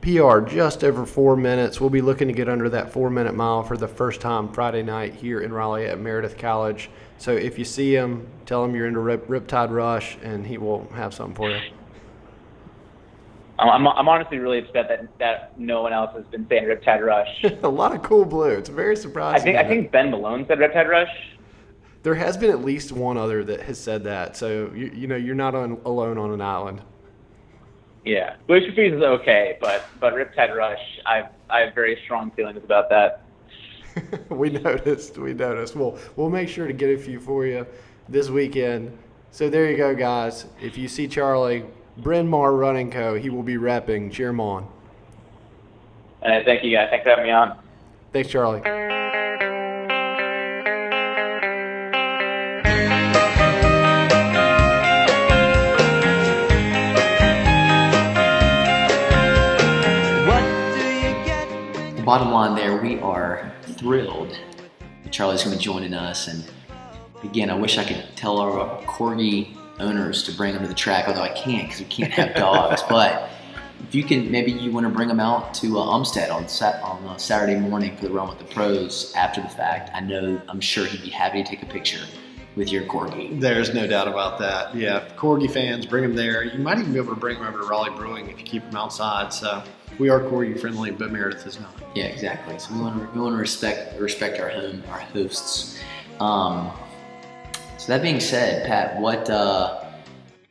PR 0.01 0.39
just 0.39 0.83
over 0.83 1.05
four 1.05 1.35
minutes. 1.35 1.81
We'll 1.81 1.89
be 1.89 2.01
looking 2.01 2.27
to 2.27 2.33
get 2.33 2.47
under 2.47 2.69
that 2.69 2.93
four 2.93 3.09
minute 3.09 3.35
mile 3.35 3.63
for 3.63 3.75
the 3.75 3.87
first 3.87 4.21
time 4.21 4.51
Friday 4.53 4.83
night 4.83 5.15
here 5.15 5.41
in 5.41 5.51
Raleigh 5.51 5.87
at 5.87 5.99
Meredith 5.99 6.37
College. 6.37 6.89
So 7.17 7.33
if 7.33 7.57
you 7.57 7.65
see 7.65 7.95
him, 7.95 8.27
tell 8.45 8.63
him 8.63 8.75
you're 8.75 8.87
into 8.87 8.99
Rip, 8.99 9.27
Riptide 9.27 9.71
Rush, 9.71 10.17
and 10.23 10.45
he 10.45 10.57
will 10.57 10.87
have 10.93 11.13
something 11.13 11.35
for 11.35 11.49
you. 11.49 11.59
I'm, 13.59 13.87
I'm 13.87 14.07
honestly 14.07 14.37
really 14.37 14.59
upset 14.59 14.87
that, 14.87 15.17
that 15.19 15.59
no 15.59 15.81
one 15.81 15.91
else 15.91 16.11
has 16.15 16.25
been 16.25 16.47
saying 16.47 16.65
Riptide 16.65 17.05
Rush. 17.05 17.43
a 17.63 17.67
lot 17.67 17.93
of 17.93 18.03
cool 18.03 18.25
blue. 18.25 18.51
It's 18.51 18.69
very 18.69 18.95
surprising. 18.95 19.41
I 19.41 19.43
think 19.43 19.57
I 19.57 19.67
think 19.67 19.91
Ben 19.91 20.11
Malone 20.11 20.45
said 20.47 20.59
Riptide 20.59 20.87
Rush. 20.87 21.09
There 22.03 22.15
has 22.15 22.37
been 22.37 22.51
at 22.51 22.63
least 22.63 22.91
one 22.91 23.17
other 23.17 23.43
that 23.45 23.61
has 23.61 23.79
said 23.79 24.03
that. 24.03 24.37
So 24.37 24.71
you, 24.75 24.91
you 24.93 25.07
know 25.07 25.15
you're 25.15 25.35
not 25.35 25.55
on, 25.55 25.81
alone 25.85 26.17
on 26.17 26.31
an 26.31 26.41
island. 26.41 26.81
Yeah, 28.05 28.35
Glacier 28.45 28.73
Freeze 28.73 28.93
is 28.93 29.01
okay, 29.01 29.57
but 29.59 29.85
but 29.99 30.13
Riptide 30.13 30.55
Rush, 30.55 30.79
I've 31.05 31.27
I 31.49 31.61
have 31.61 31.73
very 31.73 31.99
strong 32.05 32.31
feelings 32.31 32.63
about 32.63 32.89
that. 32.89 33.23
we 34.29 34.51
noticed. 34.51 35.17
We 35.17 35.33
noticed. 35.33 35.75
We'll 35.75 35.97
we'll 36.15 36.29
make 36.29 36.47
sure 36.47 36.67
to 36.67 36.73
get 36.73 36.89
a 36.89 36.97
few 36.97 37.19
for 37.19 37.45
you 37.45 37.65
this 38.07 38.29
weekend. 38.29 38.97
So 39.31 39.49
there 39.49 39.69
you 39.69 39.77
go, 39.77 39.95
guys. 39.95 40.45
If 40.61 40.77
you 40.77 40.87
see 40.87 41.07
Charlie, 41.07 41.65
Bryn 41.97 42.27
Mawr 42.27 42.55
Running 42.55 42.91
Co., 42.91 43.15
he 43.15 43.29
will 43.29 43.43
be 43.43 43.55
repping. 43.55 44.11
Cheer 44.11 44.29
him 44.29 44.39
on. 44.39 44.67
Uh, 46.21 46.41
thank 46.45 46.63
you, 46.63 46.71
guys. 46.71 46.89
Thanks 46.89 47.03
for 47.03 47.09
having 47.09 47.25
me 47.25 47.31
on. 47.31 47.57
Thanks, 48.13 48.29
Charlie. 48.29 48.61
bottom 62.07 62.31
line 62.31 62.55
there, 62.55 62.81
we 62.81 62.97
are 63.01 63.51
thrilled 63.63 64.39
that 65.03 65.11
Charlie's 65.11 65.43
going 65.43 65.51
to 65.51 65.57
be 65.57 65.61
joining 65.61 65.93
us. 65.93 66.29
And 66.29 66.41
again, 67.21 67.49
I 67.49 67.55
wish 67.59 67.77
I 67.77 67.83
could 67.83 68.01
tell 68.15 68.37
our 68.39 68.81
corgi 68.83 69.56
owners 69.79 70.23
to 70.23 70.31
bring 70.31 70.53
them 70.53 70.63
to 70.63 70.67
the 70.67 70.73
track, 70.73 71.07
although 71.07 71.21
I 71.21 71.29
can't 71.29 71.67
because 71.67 71.79
we 71.79 71.85
can't 71.85 72.11
have 72.13 72.35
dogs. 72.35 72.81
but 72.89 73.29
if 73.87 73.95
you 73.95 74.03
can, 74.03 74.29
maybe 74.31 74.51
you 74.51 74.71
want 74.71 74.85
to 74.85 74.89
bring 74.91 75.07
them 75.07 75.19
out 75.19 75.53
to 75.55 75.79
uh, 75.79 75.85
Umstead 75.85 76.31
on 76.31 76.47
sat- 76.47 76.81
on 76.83 77.03
uh, 77.05 77.17
Saturday 77.17 77.59
morning 77.59 77.95
for 77.95 78.03
the 78.03 78.11
run 78.11 78.27
with 78.27 78.39
the 78.39 78.45
pros 78.45 79.13
after 79.15 79.41
the 79.41 79.49
fact. 79.49 79.91
I 79.93 79.99
know, 79.99 80.41
I'm 80.49 80.59
sure 80.59 80.85
he'd 80.85 81.03
be 81.03 81.09
happy 81.09 81.43
to 81.43 81.49
take 81.49 81.63
a 81.63 81.67
picture 81.67 82.05
with 82.55 82.71
your 82.71 82.83
corgi. 82.83 83.39
There's 83.39 83.73
no 83.73 83.85
doubt 83.87 84.07
about 84.07 84.39
that. 84.39 84.75
Yeah, 84.75 85.07
corgi 85.15 85.49
fans, 85.49 85.85
bring 85.85 86.03
them 86.03 86.15
there. 86.15 86.43
You 86.43 86.59
might 86.59 86.79
even 86.79 86.91
be 86.91 86.97
able 86.97 87.13
to 87.13 87.19
bring 87.19 87.37
them 87.37 87.47
over 87.47 87.59
to 87.59 87.65
Raleigh 87.65 87.95
Brewing 87.95 88.29
if 88.29 88.39
you 88.39 88.45
keep 88.45 88.63
them 88.63 88.75
outside. 88.75 89.31
So 89.31 89.63
we 89.99 90.09
are 90.09 90.19
corgi 90.19 90.59
friendly, 90.59 90.91
but 90.91 91.11
Meredith 91.11 91.45
is 91.45 91.59
not. 91.59 91.71
Yeah, 91.95 92.05
exactly. 92.05 92.57
So 92.59 92.73
we 92.73 92.81
want 92.81 92.99
to 92.99 93.15
we 93.15 93.21
want 93.21 93.33
to 93.35 93.39
respect 93.39 93.99
respect 93.99 94.39
our 94.39 94.49
home, 94.49 94.83
our 94.89 94.99
hosts. 94.99 95.79
Um, 96.19 96.71
so 97.87 97.93
that 97.93 98.01
being 98.01 98.19
said, 98.19 98.67
Pat, 98.67 98.99
what 98.99 99.29
uh, 99.29 99.81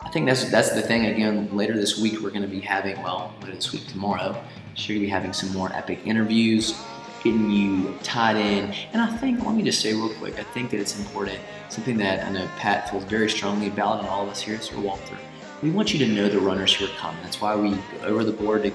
I 0.00 0.08
think 0.08 0.24
that's 0.24 0.50
that's 0.50 0.70
the 0.70 0.80
thing. 0.80 1.04
Again, 1.04 1.54
later 1.54 1.74
this 1.74 2.00
week 2.00 2.20
we're 2.20 2.30
going 2.30 2.40
to 2.40 2.48
be 2.48 2.60
having 2.60 2.96
well, 3.02 3.34
later 3.42 3.56
this 3.56 3.74
week 3.74 3.86
tomorrow, 3.88 4.42
sure 4.72 4.94
to 4.94 5.00
be 5.00 5.06
having 5.06 5.34
some 5.34 5.52
more 5.52 5.70
epic 5.74 5.98
interviews 6.06 6.74
getting 7.22 7.50
you 7.50 7.94
tied 8.02 8.36
in. 8.36 8.72
And 8.94 9.02
I 9.02 9.14
think, 9.18 9.44
let 9.44 9.54
me 9.54 9.62
just 9.62 9.82
say 9.82 9.92
real 9.92 10.14
quick, 10.14 10.38
I 10.38 10.44
think 10.44 10.70
that 10.70 10.80
it's 10.80 10.98
important, 10.98 11.38
something 11.68 11.98
that 11.98 12.24
I 12.24 12.30
know 12.30 12.48
Pat 12.56 12.88
feels 12.88 13.04
very 13.04 13.28
strongly 13.28 13.66
about, 13.66 13.98
and 13.98 14.08
all 14.08 14.22
of 14.22 14.30
us 14.30 14.40
here 14.40 14.58
Sir 14.58 14.80
Walter. 14.80 15.18
We 15.62 15.70
want 15.70 15.92
you 15.92 15.98
to 16.06 16.10
know 16.10 16.30
the 16.30 16.40
runners 16.40 16.72
who 16.72 16.86
are 16.86 16.96
coming. 16.96 17.22
That's 17.22 17.42
why 17.42 17.54
we 17.54 17.72
go 18.00 18.06
over 18.06 18.24
the 18.24 18.32
board 18.32 18.62
to 18.62 18.72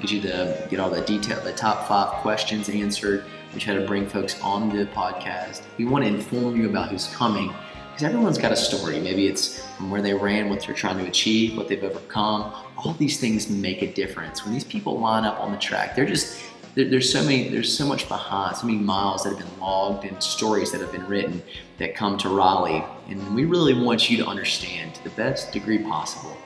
get 0.00 0.10
you 0.10 0.22
to 0.22 0.66
get 0.70 0.80
all 0.80 0.88
the 0.88 1.02
detail, 1.02 1.38
the 1.44 1.52
top 1.52 1.86
five 1.86 2.22
questions 2.22 2.70
answered. 2.70 3.26
We 3.52 3.60
try 3.60 3.74
to 3.74 3.86
bring 3.86 4.06
folks 4.06 4.40
on 4.40 4.74
the 4.74 4.86
podcast. 4.86 5.60
We 5.76 5.84
want 5.84 6.06
to 6.06 6.08
inform 6.08 6.56
you 6.56 6.70
about 6.70 6.88
who's 6.88 7.08
coming 7.08 7.52
because 7.98 8.14
everyone's 8.14 8.38
got 8.38 8.52
a 8.52 8.56
story. 8.56 9.00
Maybe 9.00 9.26
it's 9.26 9.60
from 9.76 9.90
where 9.90 10.00
they 10.00 10.14
ran, 10.14 10.48
what 10.48 10.64
they're 10.64 10.72
trying 10.72 10.98
to 10.98 11.06
achieve, 11.08 11.56
what 11.56 11.66
they've 11.66 11.82
overcome. 11.82 12.54
All 12.76 12.92
these 12.92 13.18
things 13.18 13.50
make 13.50 13.82
a 13.82 13.92
difference. 13.92 14.44
When 14.44 14.54
these 14.54 14.62
people 14.62 15.00
line 15.00 15.24
up 15.24 15.40
on 15.40 15.50
the 15.50 15.58
track, 15.58 15.96
they're 15.96 16.06
just 16.06 16.40
there, 16.76 16.88
there's 16.88 17.12
so 17.12 17.24
many, 17.24 17.48
there's 17.48 17.76
so 17.76 17.84
much 17.84 18.06
behind, 18.06 18.56
so 18.56 18.68
many 18.68 18.78
miles 18.78 19.24
that 19.24 19.30
have 19.30 19.38
been 19.40 19.60
logged 19.60 20.04
and 20.04 20.22
stories 20.22 20.70
that 20.70 20.80
have 20.80 20.92
been 20.92 21.08
written 21.08 21.42
that 21.78 21.96
come 21.96 22.16
to 22.18 22.28
Raleigh. 22.28 22.84
And 23.08 23.34
we 23.34 23.44
really 23.46 23.74
want 23.74 24.08
you 24.08 24.16
to 24.18 24.26
understand 24.28 24.94
to 24.94 25.02
the 25.02 25.10
best 25.10 25.50
degree 25.50 25.78
possible 25.78 26.36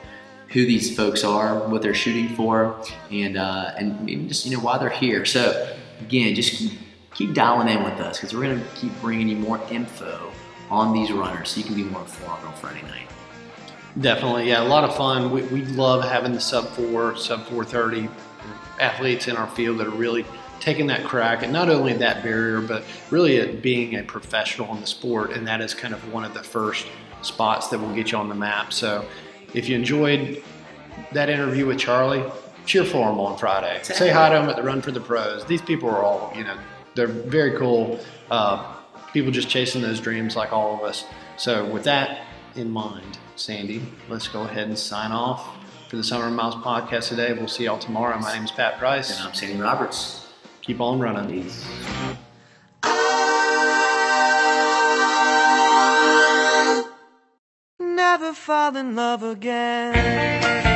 who 0.47 0.65
these 0.65 0.95
folks 0.95 1.23
are, 1.23 1.67
what 1.67 1.83
they're 1.83 1.93
shooting 1.93 2.29
for, 2.29 2.83
and 3.11 3.37
uh, 3.37 3.75
and 3.77 4.27
just 4.27 4.47
you 4.47 4.57
know 4.57 4.63
why 4.63 4.79
they're 4.79 4.89
here. 4.89 5.23
So 5.23 5.71
again, 6.01 6.33
just 6.33 6.57
keep, 6.57 6.71
keep 7.13 7.33
dialing 7.35 7.67
in 7.67 7.83
with 7.83 7.99
us 7.99 8.17
because 8.17 8.33
we're 8.33 8.41
going 8.41 8.59
to 8.59 8.65
keep 8.73 8.99
bringing 9.01 9.29
you 9.29 9.35
more 9.35 9.61
info 9.69 10.31
on 10.73 10.93
these 10.93 11.11
runners 11.11 11.49
so 11.49 11.59
you 11.59 11.65
can 11.65 11.75
be 11.75 11.83
more 11.83 12.01
informed 12.01 12.43
on 12.45 12.53
Friday 12.55 12.81
night. 12.87 13.07
Definitely, 13.99 14.49
yeah, 14.49 14.63
a 14.63 14.69
lot 14.75 14.83
of 14.83 14.95
fun. 14.95 15.29
We, 15.31 15.43
we 15.43 15.61
love 15.65 16.03
having 16.03 16.33
the 16.33 16.41
sub 16.41 16.65
four, 16.69 17.15
sub 17.15 17.45
four 17.47 17.63
thirty 17.63 18.09
athletes 18.79 19.27
in 19.27 19.37
our 19.37 19.47
field 19.51 19.77
that 19.77 19.87
are 19.87 19.91
really 19.91 20.25
taking 20.59 20.87
that 20.87 21.03
crack 21.03 21.43
and 21.43 21.53
not 21.53 21.69
only 21.69 21.93
that 21.93 22.23
barrier, 22.23 22.59
but 22.59 22.83
really 23.11 23.35
it 23.35 23.61
being 23.61 23.95
a 23.95 24.03
professional 24.03 24.73
in 24.73 24.81
the 24.81 24.87
sport. 24.87 25.33
And 25.33 25.45
that 25.45 25.61
is 25.61 25.73
kind 25.75 25.93
of 25.93 26.01
one 26.11 26.25
of 26.25 26.33
the 26.33 26.41
first 26.41 26.87
spots 27.21 27.67
that 27.67 27.79
will 27.79 27.93
get 27.93 28.11
you 28.11 28.17
on 28.17 28.29
the 28.29 28.35
map. 28.35 28.73
So 28.73 29.05
if 29.53 29.69
you 29.69 29.75
enjoyed 29.75 30.41
that 31.11 31.29
interview 31.29 31.67
with 31.67 31.77
Charlie, 31.77 32.23
cheer 32.65 32.85
for 32.85 33.11
him 33.11 33.19
on 33.19 33.37
Friday. 33.37 33.79
Say 33.83 34.09
hi 34.09 34.29
to 34.29 34.41
him 34.41 34.49
at 34.49 34.55
the 34.55 34.63
Run 34.63 34.81
for 34.81 34.91
the 34.91 35.01
Pros. 35.01 35.45
These 35.45 35.61
people 35.61 35.89
are 35.89 36.01
all, 36.03 36.33
you 36.35 36.43
know, 36.43 36.57
they're 36.95 37.07
very 37.07 37.57
cool. 37.57 37.99
Uh, 38.31 38.72
people 39.13 39.31
just 39.31 39.47
chasing 39.47 39.81
those 39.81 40.01
dreams 40.01 40.35
like 40.35 40.51
all 40.51 40.75
of 40.75 40.81
us. 40.81 41.05
So 41.37 41.65
with 41.65 41.83
that 41.83 42.25
in 42.55 42.69
mind, 42.69 43.19
Sandy, 43.35 43.81
let's 44.09 44.27
go 44.27 44.41
ahead 44.41 44.67
and 44.67 44.77
sign 44.77 45.11
off 45.11 45.57
for 45.87 45.95
the 45.95 46.03
Summer 46.03 46.29
Miles 46.29 46.55
podcast 46.55 47.09
today. 47.09 47.33
We'll 47.33 47.47
see 47.47 47.65
y'all 47.65 47.77
tomorrow. 47.77 48.17
My 48.19 48.33
name 48.33 48.43
is 48.43 48.51
Pat 48.51 48.79
Price. 48.79 49.15
And 49.17 49.27
I'm 49.27 49.33
Sandy 49.33 49.61
Roberts. 49.61 50.27
Keep 50.61 50.81
on 50.81 50.99
running. 50.99 51.43
Peace. 51.43 51.65
Never 57.79 58.33
fall 58.33 58.75
in 58.75 58.95
love 58.95 59.23
again. 59.23 60.72